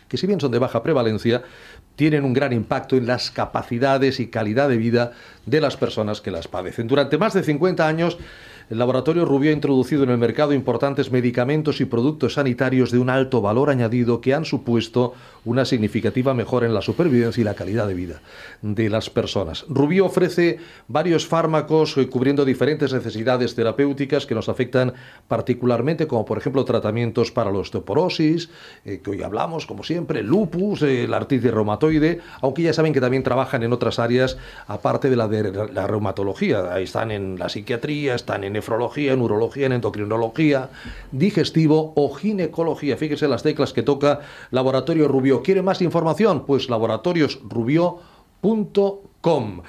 que 0.09 0.17
si 0.17 0.27
bien 0.27 0.41
son 0.41 0.53
de 0.53 0.59
baja 0.59 0.83
prevalencia, 0.83 1.43
tienen 1.97 2.25
un 2.25 2.35
gran 2.35 2.53
impacto 2.53 2.97
en 2.97 3.07
las 3.07 3.31
capacidades 3.31 4.21
y 4.21 4.29
calidad 4.29 4.69
de 4.69 4.77
vida 4.77 5.13
de 5.47 5.61
las 5.61 5.77
personas 5.77 6.21
que 6.21 6.31
las 6.31 6.47
padecen. 6.47 6.87
Durante 6.87 7.19
más 7.19 7.35
de 7.35 7.43
50 7.43 7.87
años, 7.87 8.19
el 8.69 8.79
laboratorio 8.79 9.25
Rubio 9.25 9.51
ha 9.51 9.55
introducido 9.55 10.03
en 10.03 10.11
el 10.11 10.19
mercado 10.19 10.53
importantes 10.53 11.13
medicamentos 11.13 11.81
y 11.81 11.85
productos 11.85 12.35
sanitarios 12.35 12.91
de 12.91 12.99
un 12.99 13.11
alto 13.11 13.41
valor 13.41 13.71
añadido 13.71 14.21
que 14.21 14.35
han 14.35 14.45
supuesto 14.45 15.15
una 15.45 15.65
significativa 15.65 16.35
mejora 16.35 16.67
en 16.67 16.75
la 16.75 16.83
supervivencia 16.83 17.41
y 17.41 17.45
la 17.45 17.55
calidad 17.55 17.87
de 17.87 17.95
vida 17.95 18.21
de 18.63 18.91
las 18.91 19.09
personas. 19.09 19.65
Rubio 19.69 20.07
ofrece 20.07 20.59
varios 20.89 21.27
fármacos 21.27 21.97
eh, 21.97 22.09
cubriendo 22.09 22.45
diferentes 22.45 22.93
necesidades 22.93 23.55
terapéuticas 23.55 24.27
que 24.27 24.35
nos 24.35 24.49
afectan 24.49 24.95
particularmente, 25.29 26.09
como 26.09 26.25
por 26.25 26.37
ejemplo 26.37 26.65
tratamientos 26.65 27.31
para 27.31 27.53
la 27.53 27.59
osteoporosis, 27.59 28.51
eh, 28.85 29.01
que 29.03 29.11
hoy 29.11 29.23
hablamos, 29.23 29.67
como 29.67 29.85
siempre, 29.85 30.25
lupus, 30.25 30.83
eh, 30.83 31.07
la 31.09 31.19
artritis 31.19 31.53
reumatoide, 31.53 32.21
aunque 32.41 32.63
ya 32.63 32.73
saben 32.73 32.93
que 32.93 33.01
también 33.01 33.23
trabajan 33.23 33.63
en 33.63 33.73
otras 33.73 34.01
áreas 34.01 34.37
aparte 34.67 35.09
de 35.09 35.15
la 35.15 35.29
de 35.29 35.71
la 35.73 35.87
reumatología. 35.87 36.75
Ahí 36.75 36.85
están 36.85 37.13
en 37.13 37.39
la 37.39 37.49
psiquiatría, 37.49 38.17
están 38.17 38.43
en 38.43 38.56
nefrología, 38.57 39.13
en 39.13 39.21
urología, 39.21 39.67
en 39.67 39.73
endocrinología, 39.73 40.71
digestivo 41.13 41.93
o 41.95 42.15
ginecología. 42.15 42.97
Fíjese 42.97 43.29
las 43.29 43.43
teclas 43.43 43.73
que 43.73 43.83
toca 43.83 44.21
Laboratorio 44.51 45.09
Rubio. 45.09 45.43
¿Quiere 45.43 45.63
más 45.63 45.83
información? 45.83 46.47
Pues 46.47 46.71
laboratoriosrubio.com. 46.71 49.63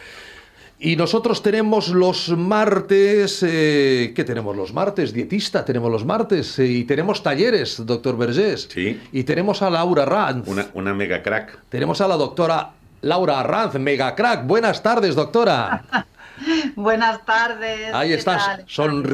Y 0.79 0.95
nosotros 0.95 1.41
tenemos 1.41 1.87
los 1.89 2.29
martes, 2.29 3.41
eh, 3.41 4.13
¿qué 4.15 4.23
tenemos 4.23 4.55
los 4.55 4.71
martes? 4.73 5.11
Dietista, 5.11 5.65
tenemos 5.65 5.91
los 5.91 6.05
martes 6.05 6.59
eh, 6.59 6.67
y 6.67 6.83
tenemos 6.83 7.23
talleres, 7.23 7.83
doctor 7.83 8.15
Vergés. 8.15 8.69
Sí. 8.71 9.01
Y 9.11 9.23
tenemos 9.23 9.63
a 9.63 9.71
Laura 9.71 10.05
Ranz. 10.05 10.47
Una, 10.47 10.67
una 10.75 10.93
mega 10.93 11.23
crack. 11.23 11.57
Tenemos 11.69 11.99
a 11.99 12.07
la 12.07 12.15
doctora 12.15 12.73
Laura 13.01 13.41
Ranz, 13.41 13.73
mega 13.79 14.13
crack. 14.13 14.45
Buenas 14.45 14.83
tardes, 14.83 15.15
doctora. 15.15 15.83
Buenas 16.75 17.25
tardes. 17.25 17.93
Ahí 17.93 18.09
¿qué 18.09 18.15
estás, 18.15 18.61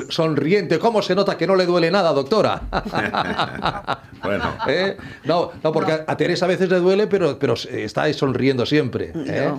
sonriente. 0.09 0.79
¿Cómo 0.79 1.01
se 1.01 1.15
nota 1.15 1.37
que 1.37 1.47
no 1.47 1.55
le 1.55 1.65
duele 1.65 1.89
nada, 1.91 2.11
doctora? 2.13 2.61
bueno. 4.23 4.55
¿Eh? 4.67 4.97
No, 5.23 5.51
no, 5.63 5.71
porque 5.71 5.91
a- 5.93 6.05
a 6.07 6.17
Teresa 6.17 6.45
a 6.45 6.47
veces 6.49 6.69
le 6.69 6.77
duele, 6.79 7.07
pero, 7.07 7.37
pero 7.39 7.53
está 7.53 8.03
ahí 8.03 8.13
sonriendo 8.13 8.65
siempre. 8.65 9.11
¿eh? 9.15 9.53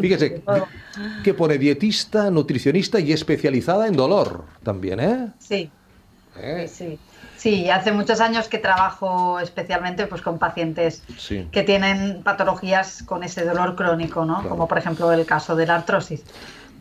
Fíjese, 0.00 0.42
que 1.24 1.34
pone 1.34 1.58
dietista, 1.58 2.30
nutricionista 2.30 3.00
y 3.00 3.12
especializada 3.12 3.86
en 3.86 3.96
dolor 3.96 4.44
también, 4.62 5.00
¿eh? 5.00 5.28
Sí, 5.38 5.70
¿Eh? 6.36 6.66
sí, 6.68 6.84
sí. 6.90 6.98
Sí, 7.36 7.68
hace 7.70 7.90
muchos 7.90 8.20
años 8.20 8.46
que 8.46 8.58
trabajo 8.58 9.40
especialmente 9.40 10.06
pues, 10.06 10.22
con 10.22 10.38
pacientes 10.38 11.02
Sí. 11.18 11.48
que 11.50 11.64
tienen 11.64 12.22
patologías 12.22 13.02
con 13.02 13.24
ese 13.24 13.44
dolor 13.44 13.74
crónico, 13.74 14.24
¿no? 14.24 14.34
Claro. 14.34 14.48
Como 14.50 14.68
por 14.68 14.78
ejemplo 14.78 15.10
el 15.12 15.26
caso 15.26 15.56
de 15.56 15.66
la 15.66 15.74
artrosis. 15.74 16.22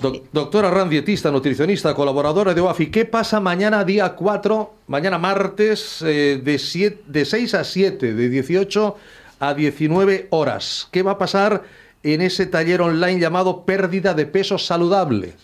Doc- 0.01 0.23
doctora 0.31 0.71
Ran, 0.71 0.89
dietista, 0.89 1.29
nutricionista, 1.31 1.93
colaboradora 1.93 2.53
de 2.53 2.61
OAFI. 2.61 2.87
¿Qué 2.89 3.05
pasa 3.05 3.39
mañana, 3.39 3.83
día 3.83 4.09
4, 4.15 4.73
mañana 4.87 5.17
martes, 5.17 6.01
eh, 6.01 6.41
de, 6.43 6.57
siete- 6.57 7.03
de 7.07 7.23
6 7.25 7.53
a 7.53 7.63
7, 7.63 8.13
de 8.13 8.29
18 8.29 8.97
a 9.39 9.53
19 9.53 10.27
horas? 10.31 10.87
¿Qué 10.91 11.03
va 11.03 11.11
a 11.11 11.17
pasar 11.17 11.63
en 12.03 12.21
ese 12.21 12.47
taller 12.47 12.81
online 12.81 13.19
llamado 13.19 13.63
Pérdida 13.63 14.13
de 14.15 14.25
Peso 14.25 14.57
Saludable? 14.57 15.35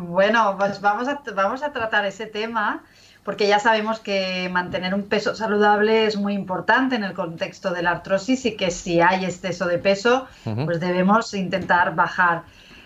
Bueno, 0.00 0.56
pues 0.58 0.80
vamos 0.80 1.08
a, 1.08 1.20
vamos 1.34 1.62
a 1.62 1.72
tratar 1.72 2.06
ese 2.06 2.26
tema 2.26 2.82
porque 3.22 3.48
ya 3.48 3.58
sabemos 3.58 4.00
que 4.00 4.48
mantener 4.52 4.94
un 4.94 5.02
peso 5.04 5.34
saludable 5.34 6.06
es 6.06 6.16
muy 6.16 6.34
importante 6.34 6.94
en 6.96 7.04
el 7.04 7.14
contexto 7.14 7.70
de 7.72 7.82
la 7.82 7.90
artrosis 7.92 8.44
y 8.44 8.54
que 8.56 8.70
si 8.70 9.00
hay 9.00 9.24
exceso 9.24 9.66
de 9.66 9.78
peso, 9.78 10.26
pues 10.66 10.78
debemos 10.78 11.32
intentar 11.32 11.94
bajar, 11.94 12.42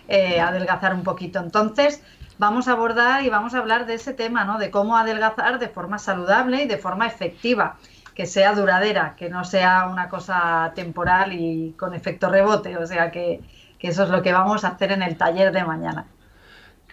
eh, 0.08 0.40
adelgazar 0.40 0.94
un 0.94 1.02
poquito. 1.02 1.38
Entonces, 1.38 2.02
vamos 2.38 2.68
a 2.68 2.72
abordar 2.72 3.22
y 3.24 3.28
vamos 3.28 3.54
a 3.54 3.58
hablar 3.58 3.86
de 3.86 3.94
ese 3.94 4.14
tema, 4.14 4.44
¿no? 4.44 4.58
De 4.58 4.70
cómo 4.70 4.96
adelgazar 4.96 5.58
de 5.58 5.68
forma 5.68 5.98
saludable 5.98 6.62
y 6.64 6.66
de 6.66 6.78
forma 6.78 7.06
efectiva, 7.06 7.76
que 8.14 8.26
sea 8.26 8.54
duradera, 8.54 9.14
que 9.16 9.28
no 9.28 9.44
sea 9.44 9.88
una 9.90 10.08
cosa 10.08 10.72
temporal 10.74 11.32
y 11.32 11.74
con 11.78 11.94
efecto 11.94 12.28
rebote. 12.28 12.76
O 12.76 12.86
sea 12.86 13.10
que, 13.10 13.40
que 13.78 13.88
eso 13.88 14.02
es 14.02 14.08
lo 14.08 14.22
que 14.22 14.32
vamos 14.32 14.64
a 14.64 14.68
hacer 14.68 14.92
en 14.92 15.02
el 15.02 15.16
taller 15.16 15.52
de 15.52 15.64
mañana. 15.64 16.06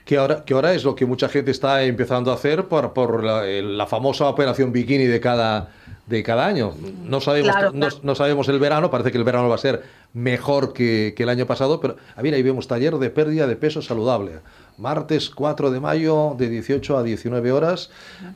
Que 0.05 0.18
ahora, 0.18 0.74
es 0.74 0.84
lo 0.84 0.93
que 0.93 1.07
mucha 1.07 1.28
gente 1.30 1.49
está 1.49 1.82
empezando 1.82 2.32
a 2.32 2.36
hacer 2.36 2.68
por, 2.68 2.93
por 2.93 3.24
la, 3.24 3.41
la 3.43 3.88
famosa 3.88 4.30
operación 4.30 4.72
bikini 4.72 5.05
de 5.05 5.20
cada, 5.20 5.70
de 6.07 6.21
cada 6.23 6.45
año. 6.45 6.73
No 7.03 7.19
sabemos, 7.19 7.51
Claro, 7.51 7.71
no, 7.73 7.79
claro. 7.87 7.95
no 8.03 8.15
sabemos 8.15 8.47
el 8.49 8.59
verano, 8.59 8.91
parece 8.91 9.11
que 9.11 9.17
el 9.17 9.23
verano 9.23 9.49
va 9.49 9.55
a 9.55 9.59
ser 9.59 9.83
mejor 10.13 10.71
que, 10.71 11.13
que 11.17 11.23
el 11.23 11.29
año 11.29 11.45
pasado, 11.47 11.79
pero 11.81 11.95
a 12.15 12.21
ver, 12.21 12.33
ahí 12.35 12.43
vemos 12.43 12.67
taller 12.67 12.95
de 12.97 13.09
pérdida 13.09 13.47
de 13.47 13.55
peso 13.55 13.81
saludable. 13.81 14.33
Martes 14.77 15.29
4 15.29 15.71
de 15.71 15.79
mayo 15.79 16.35
de 16.37 16.49
18 16.49 16.97
a 16.97 17.03
19 17.03 17.51
horas. 17.51 17.89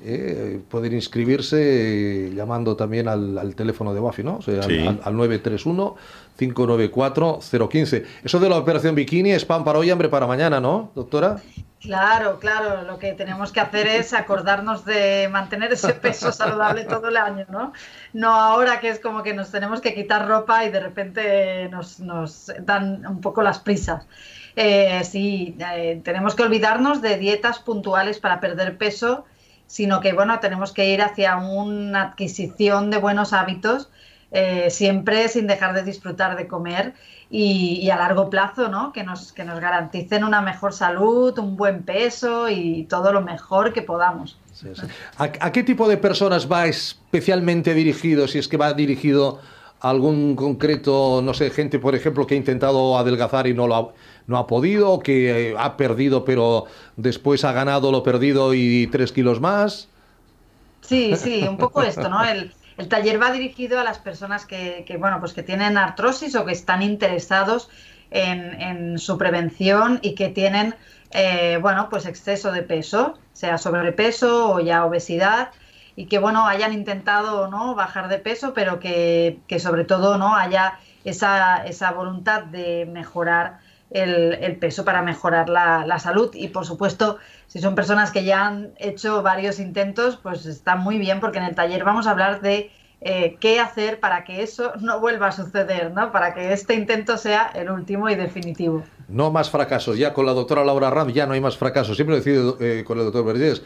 eh, 0.04 0.60
pueden 0.70 0.94
inscribirse 0.94 1.58
eh, 2.28 2.34
llamando 2.34 2.76
también 2.76 3.08
al, 3.08 3.38
al 3.38 3.56
teléfono 3.56 3.94
de 3.94 4.00
Wafi, 4.00 4.24
¿no? 4.24 4.38
O 4.38 4.42
sea, 4.42 4.62
al- 4.62 4.64
Sí. 4.70 4.80
al, 4.88 5.00
al 5.04 5.16
931 5.18 5.96
594 6.38 7.40
015. 7.70 8.04
Eso 8.24 8.40
de 8.40 8.50
la 8.50 8.58
operación 8.58 8.96
bikini 8.96 9.32
es 9.32 9.46
pan 9.46 9.64
para 9.64 9.80
hoy, 9.80 9.90
hambre 9.90 10.10
para 10.10 10.28
mañana, 10.28 10.60
¿no, 10.60 10.92
doctora? 10.96 11.42
Claro, 11.82 12.40
claro, 12.40 12.82
lo 12.84 13.00
que 13.00 13.14
tenemos 13.14 13.54
que 13.54 13.62
hacer 13.62 13.88
es 13.88 14.14
acordarnos 14.14 14.84
de 14.84 15.30
mantener 15.32 15.72
ese 15.72 15.94
peso 15.94 16.34
saludable 16.34 16.84
todo 16.84 17.08
el 17.08 17.16
año, 17.16 17.46
¿no? 17.48 17.72
No 18.12 18.34
ahora 18.34 18.82
que 18.82 18.90
es 18.90 19.00
como 19.00 19.24
que 19.24 19.34
nos 19.34 19.50
tenemos 19.50 19.80
que 19.80 19.94
quitar 19.94 20.28
ropa 20.28 20.66
y 20.66 20.72
de 20.72 20.82
repente 20.82 21.70
nos, 21.70 22.02
nos 22.02 22.52
dan 22.60 23.06
un 23.06 23.22
poco 23.22 23.42
las 23.44 23.60
prisas. 23.60 24.06
Eh, 24.58 25.02
sí, 25.06 25.56
eh, 25.74 26.02
tenemos 26.04 26.36
que 26.36 26.44
olvidarnos 26.44 27.02
de 27.02 27.18
dietas 27.18 27.60
puntuales 27.60 28.20
para 28.20 28.42
perder 28.42 28.78
peso, 28.78 29.24
sino 29.66 30.02
que, 30.02 30.12
bueno, 30.12 30.40
tenemos 30.42 30.74
que 30.74 30.90
ir 30.90 31.02
hacia 31.02 31.38
una 31.38 32.02
adquisición 32.10 32.90
de 32.92 32.98
buenos 32.98 33.32
hábitos, 33.32 33.90
eh, 34.32 34.70
siempre 34.70 35.30
sin 35.30 35.48
dejar 35.48 35.74
de 35.74 35.84
disfrutar 35.84 36.36
de 36.36 36.48
comer 36.48 36.94
y, 37.30 37.80
y 37.82 37.90
a 37.90 37.98
largo 37.98 38.30
plazo, 38.30 38.70
¿no? 38.70 38.92
Que 38.92 39.04
nos, 39.04 39.32
que 39.32 39.44
nos 39.44 39.60
garanticen 39.60 40.24
una 40.24 40.42
mejor 40.42 40.74
salud, 40.74 41.38
un 41.38 41.56
buen 41.58 41.84
peso 41.84 42.50
y 42.50 42.86
todo 42.90 43.14
lo 43.14 43.22
mejor 43.22 43.72
que 43.74 43.82
podamos. 43.82 44.38
¿A, 45.18 45.24
a 45.24 45.52
qué 45.52 45.64
tipo 45.64 45.88
de 45.88 45.98
personas 45.98 46.52
va 46.52 46.66
especialmente 46.66 47.74
dirigido? 47.74 48.28
Si 48.28 48.40
es 48.40 48.48
que 48.48 48.58
va 48.58 48.74
dirigido 48.74 49.40
a 49.80 49.90
algún 49.90 50.36
concreto, 50.36 51.22
no 51.24 51.34
sé, 51.34 51.52
gente, 51.52 51.80
por 51.80 51.96
ejemplo, 51.96 52.28
que 52.28 52.34
ha 52.34 52.38
intentado 52.38 52.98
adelgazar 52.98 53.48
y 53.48 53.54
no 53.54 53.68
lo 53.68 53.76
ha, 53.76 53.90
no 54.28 54.38
ha 54.38 54.48
podido, 54.48 54.92
o 54.92 55.00
que 55.00 55.56
ha 55.58 55.78
perdido 55.78 56.26
pero 56.26 56.66
después 56.98 57.46
ha 57.46 57.54
ganado 57.54 57.92
lo 57.92 58.04
perdido 58.04 58.54
y 58.54 58.88
tres 58.88 59.12
kilos 59.12 59.40
más. 59.40 59.88
Sí, 60.82 61.16
sí, 61.16 61.46
un 61.48 61.58
poco 61.58 61.84
esto, 61.84 62.10
¿no? 62.10 62.24
El, 62.24 62.52
el 62.80 62.88
taller 62.88 63.22
va 63.22 63.32
dirigido 63.32 63.78
a 63.78 63.84
las 63.84 64.00
personas 64.00 64.46
que, 64.46 64.86
bueno, 64.98 65.20
pues 65.20 65.34
que 65.34 65.44
tienen 65.44 65.78
artrosis 65.78 66.34
o 66.36 66.46
que 66.46 66.54
están 66.54 66.82
interesados 66.82 67.70
en, 68.10 68.60
en 68.62 68.98
su 68.98 69.18
prevención 69.18 70.00
y 70.02 70.16
que 70.16 70.30
tienen, 70.30 70.76
eh, 71.12 71.60
bueno, 71.62 71.90
pues 71.90 72.06
exceso 72.06 72.54
de 72.54 72.64
peso, 72.64 73.20
sea 73.34 73.58
sobrepeso 73.58 74.54
o 74.54 74.62
ya 74.62 74.86
obesidad, 74.86 75.50
y 75.98 76.06
que, 76.06 76.20
bueno, 76.20 76.48
hayan 76.48 76.72
intentado, 76.72 77.50
¿no? 77.50 77.76
Bajar 77.76 78.08
de 78.08 78.18
peso, 78.18 78.54
pero 78.54 78.80
que, 78.80 79.40
que 79.48 79.60
sobre 79.60 79.84
todo, 79.84 80.18
¿no? 80.18 80.38
Haya 80.38 80.80
esa, 81.04 81.66
esa 81.66 81.92
voluntad 81.92 82.44
de 82.44 82.86
mejorar 82.86 83.60
el, 83.92 84.58
peso 84.58 84.86
para 84.86 85.02
mejorar 85.02 85.50
la, 85.50 86.00
salud 86.00 86.32
y 86.34 86.50
por 86.50 86.66
supuesto 86.66 87.18
si 87.48 87.60
son 87.60 87.76
personas 87.76 88.12
que 88.12 88.24
ya 88.24 88.48
han 88.48 88.74
hecho 88.78 89.22
varios 89.24 89.60
intentos 89.60 90.18
pues 90.18 90.46
está 90.46 90.76
muy 90.76 90.98
bien 90.98 91.20
porque 91.20 91.40
en 91.40 91.46
el 91.46 91.56
taller 91.56 91.84
vamos 91.84 92.08
a 92.08 92.12
hablar 92.12 92.42
de 92.42 92.72
eh, 93.02 93.38
qué 93.40 93.62
hacer 93.62 94.02
para 94.02 94.26
que 94.26 94.44
eso 94.44 94.74
no 94.82 95.00
vuelva 95.00 95.28
a 95.28 95.32
suceder, 95.32 95.94
¿no? 95.94 96.12
Para 96.12 96.34
que 96.34 96.52
este 96.52 96.74
intento 96.74 97.16
sea 97.16 97.50
el 97.56 97.70
último 97.70 98.10
y 98.10 98.16
definitivo. 98.16 98.84
No 99.08 99.32
más 99.32 99.50
fracasos. 99.50 99.98
Ya 99.98 100.14
con 100.14 100.26
la 100.26 100.34
doctora 100.34 100.66
Laura 100.66 100.90
Ram 100.90 101.10
ya 101.10 101.26
no 101.26 101.32
hay 101.32 101.40
más 101.40 101.58
fracasos. 101.58 101.96
Siempre 101.96 102.18
lo 102.18 102.22
decido 102.22 102.58
eh, 102.60 102.84
con 102.86 103.00
el 103.00 103.06
doctor 103.06 103.24
Vergés. 103.24 103.64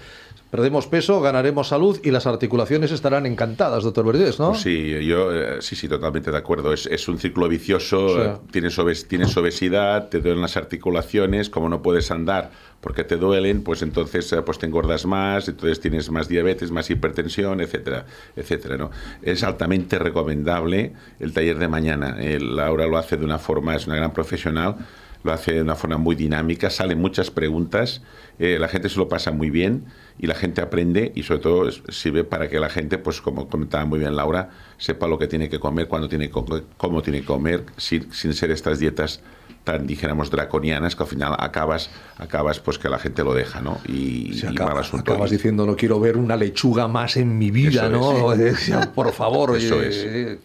Perdemos 0.54 0.86
peso, 0.86 1.20
ganaremos 1.20 1.70
salud 1.70 2.00
y 2.04 2.12
las 2.12 2.28
articulaciones 2.28 2.92
estarán 2.92 3.26
encantadas, 3.26 3.84
doctor 3.84 4.06
Vergés, 4.06 4.40
¿no? 4.40 4.50
Pues 4.50 4.62
sí, 4.62 5.04
yo 5.04 5.34
eh, 5.34 5.64
sí, 5.64 5.76
sí, 5.76 5.88
totalmente 5.88 6.30
de 6.30 6.38
acuerdo. 6.38 6.72
Es, 6.74 6.86
es 6.86 7.08
un 7.08 7.18
círculo 7.18 7.48
vicioso. 7.50 8.08
Sí. 8.10 8.22
eh, 8.22 8.34
Tienes, 8.52 8.78
obes- 8.78 9.08
tienes 9.08 9.36
obesidad, 9.36 10.10
te 10.10 10.20
duelen 10.22 10.42
las 10.44 10.56
articulaciones, 10.56 11.50
como 11.50 11.70
no 11.70 11.82
puedes 11.82 12.12
andar 12.12 12.52
porque 12.82 13.04
te 13.04 13.18
duelen, 13.18 13.64
pues 13.64 13.82
entonces 13.82 14.32
eh, 14.32 14.44
pues 14.44 14.60
te 14.60 14.68
engordas 14.68 15.08
más, 15.08 15.48
entonces 15.48 15.80
tienes 15.80 16.12
más 16.12 16.28
diabetes, 16.28 16.70
más 16.70 16.88
hipertensión, 16.92 17.60
etcétera, 17.60 18.06
etcétera. 18.36 18.78
¿no? 18.78 18.92
Es 19.24 19.42
altamente 19.44 19.98
recomendable 19.98 20.94
el 21.20 21.34
taller 21.34 21.58
de 21.58 21.68
mañana. 21.68 22.16
Laura 22.40 22.86
lo 22.86 23.00
hace 23.00 23.18
de 23.18 23.26
una 23.26 23.40
forma, 23.40 23.76
es 23.76 23.88
una 23.88 23.96
gran 23.96 24.14
profesional 24.14 24.76
lo 25.24 25.32
hace 25.32 25.54
de 25.54 25.62
una 25.62 25.76
forma 25.76 25.96
muy 25.98 26.18
dinámica, 26.18 26.70
salen 26.70 27.00
muchas 27.00 27.32
preguntas, 27.32 28.02
eh, 28.40 28.58
la 28.60 28.68
gente 28.68 28.90
se 28.90 28.98
lo 29.00 29.08
pasa 29.08 29.32
muy 29.32 29.50
bien 29.50 29.86
y 30.20 30.28
la 30.28 30.36
gente 30.36 30.62
aprende 30.62 31.12
y 31.16 31.24
sobre 31.24 31.40
todo 31.42 31.72
sirve 31.90 32.24
para 32.24 32.50
que 32.50 32.60
la 32.60 32.70
gente, 32.70 32.98
pues 32.98 33.20
como 33.22 33.48
comentaba 33.48 33.86
muy 33.86 34.00
bien 34.00 34.16
Laura, 34.16 34.50
sepa 34.78 35.08
lo 35.08 35.18
que 35.18 35.28
tiene 35.28 35.50
que 35.50 35.60
comer, 35.60 35.88
cuándo 35.88 36.08
tiene 36.08 36.28
que 36.28 36.32
comer, 36.34 36.64
cómo 36.78 37.02
tiene 37.02 37.22
que 37.22 37.26
comer, 37.26 37.66
sin, 37.78 38.12
sin 38.14 38.34
ser 38.34 38.52
estas 38.52 38.80
dietas 38.80 39.22
tan, 39.64 39.88
dijéramos, 39.88 40.30
draconianas 40.30 40.96
que 40.96 41.04
al 41.04 41.10
final 41.10 41.36
acabas, 41.40 41.90
acabas 42.18 42.60
pues 42.60 42.78
que 42.78 42.90
la 42.90 43.00
gente 43.00 43.24
lo 43.24 43.34
deja, 43.34 43.62
¿no? 43.62 43.80
Y, 43.88 44.38
y 44.46 44.54
mal 44.60 44.78
asunto. 44.78 45.14
Acabas 45.14 45.32
diciendo, 45.32 45.66
no 45.66 45.78
quiero 45.78 46.02
ver 46.02 46.18
una 46.18 46.36
lechuga 46.36 46.90
más 46.90 47.16
en 47.16 47.38
mi 47.38 47.50
vida, 47.50 47.88
Eso 47.88 47.90
¿no? 47.90 48.34
es. 48.34 48.72
Por 48.96 49.14
favor, 49.14 49.56
Eso 49.56 49.82
es. 49.82 49.96
eh, 50.06 50.40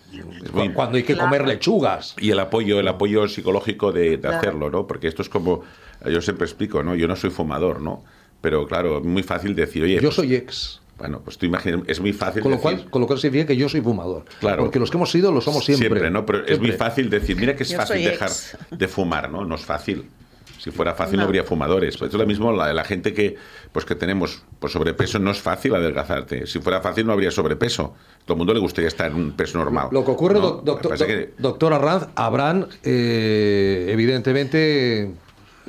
Es 0.45 0.53
muy- 0.53 0.73
cuando 0.73 0.99
hay 0.99 1.03
que 1.03 1.17
comer 1.17 1.47
lechugas. 1.49 2.15
Y 2.21 2.31
el 2.31 2.39
apoyo, 2.39 2.79
el 2.79 2.87
apoyo 2.87 3.27
psicológico 3.27 3.91
de, 3.91 4.11
de 4.11 4.19
Claro. 4.21 4.37
hacerlo, 4.39 4.71
¿no? 4.71 4.87
Porque 4.87 5.09
esto 5.09 5.23
es 5.23 5.29
como, 5.29 5.63
yo 6.09 6.23
siempre 6.23 6.47
explico, 6.47 6.85
¿no? 6.85 6.95
Yo 6.95 7.09
no 7.09 7.17
soy 7.17 7.31
fumador, 7.31 7.81
¿no? 7.83 8.05
Pero 8.41 8.67
claro, 8.67 8.99
es 8.99 9.05
muy 9.05 9.23
fácil 9.23 9.55
decir, 9.55 9.83
oye... 9.83 9.95
Yo 9.97 10.01
pues- 10.03 10.15
soy 10.17 10.35
ex. 10.35 10.81
Bueno, 10.99 11.21
pues 11.25 11.39
tú 11.39 11.47
imaginas, 11.47 11.83
es 11.87 12.01
muy 12.01 12.13
fácil 12.13 12.43
Con 12.43 12.51
lo, 12.51 12.57
decir... 12.57 12.77
cual, 12.79 12.91
con 12.91 13.01
lo 13.03 13.07
cual 13.07 13.21
significa 13.21 13.47
que 13.47 13.57
yo 13.57 13.69
soy 13.69 13.81
fumador. 13.81 14.25
Claro. 14.41 14.65
Porque 14.65 14.81
los 14.81 14.91
que 14.91 14.97
hemos 14.97 15.11
sido 15.13 15.31
lo 15.31 15.41
somos 15.41 15.65
siempre. 15.65 16.11
¿no? 16.11 16.27
Pero 16.27 16.39
es 16.41 16.59
muy 16.59 16.69
Siempre. 16.71 16.77
fácil 16.77 17.09
decir, 17.09 17.37
mira 17.37 17.55
que 17.55 17.63
es 17.63 17.69
Yo 17.69 17.77
fácil 17.77 18.03
dejar 18.03 18.29
ex. 18.29 18.59
de 18.73 18.89
fumar, 18.89 19.31
¿no? 19.31 19.45
No 19.45 19.55
es 19.55 19.61
fácil. 19.65 20.11
Si 20.59 20.73
fuera 20.73 20.95
fácil 20.95 21.19
no, 21.19 21.23
habría 21.23 21.45
fumadores. 21.45 21.97
Pues 21.97 22.13
es 22.13 22.19
lo 22.19 22.27
mismo 22.27 22.51
la, 22.51 22.73
la 22.75 22.83
gente 22.83 23.15
que 23.15 23.37
pues 23.71 23.85
que 23.85 23.95
tenemos 23.95 24.43
pues 24.59 24.73
sobrepeso 24.73 25.21
no 25.21 25.31
es 25.31 25.39
fácil 25.41 25.73
adelgazarte. 25.77 26.49
Si 26.49 26.59
fuera 26.59 26.81
fácil 26.81 27.07
no 27.07 27.13
habría 27.13 27.31
sobrepeso. 27.31 27.95
todo 28.25 28.35
el 28.35 28.39
mundo 28.39 28.53
le 28.53 28.59
gustaría 28.59 28.89
estar 28.89 29.09
en 29.09 29.17
un 29.19 29.33
peso 29.37 29.57
normal. 29.57 29.87
Lo 29.93 30.05
que 30.05 30.11
ocurre, 30.11 30.35
¿no? 30.41 30.51
doctor, 30.65 30.99
que- 31.07 31.33
doctor 31.39 31.73
Arranz, 31.75 32.09
habrán 32.17 32.67
eh, 32.83 33.87
evidentemente 33.91 35.13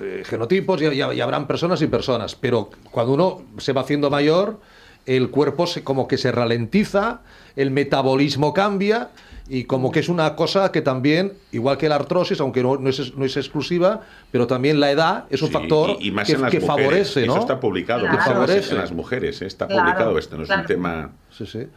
eh, 0.01 0.23
genotipos 0.25 0.81
y, 0.81 0.85
y- 0.85 1.01
y 1.13 1.21
habrán 1.21 1.47
personas 1.47 1.81
y 1.81 1.87
personas, 1.87 2.35
pero 2.35 2.69
cuando 2.91 3.13
uno 3.13 3.41
se 3.57 3.73
va 3.73 3.81
haciendo 3.81 4.09
mayor, 4.09 4.59
el 5.05 5.29
cuerpo 5.29 5.65
se, 5.67 5.83
como 5.83 6.07
que 6.07 6.17
se 6.17 6.31
ralentiza, 6.31 7.21
el 7.55 7.71
metabolismo 7.71 8.53
cambia 8.53 9.09
y 9.47 9.63
como 9.63 9.91
que 9.91 9.99
es 10.01 10.09
una 10.09 10.35
cosa 10.35 10.71
que 10.71 10.81
también, 10.81 11.33
igual 11.51 11.77
que 11.77 11.89
la 11.89 11.95
artrosis, 11.95 12.39
aunque 12.39 12.61
no, 12.61 12.77
no 12.77 12.89
es, 12.89 13.15
no 13.15 13.25
es 13.25 13.35
exclusiva, 13.35 14.01
pero 14.31 14.45
también 14.45 14.79
la 14.79 14.91
edad 14.91 15.25
es 15.31 15.41
un 15.41 15.47
Sí, 15.47 15.53
factor 15.55 15.97
y, 15.99 16.09
y 16.09 16.11
más 16.11 16.27
que, 16.27 16.33
en 16.33 16.41
las 16.41 16.51
que 16.51 16.59
mujeres. 16.59 16.83
favorece, 16.83 17.25
¿no? 17.25 17.31
Eso 17.33 17.39
está 17.41 17.59
publicado. 17.59 18.01
Claro. 18.01 18.17
veces 18.17 18.27
Favorece. 18.33 18.71
En 18.71 18.77
las 18.77 18.91
mujeres, 18.91 19.41
¿eh? 19.41 19.47
está 19.47 19.65
Claro, 19.65 19.81
publicado 19.83 20.17
esto, 20.19 20.37
no 20.37 20.43
es 20.43 20.47
claro. 20.49 20.61
un 20.61 20.67
tema... 20.67 21.11
Sí, 21.31 21.45
sí. 21.47 21.67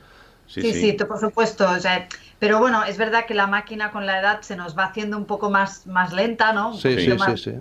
Sí, 0.47 0.61
Sí, 0.61 0.73
sí. 0.75 0.81
sí, 0.81 0.93
tú, 0.99 1.07
por 1.07 1.18
supuesto. 1.18 1.66
o 1.70 1.81
sea, 1.81 2.07
pero 2.39 2.59
bueno, 2.59 2.85
es 2.85 2.99
verdad 2.99 3.25
que 3.25 3.33
la 3.33 3.47
máquina 3.47 3.91
con 3.91 4.05
la 4.05 4.20
edad 4.20 4.43
se 4.43 4.55
nos 4.55 4.77
va 4.77 4.85
haciendo 4.85 5.16
un 5.16 5.25
poco 5.25 5.49
más, 5.49 5.87
más 5.87 6.12
lenta, 6.12 6.53
¿no? 6.53 6.73
Un 6.73 6.79
Sí, 6.79 6.95
sí, 6.99 7.16
sí. 7.37 7.53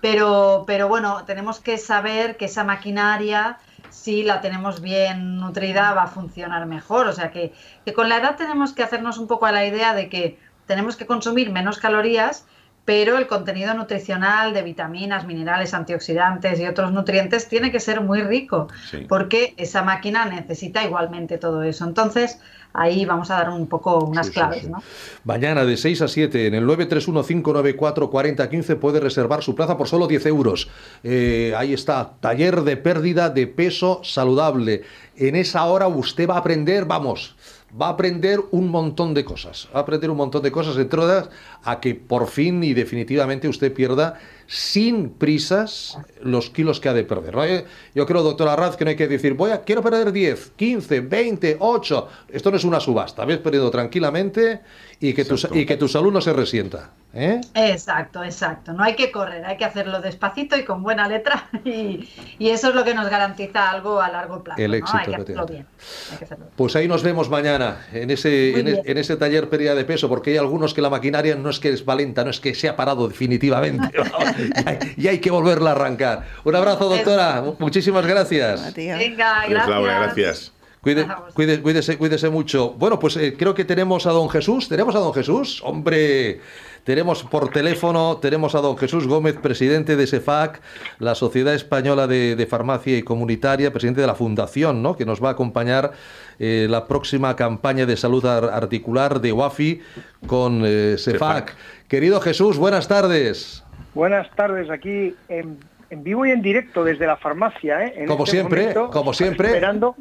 Pero, 0.00 0.64
pero 0.66 0.88
bueno, 0.88 1.24
tenemos 1.26 1.60
que 1.60 1.78
saber 1.78 2.36
que 2.36 2.44
esa 2.46 2.64
maquinaria, 2.64 3.58
si 3.90 4.22
la 4.22 4.40
tenemos 4.40 4.80
bien 4.80 5.38
nutrida, 5.38 5.92
va 5.94 6.04
a 6.04 6.08
funcionar 6.08 6.66
mejor. 6.66 7.06
O 7.08 7.12
sea 7.12 7.30
que, 7.30 7.52
que 7.84 7.92
con 7.92 8.08
la 8.08 8.18
edad 8.18 8.36
tenemos 8.36 8.72
que 8.72 8.82
hacernos 8.82 9.18
un 9.18 9.26
poco 9.26 9.46
a 9.46 9.52
la 9.52 9.64
idea 9.64 9.94
de 9.94 10.08
que 10.08 10.38
tenemos 10.66 10.96
que 10.96 11.06
consumir 11.06 11.50
menos 11.50 11.78
calorías, 11.78 12.46
pero 12.84 13.18
el 13.18 13.26
contenido 13.26 13.74
nutricional 13.74 14.54
de 14.54 14.62
vitaminas, 14.62 15.26
minerales, 15.26 15.74
antioxidantes 15.74 16.60
y 16.60 16.66
otros 16.66 16.92
nutrientes 16.92 17.48
tiene 17.48 17.72
que 17.72 17.80
ser 17.80 18.00
muy 18.00 18.22
rico, 18.22 18.68
Sí. 18.90 19.06
porque 19.08 19.54
esa 19.56 19.82
máquina 19.82 20.24
necesita 20.26 20.84
igualmente 20.84 21.36
todo 21.36 21.64
eso. 21.64 21.84
Entonces, 21.84 22.40
ahí 22.76 23.04
vamos 23.04 23.30
a 23.30 23.36
dar 23.36 23.50
un 23.50 23.66
poco 23.66 23.98
unas 24.04 24.26
Sí, 24.26 24.32
claves, 24.32 24.62
sí. 24.62 24.68
¿no? 24.68 24.82
Mañana 25.24 25.64
de 25.64 25.76
6 25.76 26.02
a 26.02 26.08
7 26.08 26.46
en 26.46 26.54
el 26.54 26.64
931-594-4015 26.66 28.76
puede 28.78 29.00
reservar 29.00 29.42
su 29.42 29.54
plaza 29.54 29.76
por 29.76 29.88
solo 29.88 30.06
10 30.06 30.26
euros. 30.26 30.68
Eh, 31.02 31.54
ahí 31.56 31.72
está, 31.72 32.12
taller 32.20 32.62
de 32.62 32.76
pérdida 32.76 33.30
de 33.30 33.46
peso 33.46 34.00
saludable. 34.04 34.82
En 35.16 35.36
esa 35.36 35.64
hora 35.64 35.88
usted 35.88 36.28
va 36.28 36.34
a 36.34 36.38
aprender, 36.38 36.84
vamos, 36.84 37.36
va 37.80 37.88
a 37.88 37.90
aprender 37.90 38.40
un 38.50 38.68
montón 38.68 39.14
de 39.14 39.24
cosas. 39.24 39.68
Va 39.74 39.80
a 39.80 39.82
aprender 39.82 40.10
un 40.10 40.16
montón 40.16 40.42
de 40.42 40.52
cosas, 40.52 40.76
entre 40.76 41.00
otras, 41.00 41.30
a 41.64 41.80
que 41.80 41.94
por 41.94 42.28
fin 42.28 42.62
y 42.62 42.74
definitivamente 42.74 43.48
usted 43.48 43.72
pierda 43.72 44.18
sin 44.46 45.10
prisas 45.10 45.98
los 46.22 46.50
kilos 46.50 46.80
que 46.80 46.88
ha 46.88 46.94
de 46.94 47.04
perder. 47.04 47.34
¿no? 47.34 47.44
Eh, 47.44 47.64
Yo 47.94 48.06
creo, 48.06 48.22
doctor 48.22 48.48
Arraz, 48.48 48.76
que 48.76 48.84
no 48.84 48.90
hay 48.90 48.96
que 48.96 49.08
decir, 49.08 49.34
voy 49.34 49.50
a, 49.50 49.62
quiero 49.62 49.82
perder 49.82 50.12
10, 50.12 50.52
15, 50.56 51.00
20, 51.00 51.56
8. 51.58 52.08
Esto 52.28 52.50
no 52.50 52.56
es 52.56 52.64
una 52.64 52.80
subasta. 52.80 53.24
Ves 53.24 53.38
perdiendo 53.38 53.70
tranquilamente 53.70 54.60
y 55.00 55.12
que, 55.12 55.24
tu, 55.24 55.36
y 55.52 55.66
que 55.66 55.76
tu 55.76 55.88
salud 55.88 56.12
no 56.12 56.20
se 56.20 56.32
resienta. 56.32 56.92
¿Eh? 57.16 57.40
Exacto, 57.54 58.22
exacto. 58.22 58.72
No 58.72 58.82
hay 58.84 58.94
que 58.94 59.10
correr, 59.10 59.44
hay 59.44 59.56
que 59.56 59.64
hacerlo 59.64 60.00
despacito 60.00 60.56
y 60.56 60.64
con 60.64 60.82
buena 60.82 61.08
letra 61.08 61.48
y, 61.64 62.08
y 62.38 62.48
eso 62.50 62.68
es 62.68 62.74
lo 62.74 62.84
que 62.84 62.94
nos 62.94 63.08
garantiza 63.08 63.70
algo 63.70 64.00
a 64.00 64.08
largo 64.08 64.42
plazo. 64.44 64.60
El 64.60 64.70
¿no? 64.72 64.76
éxito 64.76 64.98
Hay 64.98 65.06
que 65.06 65.14
hacerlo 65.16 65.46
bien. 65.46 65.66
hay 66.12 66.18
que 66.18 66.24
hacerlo 66.24 66.44
bien. 66.44 66.52
Pues 66.56 66.76
ahí 66.76 66.86
nos 66.88 67.02
vemos 67.02 67.28
mañana 67.30 67.86
en 67.92 68.10
ese, 68.10 68.60
en, 68.60 68.68
e- 68.68 68.82
en 68.84 68.98
ese 68.98 69.16
taller 69.16 69.48
pérdida 69.48 69.74
de 69.74 69.84
peso, 69.84 70.08
porque 70.08 70.30
hay 70.30 70.36
algunos 70.36 70.74
que 70.74 70.82
la 70.82 70.90
maquinaria 70.90 71.34
no 71.34 71.50
es 71.50 71.58
que 71.58 71.70
es 71.70 71.84
valenta, 71.84 72.22
no 72.24 72.30
es 72.30 72.40
que 72.40 72.54
se 72.54 72.68
ha 72.68 72.76
parado 72.76 73.08
definitivamente. 73.08 73.88
y, 74.36 74.68
hay, 74.68 74.78
y 74.96 75.08
hay 75.08 75.18
que 75.18 75.30
volverla 75.30 75.70
a 75.70 75.72
arrancar. 75.72 76.24
Un 76.44 76.54
abrazo, 76.54 76.88
doctora. 76.88 77.42
Muchísimas 77.58 78.06
gracias. 78.06 78.74
Venga, 78.74 79.40
Adiós, 79.40 79.50
gracias. 79.50 79.68
Laura, 79.68 79.98
gracias. 80.00 80.52
Cuide- 80.82 81.06
cuide- 81.34 81.60
cuídese, 81.62 81.98
cuídese 81.98 82.28
mucho. 82.30 82.70
Bueno, 82.70 82.98
pues 83.00 83.16
eh, 83.16 83.34
creo 83.36 83.54
que 83.54 83.64
tenemos 83.64 84.06
a 84.06 84.10
don 84.12 84.28
Jesús. 84.30 84.68
¿Tenemos 84.68 84.94
a 84.94 85.00
don 85.00 85.12
Jesús? 85.12 85.60
Hombre, 85.64 86.40
tenemos 86.86 87.24
por 87.24 87.50
teléfono, 87.50 88.16
tenemos 88.18 88.54
a 88.54 88.60
don 88.60 88.78
Jesús 88.78 89.06
Gómez, 89.08 89.34
presidente 89.36 89.96
de 89.96 90.06
SEFAC, 90.06 90.60
la 91.00 91.16
Sociedad 91.16 91.52
Española 91.52 92.06
de, 92.06 92.36
de 92.36 92.46
Farmacia 92.46 92.96
y 92.96 93.02
Comunitaria, 93.02 93.72
presidente 93.72 94.00
de 94.00 94.06
la 94.06 94.14
Fundación, 94.14 94.82
¿no? 94.82 94.96
que 94.96 95.04
nos 95.04 95.22
va 95.22 95.30
a 95.30 95.32
acompañar 95.32 95.90
eh, 96.38 96.68
la 96.70 96.86
próxima 96.86 97.34
campaña 97.34 97.86
de 97.86 97.96
salud 97.96 98.24
ar- 98.24 98.44
articular 98.50 99.20
de 99.20 99.32
WAFI 99.32 99.80
con 100.28 100.62
eh, 100.64 100.94
SEFAC. 100.96 101.54
Querido 101.88 102.20
Jesús, 102.20 102.56
buenas 102.56 102.86
tardes. 102.86 103.64
Buenas 103.92 104.30
tardes, 104.36 104.70
aquí 104.70 105.14
en, 105.28 105.58
en 105.90 106.04
vivo 106.04 106.24
y 106.24 106.30
en 106.30 106.40
directo 106.40 106.84
desde 106.84 107.04
la 107.06 107.16
farmacia. 107.16 107.84
¿eh? 107.84 107.94
En 107.96 108.06
Como 108.06 108.24
este 108.24 108.36
siempre, 108.36 108.60
momento, 108.60 108.90
como 108.90 109.12
siempre. 109.12 109.48
Esperando. 109.48 109.96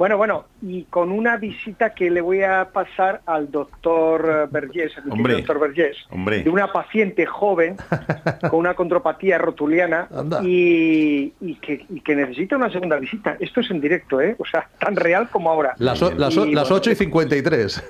Bueno, 0.00 0.16
bueno, 0.16 0.46
y 0.62 0.84
con 0.84 1.12
una 1.12 1.36
visita 1.36 1.90
que 1.92 2.10
le 2.10 2.22
voy 2.22 2.42
a 2.42 2.70
pasar 2.72 3.20
al 3.26 3.50
doctor 3.50 4.48
Vergés, 4.50 4.96
al 4.96 5.12
Hombre, 5.12 5.34
doctor 5.34 5.60
Vergés, 5.60 5.94
hombre. 6.08 6.42
de 6.42 6.48
una 6.48 6.72
paciente 6.72 7.26
joven 7.26 7.76
con 8.48 8.60
una 8.60 8.72
contropatía 8.72 9.36
rotuliana 9.36 10.08
y, 10.42 11.34
y 11.42 11.54
que, 11.56 11.84
y 11.90 12.00
que 12.00 12.16
necesita 12.16 12.56
una 12.56 12.70
segunda 12.72 12.96
visita. 12.96 13.36
Esto 13.40 13.60
es 13.60 13.70
en 13.70 13.82
directo, 13.82 14.22
¿eh? 14.22 14.36
O 14.38 14.46
sea, 14.46 14.70
tan 14.78 14.96
real 14.96 15.28
como 15.28 15.50
ahora. 15.50 15.74
Las, 15.76 16.00
o- 16.00 16.14
las, 16.14 16.34
Y, 16.34 16.50
las 16.54 16.70
bueno, 16.70 16.76
8 16.76 16.92
y 16.92 16.94
53. 16.94 17.84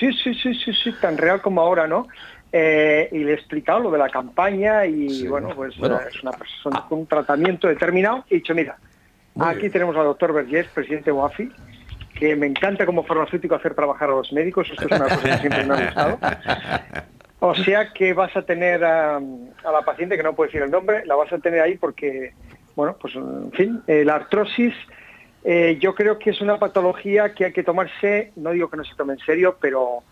Sí, 0.00 0.10
sí, 0.24 0.32
sí, 0.34 0.54
sí, 0.54 0.72
sí, 0.72 0.94
tan 1.02 1.18
real 1.18 1.42
como 1.42 1.60
ahora, 1.60 1.86
¿no? 1.86 2.08
Eh, 2.50 3.10
y 3.12 3.18
le 3.18 3.32
he 3.32 3.34
explicado 3.34 3.80
lo 3.80 3.90
de 3.90 3.98
la 3.98 4.08
campaña 4.08 4.86
y 4.86 5.10
Sí, 5.10 5.28
bueno, 5.28 5.50
pues 5.54 5.76
bueno. 5.76 5.96
eh, 6.00 6.04
es 6.08 6.22
una 6.22 6.32
persona 6.32 6.82
con 6.88 7.00
un 7.00 7.06
tratamiento 7.06 7.68
determinado. 7.68 8.24
Y 8.30 8.36
he 8.36 8.38
dicho, 8.38 8.54
mira, 8.54 8.78
Muy 9.34 9.46
aquí 9.46 9.60
bien. 9.60 9.72
tenemos 9.72 9.96
al 9.96 10.04
doctor 10.04 10.32
Vergés, 10.32 10.66
presidente 10.68 11.06
de 11.06 11.12
UAFI, 11.12 11.50
que 12.14 12.36
me 12.36 12.46
encanta 12.46 12.86
como 12.86 13.04
farmacéutico 13.04 13.54
hacer 13.54 13.74
trabajar 13.74 14.08
a 14.10 14.12
los 14.12 14.32
médicos, 14.32 14.68
esto 14.70 14.86
es 14.86 15.00
una 15.00 15.08
cosa 15.08 15.22
que 15.22 15.38
siempre 15.38 15.64
me 15.64 15.74
ha 15.74 15.84
gustado. 15.86 16.18
O 17.44 17.56
sea 17.56 17.92
que 17.92 18.12
vas 18.12 18.36
a 18.36 18.42
tener 18.42 18.84
a, 18.84 19.16
a 19.16 19.72
la 19.72 19.82
paciente, 19.84 20.16
que 20.16 20.22
no 20.22 20.32
puedo 20.32 20.46
decir 20.46 20.62
el 20.62 20.70
nombre, 20.70 21.04
la 21.06 21.16
vas 21.16 21.32
a 21.32 21.38
tener 21.38 21.60
ahí 21.60 21.76
porque, 21.76 22.34
bueno, 22.76 22.96
pues 23.00 23.16
en 23.16 23.50
fin, 23.50 23.82
eh, 23.88 24.04
la 24.04 24.14
artrosis 24.14 24.72
eh, 25.44 25.76
yo 25.80 25.94
creo 25.94 26.18
que 26.18 26.30
es 26.30 26.40
una 26.40 26.58
patología 26.58 27.34
que 27.34 27.46
hay 27.46 27.52
que 27.52 27.64
tomarse, 27.64 28.32
no 28.36 28.52
digo 28.52 28.70
que 28.70 28.76
no 28.76 28.84
se 28.84 28.94
tome 28.94 29.14
en 29.14 29.18
serio, 29.18 29.56
pero 29.60 30.04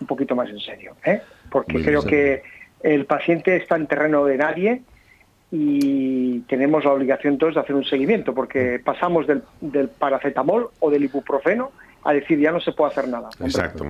un 0.00 0.06
poquito 0.06 0.34
más 0.34 0.48
en 0.48 0.58
serio, 0.58 0.96
¿eh? 1.04 1.20
porque 1.50 1.74
Muy 1.74 1.84
creo 1.84 2.02
que 2.02 2.42
el 2.82 3.04
paciente 3.04 3.56
está 3.56 3.76
en 3.76 3.86
terreno 3.86 4.24
de 4.24 4.38
nadie 4.38 4.82
y 5.52 6.40
tenemos 6.40 6.84
la 6.84 6.92
obligación 6.92 7.38
todos 7.38 7.54
de 7.54 7.60
hacer 7.60 7.74
un 7.74 7.84
seguimiento, 7.84 8.32
porque 8.34 8.80
pasamos 8.84 9.26
del, 9.26 9.42
del 9.60 9.88
paracetamol 9.88 10.68
o 10.78 10.90
del 10.90 11.04
ibuprofeno 11.04 11.72
a 12.04 12.12
decir 12.12 12.38
ya 12.38 12.52
no 12.52 12.60
se 12.60 12.72
puede 12.72 12.92
hacer 12.92 13.08
nada. 13.08 13.28
Exacto. 13.40 13.86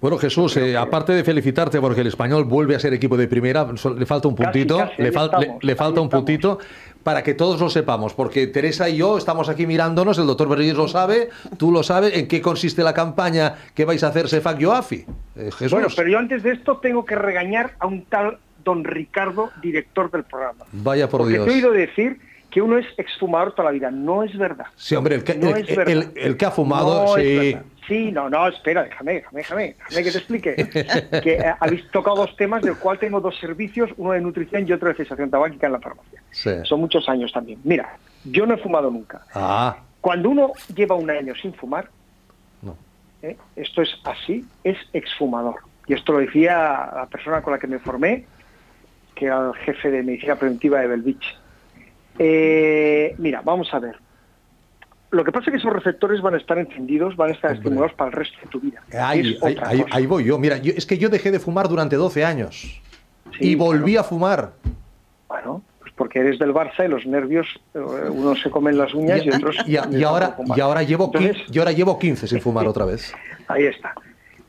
Bueno, 0.00 0.16
Jesús, 0.16 0.56
eh, 0.56 0.76
aparte 0.76 1.12
de 1.12 1.24
felicitarte 1.24 1.80
porque 1.80 2.02
el 2.02 2.06
español 2.06 2.44
vuelve 2.44 2.76
a 2.76 2.78
ser 2.80 2.94
equipo 2.94 3.16
de 3.16 3.26
primera, 3.26 3.66
le 3.96 4.06
falta 4.06 4.28
un 4.28 4.36
puntito, 4.36 4.78
casi, 4.78 5.02
le, 5.02 5.08
ahí 5.08 5.14
fal- 5.14 5.30
le- 5.30 5.38
estamos, 5.40 5.64
le 5.64 5.76
falta 5.76 6.00
un 6.00 6.08
puntito 6.08 6.58
para 7.02 7.22
que 7.22 7.34
todos 7.34 7.60
lo 7.60 7.68
sepamos, 7.68 8.14
porque 8.14 8.46
Teresa 8.46 8.88
y 8.88 8.98
yo 8.98 9.18
estamos 9.18 9.48
aquí 9.48 9.66
mirándonos, 9.66 10.18
el 10.18 10.26
doctor 10.26 10.48
Berríes 10.48 10.74
lo 10.76 10.86
sabe, 10.88 11.30
tú 11.56 11.72
lo 11.72 11.82
sabes, 11.82 12.16
en 12.16 12.28
qué 12.28 12.40
consiste 12.40 12.82
la 12.84 12.94
campaña 12.94 13.54
que 13.74 13.84
vais 13.84 14.02
a 14.04 14.08
hacer 14.08 14.28
Sefac 14.28 14.58
Yoafi. 14.58 15.04
Eh, 15.36 15.50
Jesús, 15.52 15.72
Bueno, 15.72 15.88
pero 15.96 16.08
yo 16.08 16.18
antes 16.18 16.42
de 16.44 16.52
esto 16.52 16.76
tengo 16.78 17.04
que 17.04 17.16
regañar 17.16 17.72
a 17.80 17.86
un 17.88 18.04
tal 18.04 18.38
don 18.64 18.84
Ricardo, 18.84 19.50
director 19.62 20.10
del 20.10 20.24
programa. 20.24 20.64
vaya 20.72 21.08
por 21.08 21.20
Porque 21.20 21.34
Dios. 21.34 21.46
te 21.46 21.50
he 21.52 21.54
oído 21.54 21.70
decir 21.72 22.20
que 22.50 22.62
uno 22.62 22.78
es 22.78 22.86
exfumador 22.96 23.52
toda 23.52 23.64
la 23.66 23.70
vida. 23.72 23.90
No 23.90 24.22
es 24.22 24.36
verdad. 24.36 24.66
Sí, 24.76 24.94
hombre, 24.94 25.16
el 25.16 25.24
que, 25.24 25.34
No 25.34 25.54
el- 25.54 26.36
que 26.36 26.46
ha 26.46 26.50
fumado, 26.50 27.04
No 27.04 27.16
es 27.16 27.22
sí. 27.24 27.36
verdad. 27.54 27.62
Sí, 27.86 28.12
no, 28.12 28.28
no, 28.28 28.46
espera, 28.48 28.82
déjame, 28.84 29.14
déjame, 29.14 29.38
déjame, 29.40 29.76
déjame 29.88 30.04
que 30.04 30.10
te 30.12 30.18
explique. 30.18 30.54
que 31.22 31.32
eh, 31.34 31.54
habéis 31.58 31.90
tocado 31.90 32.16
dos 32.16 32.36
temas, 32.36 32.60
del 32.62 32.76
cual 32.76 32.98
tengo 32.98 33.18
dos 33.20 33.38
servicios, 33.38 33.90
uno 33.96 34.12
de 34.12 34.20
nutrición 34.20 34.68
y 34.68 34.72
otro 34.72 34.88
de 34.88 34.94
cesación 34.94 35.30
tabáquica 35.30 35.66
en 35.68 35.72
la 35.72 35.80
farmacia. 35.80 36.22
Sí. 36.30 36.50
Son 36.64 36.80
muchos 36.80 37.08
años 37.08 37.32
también. 37.32 37.58
Mira, 37.64 37.96
yo 38.24 38.44
no 38.44 38.54
he 38.54 38.58
fumado 38.58 38.90
nunca. 38.90 39.22
Ah, 39.34 39.78
Cuando 40.02 40.28
uno 40.28 40.52
lleva 40.74 40.96
un 40.96 41.10
año 41.10 41.34
sin 41.40 41.54
fumar, 41.54 41.88
No. 42.60 42.76
¿eh? 43.22 43.36
esto 43.56 43.80
es 43.82 43.90
así, 44.04 44.44
es 44.64 44.76
exfumador. 44.92 45.56
Y 45.86 45.94
esto 45.94 46.12
lo 46.12 46.18
decía 46.18 46.90
la 46.94 47.06
persona 47.10 47.40
con 47.40 47.54
la 47.54 47.58
que 47.58 47.66
me 47.66 47.78
formé, 47.78 48.26
que 49.18 49.26
era 49.26 49.48
el 49.48 49.54
jefe 49.64 49.90
de 49.90 50.02
medicina 50.02 50.36
preventiva 50.36 50.80
de 50.80 50.86
Belvich. 50.86 51.36
Eh, 52.18 53.14
mira, 53.18 53.42
vamos 53.44 53.72
a 53.72 53.78
ver. 53.78 53.96
Lo 55.10 55.24
que 55.24 55.32
pasa 55.32 55.46
es 55.46 55.52
que 55.52 55.56
esos 55.58 55.72
receptores 55.72 56.20
van 56.20 56.34
a 56.34 56.36
estar 56.36 56.58
encendidos, 56.58 57.16
van 57.16 57.30
a 57.30 57.32
estar 57.32 57.50
Hombre. 57.52 57.62
estimulados 57.64 57.94
para 57.96 58.10
el 58.10 58.16
resto 58.16 58.36
de 58.42 58.46
tu 58.48 58.60
vida. 58.60 58.82
ahí, 59.00 60.06
voy 60.06 60.24
yo. 60.24 60.38
Mira, 60.38 60.58
yo- 60.58 60.72
es 60.76 60.84
que 60.84 60.98
yo 60.98 61.08
dejé 61.08 61.30
de 61.30 61.40
fumar 61.40 61.68
durante 61.68 61.96
12 61.96 62.24
años 62.24 62.80
Sí, 63.38 63.50
y 63.52 63.54
volví 63.54 63.96
a 63.96 64.04
fumar. 64.04 64.52
Bueno, 65.28 65.62
pues 65.80 65.92
porque 65.96 66.18
eres 66.20 66.38
del 66.38 66.52
Barça 66.52 66.84
y 66.84 66.88
los 66.88 67.06
nervios, 67.06 67.46
eh, 67.74 67.78
unos 67.78 68.40
se 68.42 68.50
comen 68.50 68.76
las 68.76 68.92
uñas 68.94 69.24
y, 69.24 69.30
otros... 69.30 69.56
y, 69.66 69.72
y 69.96 70.02
ahora, 70.04 70.36
y 70.56 70.60
ahora 70.60 70.82
llevo 70.82 71.06
Entonces- 71.06 71.36
y 71.50 71.58
ahora 71.58 71.72
llevo 71.72 71.98
15 71.98 72.26
sin 72.26 72.40
fumar 72.40 72.66
otra 72.66 72.84
vez. 72.84 73.12
Ahí 73.48 73.64
está. 73.64 73.94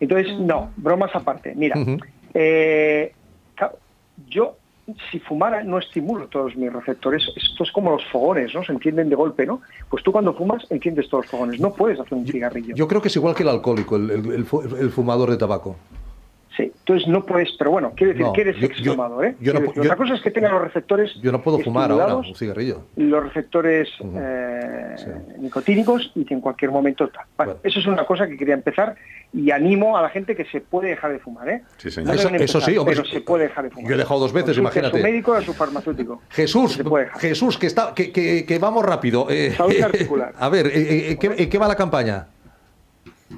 Entonces, 0.01 0.37
no, 0.39 0.71
bromas 0.77 1.11
aparte. 1.15 1.53
Mira, 1.55 1.75
eh, 2.33 3.13
yo 4.27 4.55
si 5.11 5.19
fumara 5.19 5.63
no 5.63 5.77
estimulo 5.77 6.27
todos 6.27 6.55
mis 6.55 6.73
receptores. 6.73 7.23
Esto 7.35 7.63
es 7.63 7.71
como 7.71 7.91
los 7.91 8.03
fogones, 8.11 8.53
¿no? 8.55 8.63
Se 8.63 8.71
encienden 8.71 9.07
de 9.09 9.15
golpe, 9.15 9.45
¿no? 9.45 9.61
Pues 9.87 10.01
tú 10.03 10.11
cuando 10.11 10.33
fumas 10.33 10.65
enciendes 10.71 11.07
todos 11.09 11.25
los 11.25 11.31
fogones. 11.31 11.59
No 11.59 11.71
puedes 11.73 11.99
hacer 11.99 12.15
un 12.17 12.25
cigarrillo. 12.25 12.73
Yo 12.75 12.87
creo 12.87 12.99
que 12.99 13.09
es 13.09 13.15
igual 13.15 13.35
que 13.35 13.43
el 13.43 13.49
alcohólico, 13.49 13.97
el, 13.97 14.09
el- 14.09 14.31
el 14.31 14.45
fu- 14.45 14.61
el 14.63 14.89
fumador 14.89 15.29
de 15.29 15.37
tabaco. 15.37 15.75
Sí, 16.59 16.73
entonces 16.77 17.07
no 17.07 17.25
puedes, 17.25 17.53
pero 17.57 17.71
bueno, 17.71 17.93
quiere 17.95 18.11
decir 18.11 18.25
No, 18.25 18.33
que 18.33 18.41
eres 18.41 18.61
exfumador, 18.61 19.25
¿eh? 19.25 19.35
yo 19.39 19.53
no 19.53 19.61
decir, 19.61 19.75
yo- 19.77 19.81
Otra 19.83 19.95
cosa 19.95 20.15
es 20.15 20.21
que 20.21 20.29
tenga 20.29 20.49
los 20.51 20.61
receptores 20.61 21.13
Yo 21.21 21.31
no 21.31 21.41
puedo 21.41 21.57
fumar 21.59 21.89
ahora 21.89 22.15
un 22.17 22.35
cigarrillo. 22.35 22.83
los 22.97 23.23
receptores 23.23 23.87
eh, 24.03 24.95
nicotínicos 25.39 26.11
y 26.15 26.25
que 26.25 26.33
en 26.33 26.41
cualquier 26.41 26.71
momento 26.71 27.07
tal. 27.07 27.25
Bueno, 27.37 27.55
Eso 27.63 27.79
es 27.79 27.87
una 27.87 28.05
cosa 28.05 28.27
que 28.27 28.35
quería 28.35 28.55
empezar 28.55 28.95
y 29.31 29.51
animo 29.51 29.95
a 29.97 30.01
la 30.01 30.09
gente 30.09 30.35
que 30.35 30.43
se 30.45 30.59
puede 30.59 30.89
dejar 30.89 31.13
de 31.13 31.19
fumar, 31.19 31.47
¿eh? 31.47 31.61
Sí, 31.77 31.87
No 32.03 32.11
Eso- 32.13 32.59
sí, 32.59 32.77
hombre, 32.77 32.95
pero 32.95 33.07
se 33.07 33.21
puede 33.21 33.43
dejar 33.45 33.63
de 33.63 33.69
fumar. 33.69 33.89
Yo 33.89 33.95
he 33.95 33.97
dejado 33.97 34.19
dos 34.19 34.33
veces, 34.33 34.57
Consulte 34.57 34.61
imagínate. 34.79 34.97
A 34.97 34.99
su 34.99 35.03
médico 35.07 35.31
o 35.31 35.35
a 35.35 35.41
su 35.41 35.53
farmacéutico. 35.53 36.21
Jesús, 36.29 36.81
Jesús, 37.19 37.57
que, 37.57 37.67
está, 37.67 37.93
que, 37.95 38.11
que- 38.11 38.45
que 38.45 38.59
vamos 38.59 38.83
rápido. 38.83 39.27
Eh, 39.29 39.53
Salud 39.55 39.79
articular. 39.81 40.33
a 40.37 40.49
ver, 40.49 40.67
eh, 40.67 41.11
eh, 41.11 41.17
¿qué, 41.17 41.33
en 41.37 41.49
qué 41.49 41.57
va 41.57 41.67
la 41.69 41.75
campaña? 41.75 42.27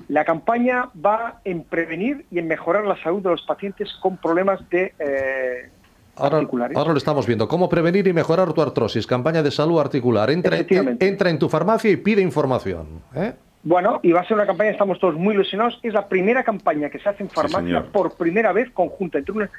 La 0.07 0.25
campaña 0.25 0.89
va 0.93 1.41
en 1.43 1.63
prevenir 1.63 2.25
y 2.31 2.39
en 2.39 2.47
mejorar 2.47 2.85
la 2.85 3.01
salud 3.03 3.21
de 3.21 3.29
los 3.29 3.41
pacientes 3.41 3.89
con 4.01 4.17
problemas 4.17 4.59
de 4.69 4.93
eh, 4.99 5.69
Ahora, 6.15 6.37
articulares. 6.37 6.77
ahora 6.77 6.91
lo 6.91 6.97
estamos 6.97 7.25
viendo. 7.25 7.47
¿Cómo 7.47 7.69
prevenir 7.69 8.07
y 8.07 8.13
mejorar 8.13 8.53
tu 8.53 8.61
artrosis? 8.61 9.07
Campaña 9.07 9.41
de 9.43 9.51
salud 9.51 9.79
articular. 9.79 10.29
Entra, 10.29 10.57
entra 10.99 11.29
en 11.29 11.39
tu 11.39 11.49
farmacia 11.49 11.89
y 11.91 11.97
pide 11.97 12.21
información. 12.21 13.01
¿eh? 13.15 13.33
Bueno, 13.63 13.99
y 14.01 14.11
va 14.11 14.21
a 14.21 14.25
ser 14.25 14.35
una 14.37 14.47
campaña, 14.47 14.71
estamos 14.71 14.99
todos 14.99 15.15
muy 15.15 15.35
ilusionados. 15.35 15.79
Es 15.83 15.93
la 15.93 16.07
primera 16.07 16.43
campaña 16.43 16.89
que 16.89 16.99
se 16.99 17.09
hace 17.09 17.23
en 17.23 17.29
farmacia 17.29 17.83
por 17.83 18.15
primera 18.15 18.51
vez 18.51 18.71
conjunta 18.71 19.19
entre 19.19 19.33
una, 19.33 19.49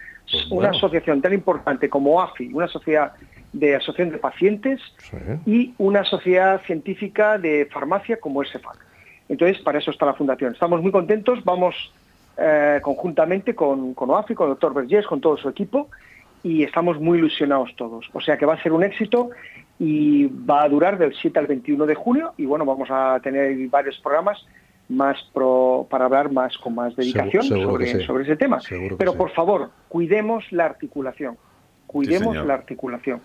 una 0.50 0.54
bueno. 0.54 0.76
asociación 0.76 1.22
tan 1.22 1.32
importante 1.32 1.88
como 1.88 2.20
AFI, 2.20 2.52
una 2.52 2.68
sociedad 2.68 3.12
de 3.52 3.76
asociación 3.76 4.10
de 4.10 4.18
pacientes, 4.18 4.80
y 5.46 5.74
una 5.78 6.04
sociedad 6.04 6.62
científica 6.62 7.38
de 7.38 7.68
farmacia 7.70 8.18
como 8.18 8.42
es 8.42 8.50
CEFAC. 8.50 8.78
Entonces, 9.28 9.58
para 9.62 9.78
eso 9.78 9.90
está 9.90 10.06
la 10.06 10.14
fundación. 10.14 10.52
Estamos 10.52 10.82
muy 10.82 10.90
contentos, 10.92 11.42
vamos 11.44 11.74
eh, 12.36 12.80
conjuntamente 12.82 13.54
con, 13.54 13.94
con 13.94 14.10
OAFI, 14.10 14.34
con 14.34 14.46
el 14.48 14.52
doctor 14.52 14.74
Vergés, 14.74 15.06
con 15.06 15.20
todo 15.20 15.36
su 15.36 15.48
equipo, 15.48 15.88
y 16.42 16.62
estamos 16.64 17.00
muy 17.00 17.18
ilusionados 17.18 17.70
todos. 17.76 18.08
O 18.12 18.20
sea 18.20 18.36
que 18.36 18.46
va 18.46 18.54
a 18.54 18.62
ser 18.62 18.72
un 18.72 18.82
éxito 18.84 19.30
y 19.78 20.26
va 20.26 20.62
a 20.62 20.68
durar 20.68 20.98
del 20.98 21.14
7 21.14 21.38
al 21.38 21.46
21 21.46 21.86
de 21.86 21.94
junio, 21.94 22.34
y 22.36 22.44
bueno, 22.46 22.64
vamos 22.64 22.88
a 22.90 23.18
tener 23.22 23.56
varios 23.68 23.98
programas 24.00 24.44
más 24.88 25.16
pro- 25.32 25.86
para 25.88 26.04
hablar 26.04 26.30
más 26.30 26.58
con 26.58 26.74
más 26.74 26.94
dedicación 26.96 27.42
Seguro- 27.44 27.60
seguro 27.62 27.78
que 27.78 27.86
sobre, 27.86 28.00
sí. 28.00 28.06
sobre 28.06 28.24
ese 28.24 28.36
tema. 28.36 28.60
Seguro 28.60 28.96
Pero 28.98 29.12
sí. 29.12 29.18
por 29.18 29.30
favor, 29.30 29.70
cuidemos 29.88 30.44
la 30.52 30.66
articulación. 30.66 31.36
Cuidemos 31.86 32.36
la 32.44 32.54
articulación. 32.54 33.20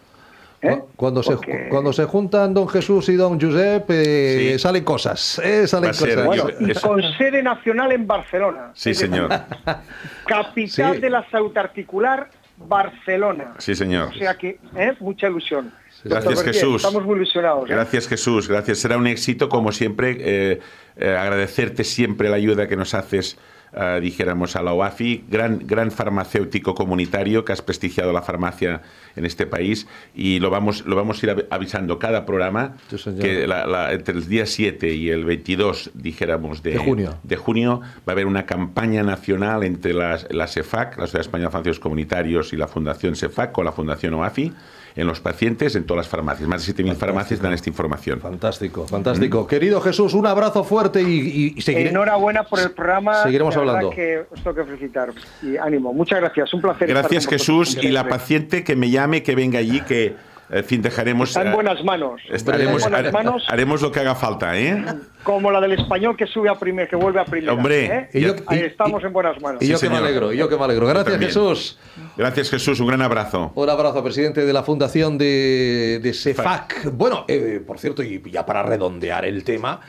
¿Eh? 0.62 0.82
Cuando 0.96 1.22
se, 1.24 1.36
Porque- 1.36 1.68
cuando 1.70 1.94
se 1.94 2.06
juntan 2.06 2.54
don 2.54 2.68
Jesús 2.68 3.08
y 3.10 3.16
don 3.16 3.40
Josep, 3.40 3.86
eh, 3.90 4.56
salen 4.60 4.84
cosas. 4.84 5.40
eh, 5.44 5.68
salen 5.68 5.90
a 5.92 5.94
ser- 5.94 6.10
cosas. 6.16 6.26
Bueno, 6.26 6.46
y 6.60 6.72
Eso- 6.72 6.88
con 6.88 7.02
sede 7.18 7.44
nacional 7.44 7.92
en 7.92 8.08
Barcelona. 8.08 8.72
Sí, 8.74 8.94
señor. 8.94 9.30
Capital 10.26 10.96
Sí. 10.96 11.02
de 11.02 11.10
la 11.10 11.30
salud 11.30 11.56
articular, 11.58 12.30
Barcelona. 12.58 13.54
Sí, 13.60 13.76
señor. 13.76 14.10
O 14.10 14.14
sea 14.18 14.36
que, 14.36 14.60
¿eh? 14.76 14.94
mucha 15.00 15.28
ilusión. 15.28 15.72
Gracias, 16.04 16.44
Jesús. 16.44 16.78
Estamos 16.84 17.04
muy 17.06 17.16
ilusionados. 17.18 17.70
¿eh? 17.70 17.74
Gracias 17.74 18.08
Jesús, 18.08 18.48
gracias. 18.48 18.78
Será 18.80 18.98
un 18.98 19.08
éxito, 19.08 19.50
como 19.50 19.72
siempre, 19.72 20.16
eh, 20.20 20.60
eh, 20.96 21.16
agradecerte 21.16 21.84
siempre 21.84 22.30
la 22.30 22.36
ayuda 22.38 22.68
que 22.68 22.76
nos 22.76 22.94
haces, 22.94 23.38
eh, 23.80 24.00
dijéramos, 24.02 24.56
a 24.56 24.64
la 24.64 24.74
OAFI, 24.74 25.26
gran, 25.30 25.60
gran 25.66 25.92
farmacéutico 25.92 26.74
comunitario 26.74 27.46
que 27.46 27.54
has 27.54 27.62
prestigiado 27.62 28.12
la 28.12 28.22
farmacia 28.22 28.82
en 29.16 29.26
este 29.26 29.46
país 29.46 29.88
y 30.16 30.40
lo 30.40 30.50
vamos, 30.50 30.86
lo 30.86 30.96
vamos 30.96 31.22
a 31.22 31.26
ir 31.26 31.30
av- 31.32 31.46
avisando 31.50 32.00
cada 32.00 32.26
programa, 32.26 32.76
que 33.22 33.48
la- 33.48 33.66
la- 33.68 33.94
entre 33.94 34.16
el 34.16 34.28
día 34.28 34.46
7 34.46 34.94
y 34.94 35.10
el 35.10 35.26
22, 35.26 35.92
dijéramos, 35.94 36.64
de, 36.64 36.72
De 36.72 36.78
junio. 36.80 37.18
de 37.24 37.36
junio, 37.36 37.82
va 37.82 38.04
a 38.08 38.12
haber 38.12 38.26
una 38.26 38.46
campaña 38.46 39.04
nacional 39.04 39.64
entre 39.64 39.94
las, 39.94 40.28
la 40.32 40.48
SEFAC, 40.48 40.98
la 40.98 41.06
Sociedad 41.06 41.22
Española 41.22 41.50
de 41.50 41.52
Farmacéuticos 41.52 41.84
Comunitarios, 41.84 42.54
y 42.54 42.58
la 42.58 42.68
Fundación 42.68 43.16
SEFAC 43.16 43.52
con 43.52 43.66
la 43.66 43.72
Fundación 43.72 44.14
OAFI, 44.16 44.54
en 44.98 45.08
los 45.08 45.22
pacientes, 45.22 45.76
en 45.76 45.86
todas 45.86 46.00
las 46.06 46.08
farmacias. 46.10 46.50
Más 46.50 46.66
de 46.68 46.74
7.000 46.74 46.96
farmacias 46.96 47.42
dan 47.42 47.54
esta 47.54 47.70
información. 47.70 48.20
Fantástico, 48.20 48.86
fantástico. 48.88 49.48
Querido 49.48 49.80
Jesús, 49.80 50.14
un 50.14 50.26
abrazo 50.28 50.64
fuerte 50.66 51.02
y, 51.02 51.54
y 51.56 51.62
seguiré- 51.62 51.90
Enhorabuena 51.92 52.44
por 52.44 52.60
el 52.60 52.72
programa. 52.72 53.24
Seguiremos 53.24 53.56
hablando. 53.56 53.92
que 53.92 54.26
os 54.30 54.44
tengo 54.44 54.56
que 54.56 54.64
felicitar. 54.66 55.10
Y 55.42 55.56
ánimo. 55.56 55.94
Muchas 55.94 56.20
gracias. 56.20 56.54
Un 56.54 56.62
placer. 56.62 56.90
estar 56.90 57.04
Gracias 57.04 57.26
con 57.28 57.38
vosotros. 57.38 57.68
Jesús 57.70 57.84
y 57.86 57.92
la 57.92 58.08
paciente 58.10 58.64
que 58.64 58.76
me 58.76 58.90
llame, 58.90 59.24
que 59.24 59.36
venga 59.36 59.60
allí, 59.60 59.82
que 59.82 60.16
en 60.50 60.64
fin 60.64 60.82
dejaremos. 60.82 61.30
Está 61.30 61.42
en 61.42 61.48
eh, 61.50 61.54
buenas 61.54 61.84
manos. 61.84 62.22
estaremos- 62.30 62.84
en 62.86 62.92
buenas 62.92 63.14
manos, 63.14 63.44
haremos 63.50 63.82
lo 63.82 63.92
que 63.92 64.00
haga 64.00 64.16
falta, 64.16 64.58
¿eh? 64.58 64.84
como 65.24 65.52
la 65.52 65.60
del 65.60 65.74
español 65.74 66.16
que 66.16 66.26
sube 66.26 66.50
a 66.50 66.56
primer, 66.56 66.88
que 66.88 66.96
vuelve 66.96 67.20
a 67.20 67.26
primera. 67.26 67.54
Hombre, 67.54 67.86
¿eh? 67.86 68.10
y 68.14 68.22
yo- 68.22 68.36
Ahí 68.48 68.60
estamos 68.62 69.04
en 69.04 69.12
buenas 69.14 69.42
manos. 69.42 69.62
Y 69.62 69.68
yo 69.68 69.78
Sí, 69.78 69.88
que 69.88 69.92
me 69.94 69.98
alegro, 70.00 70.32
y 70.32 70.38
yo 70.38 70.48
que 70.48 70.56
me 70.58 70.64
alegro. 70.64 70.88
Gracias. 70.88 71.18
Jesús. 71.20 71.80
Gracias 72.16 72.50
Jesús, 72.50 72.80
un 72.80 72.88
gran 72.88 73.02
abrazo. 73.02 73.52
Un 73.56 73.70
abrazo, 73.70 74.04
presidente 74.04 74.46
de 74.46 74.54
la 74.54 74.64
Fundación 74.64 75.18
de, 75.18 76.00
de 76.02 76.14
CEFAC. 76.14 76.92
Bueno, 76.94 77.26
eh, 77.28 77.62
por 77.66 77.78
cierto, 77.80 78.02
y 78.04 78.22
ya 78.32 78.46
para 78.46 78.64
redondear 78.64 79.26
el 79.26 79.44
tema, 79.44 79.82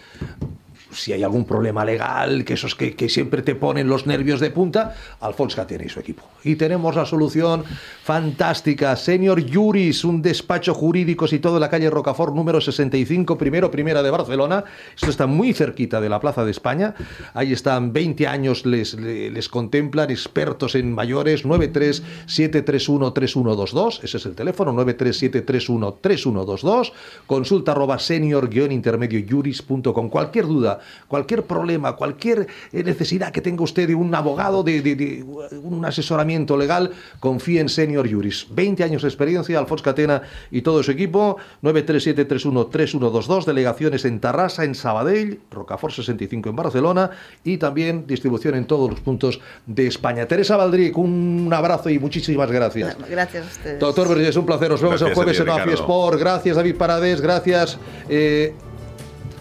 si 0.91 1.13
hay 1.13 1.23
algún 1.23 1.45
problema 1.45 1.85
legal, 1.85 2.45
que 2.45 2.55
esos 2.55 2.75
que, 2.75 2.95
que 2.95 3.09
siempre 3.09 3.43
te 3.43 3.55
ponen 3.55 3.89
los 3.89 4.07
nervios 4.07 4.41
de 4.41 4.51
punta, 4.51 4.95
Alfonso 5.21 5.59
tiene 5.67 5.87
y 5.87 5.89
su 5.89 6.01
equipo. 6.01 6.25
Y 6.45 6.57
tenemos 6.57 6.97
la 6.97 7.07
solución 7.07 7.65
fantástica. 8.03 8.95
Senior 8.97 9.43
Juris, 9.51 10.05
un 10.05 10.21
despacho 10.23 10.75
jurídico 10.75 11.27
situado 11.27 11.57
en 11.57 11.63
la 11.63 11.71
calle 11.71 11.91
Rocafort 11.91 12.35
número 12.35 12.61
65, 12.61 13.39
primero, 13.39 13.71
primera 13.71 14.03
de 14.03 14.11
Barcelona. 14.11 14.65
Esto 14.95 15.09
está 15.11 15.27
muy 15.27 15.53
cerquita 15.53 16.01
de 16.01 16.09
la 16.09 16.21
Plaza 16.21 16.45
de 16.45 16.51
España. 16.51 16.95
Ahí 17.35 17.53
están 17.53 17.93
20 17.93 18.27
años, 18.27 18.67
les, 18.67 18.95
les, 18.95 19.33
les 19.33 19.49
contemplan, 19.49 20.11
expertos 20.11 20.75
en 20.75 20.93
mayores, 20.93 21.45
937313122. 21.45 24.01
Ese 24.03 24.17
es 24.17 24.27
el 24.27 24.35
teléfono, 24.35 24.73
937313122. 24.75 26.91
Consulta 27.27 27.71
arroba 27.73 27.99
senior-intermedio-juris.com. 27.99 30.09
Cualquier 30.09 30.47
duda, 30.47 30.78
cualquier 31.09 31.45
problema, 31.45 31.97
cualquier 31.97 32.47
eh, 32.73 32.83
necesidad 32.85 33.31
que 33.33 33.41
tenga 33.41 33.63
usted 33.65 33.87
de 33.89 33.95
un 33.95 34.15
abogado, 34.15 34.63
de, 34.63 34.81
de- 34.83 34.97
de 34.97 35.25
un 35.63 35.85
asesoramiento 35.85 36.57
legal, 36.57 36.91
confíe 37.21 37.61
en 37.61 37.69
Senior 37.69 38.09
Juris. 38.11 38.47
20 38.51 38.85
años 38.85 39.03
de 39.03 39.09
experiencia, 39.09 39.59
Alfonso 39.59 39.85
Catena 39.85 40.23
y 40.51 40.63
todo 40.63 40.83
su 40.83 40.91
equipo. 40.91 41.37
937313122, 41.63 43.45
delegaciones 43.45 44.05
en 44.05 44.21
Tarrasa, 44.21 44.65
en 44.65 44.75
Sabadell, 44.75 45.41
Rocafort 45.51 45.95
65 45.95 46.49
en 46.51 46.57
Barcelona 46.57 47.11
y 47.45 47.57
también 47.59 48.07
distribución 48.07 48.55
en 48.55 48.67
todos 48.67 48.91
los 48.91 49.01
puntos 49.01 49.41
de 49.67 49.87
España. 49.87 50.27
Teresa 50.27 50.57
Valdric, 50.57 50.97
un 50.99 51.51
abrazo 51.53 51.91
y 51.91 51.99
muchísimas 51.99 52.51
gracias. 52.51 52.97
Gracias 53.09 53.45
a 53.45 53.49
ustedes. 53.49 53.81
Doctor 53.81 54.09
Vergés, 54.09 54.37
un 54.37 54.47
placer. 54.47 54.71
Nos 54.71 54.81
vemos 54.83 55.01
el 55.01 55.09
Gracias 55.09 55.13
a 55.13 55.15
jueves 55.15 55.37
ti, 55.37 55.43
en 55.43 55.49
AFI. 55.51 55.71
Sport. 55.83 56.19
Gracias, 56.21 56.57
David 56.57 56.77
Parades. 56.77 57.21
Gracias. 57.21 57.79
eh, 58.09 58.55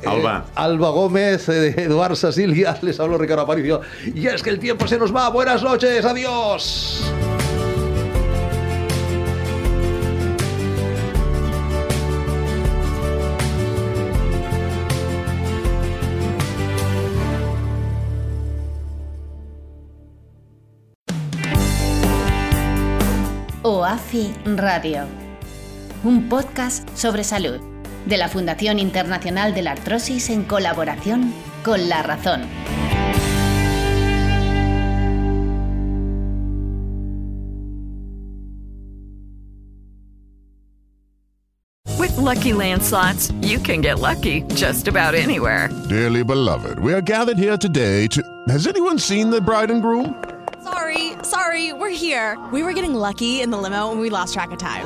Alba. 0.05 0.45
eh, 0.47 0.51
Alba 0.55 0.89
Gómez, 0.89 1.49
eh, 1.49 1.73
Eduard 1.77 2.15
Sasilia, 2.15 2.77
les 2.81 2.99
hablo 2.99 3.17
Ricardo 3.17 3.43
Aparicio. 3.43 3.81
Y 4.13 4.27
es 4.27 4.41
que 4.43 4.49
el 4.49 4.59
tiempo 4.59 4.87
se 4.87 4.97
nos 4.97 5.15
va. 5.15 5.29
Buenas 5.29 5.63
noches, 5.63 6.03
adiós. 6.05 7.03
OAFI 23.63 24.33
Radio, 24.55 25.05
un 26.03 26.29
podcast 26.29 26.87
sobre 26.95 27.23
salud 27.23 27.66
de 28.07 28.17
la 28.17 28.29
Fundación 28.29 28.79
Internacional 28.79 29.53
de 29.53 29.61
la 29.61 29.71
Artrosis 29.71 30.29
en 30.29 30.43
colaboración 30.43 31.33
con 31.63 31.89
La 31.89 32.01
Razón. 32.03 32.47
With 41.99 42.15
Lucky 42.17 42.53
Land 42.53 42.83
slots, 42.83 43.31
you 43.41 43.59
can 43.59 43.81
get 43.81 43.99
lucky 43.99 44.43
just 44.55 44.87
about 44.87 45.13
anywhere. 45.13 45.69
Dearly 45.89 46.23
beloved, 46.23 46.79
we 46.79 46.93
are 46.93 47.01
gathered 47.01 47.37
here 47.37 47.57
today 47.57 48.07
to. 48.07 48.21
Has 48.47 48.67
anyone 48.67 48.97
seen 48.99 49.29
the 49.29 49.41
bride 49.41 49.71
and 49.71 49.81
groom? 49.81 50.15
Sorry, 50.63 51.13
sorry, 51.23 51.73
we're 51.73 51.89
here. 51.89 52.37
We 52.51 52.63
were 52.63 52.73
getting 52.73 52.93
lucky 52.93 53.41
in 53.41 53.49
the 53.51 53.57
limo 53.57 53.91
and 53.91 53.99
we 53.99 54.09
lost 54.09 54.33
track 54.33 54.51
of 54.51 54.59
time. 54.59 54.85